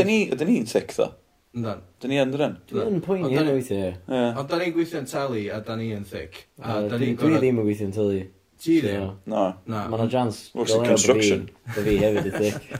[0.08, 0.18] ni?
[0.32, 1.12] Ydyn ni'n thic, ddo?
[1.52, 1.82] Yndan.
[2.00, 2.38] Da ni yn dyn?
[2.38, 2.54] dran.
[2.70, 3.90] Dwi yn poeni hynny weithio.
[4.08, 6.46] Ond da ni'n gweithio'n teli a da ni'n yn thic.
[6.62, 8.22] A da ni'n Dwi ddim yn gweithio'n teli.
[8.62, 9.08] Ti ddim?
[9.28, 9.42] No.
[9.66, 9.82] Na.
[9.90, 10.38] Mae yna jans.
[10.56, 11.48] Works in construction.
[11.74, 12.70] Da fi hefyd i thic.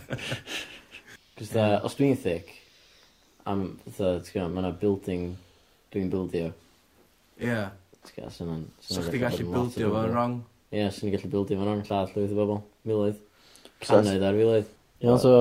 [1.38, 2.52] Cos da, os dwi'n thic,
[3.50, 5.30] am, dda, ti'n gwybod, mae yna building,
[5.90, 6.52] dwi'n buildio.
[7.42, 7.56] Ie.
[7.98, 8.66] Ti'n gwybod, sy'n yna'n...
[8.86, 10.36] Sa'ch ti gallu buildio fo'n wrong?
[10.70, 12.60] Ie, sy'n gallu buildio fo'n wrong, llall, llwyth o bobl.
[12.86, 13.18] Miloedd.
[13.82, 14.70] Canoedd ar filoedd.
[15.02, 15.34] Ie, so,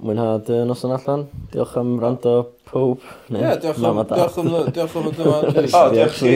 [0.00, 1.26] mwynhad y noson allan.
[1.52, 2.34] Diolch am rando
[2.70, 3.04] pob.
[3.28, 5.36] Ie, diolch am diolch am diolch am dyma.
[5.78, 6.34] O, diolch chi.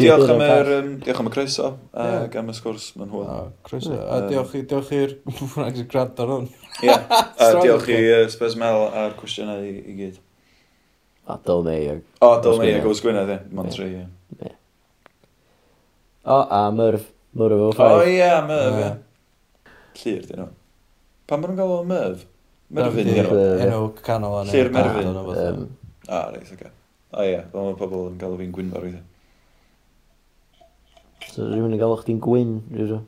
[0.00, 1.72] Diolch am yr um, diolch am y croeso
[2.06, 3.48] ac am y sgwrs mae'n hwyl.
[3.68, 3.96] Croeso.
[3.96, 4.62] A diolch i...
[4.68, 6.50] diolch i'r ffrag sy'n gwrando ar hwn.
[6.84, 6.98] Ie.
[7.64, 8.00] Diolch i
[8.34, 10.20] Spurs Mel a'r cwestiynau i i gyd.
[11.26, 11.98] A Dyl Neu.
[12.22, 13.40] O, Dyl Neu ag Oes Gwynedd, ie.
[13.56, 14.52] Montre, ie.
[16.26, 17.08] O, a Myrf.
[17.38, 17.90] Myrf o ffai.
[17.90, 19.74] O, ie, Myrf, ie.
[20.02, 20.48] Llyr, dyn nhw.
[21.26, 22.26] Pan maen nhw'n gael o Myrf?
[22.74, 23.28] Merfyn i'r
[23.66, 24.50] enw canol yna.
[24.50, 25.68] Llyr Merfyn.
[26.06, 26.72] A, ah, reis, oce.
[27.14, 29.04] A ie, fel mae pobl yn galw fi'n Gwynfor weithio.
[31.30, 33.04] So rhywun yn galw chdi'n Gwyn, rhywun?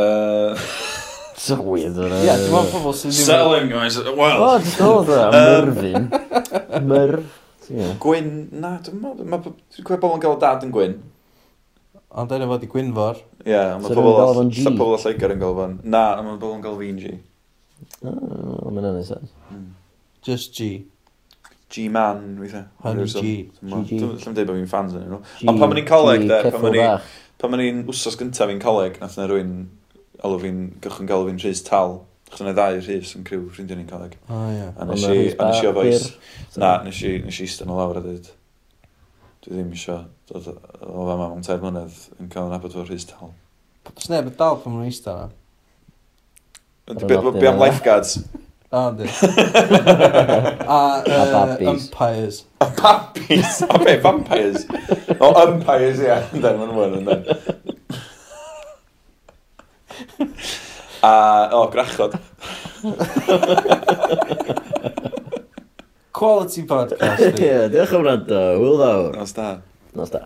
[1.40, 2.18] So weird yna.
[2.20, 2.26] E.
[2.26, 3.24] Ie, dwi'n meddwl pobl sy'n ddim...
[3.24, 3.94] Selling, guys.
[4.04, 4.42] Well.
[4.44, 6.10] O, dwi'n dod o, Merfyn.
[6.84, 7.38] Merf.
[8.02, 8.28] Gwyn,
[8.60, 10.98] na, dwi'n meddwl, dwi'n gwybod pobl yn galw dad yn Gwyn.
[12.20, 13.22] Ond dyna fod i Gwynfor.
[13.46, 15.78] Ie, yeah, mae pobl o Lloegr yn gael fo'n...
[15.86, 17.16] Na, mae pobl yn galw fi'n G.
[18.04, 19.34] Oh, mae'n anodd sens.
[19.48, 19.68] Hmm.
[20.26, 20.70] Just G.
[21.70, 22.66] G-Man, weithiau.
[22.82, 23.34] Honey G.
[23.60, 25.20] Dwi'n dweud bod fi'n fans yn nhw.
[25.46, 27.10] Ond pan ma'n i'n coleg, de, pan ma'n i'n...
[27.40, 29.54] Pan ma'n i'n wsos gyntaf fi'n coleg, nath na rwy'n...
[30.26, 32.00] Alw fi'n gychwyn galw fi'n Rhys Tal.
[32.30, 34.18] Chos yna ddau Rhys yn criw ffrindiau ni'n coleg.
[34.26, 34.66] O, ie.
[34.74, 36.10] A nes i, a nes i o foes...
[36.60, 38.28] Na, nes i, nes i eistedd lawr a dweud...
[39.40, 43.06] Dwi ddim eisiau dod o fama mewn tair mlynedd yn cael yn abod o'r Rhys
[43.08, 43.30] Tal.
[43.96, 45.30] Sneb y dal pan ma'n eistedd
[46.98, 48.24] Be am lifeguards?
[48.72, 49.02] A, di.
[49.02, 49.04] A,
[51.04, 52.44] uh, umpires.
[52.60, 53.62] A papis.
[53.62, 54.66] A be, vampires?
[55.18, 56.22] O, umpires, ie.
[56.38, 57.24] Yndden, mae'n mwyn, yndden.
[61.02, 61.14] A,
[61.58, 62.12] o, grachod.
[66.12, 67.38] Quality podcast.
[67.40, 68.40] Ie, diolch am rando.
[68.58, 69.14] Hwyl fawr.
[69.16, 69.62] Nos da.
[69.96, 70.18] Nos da.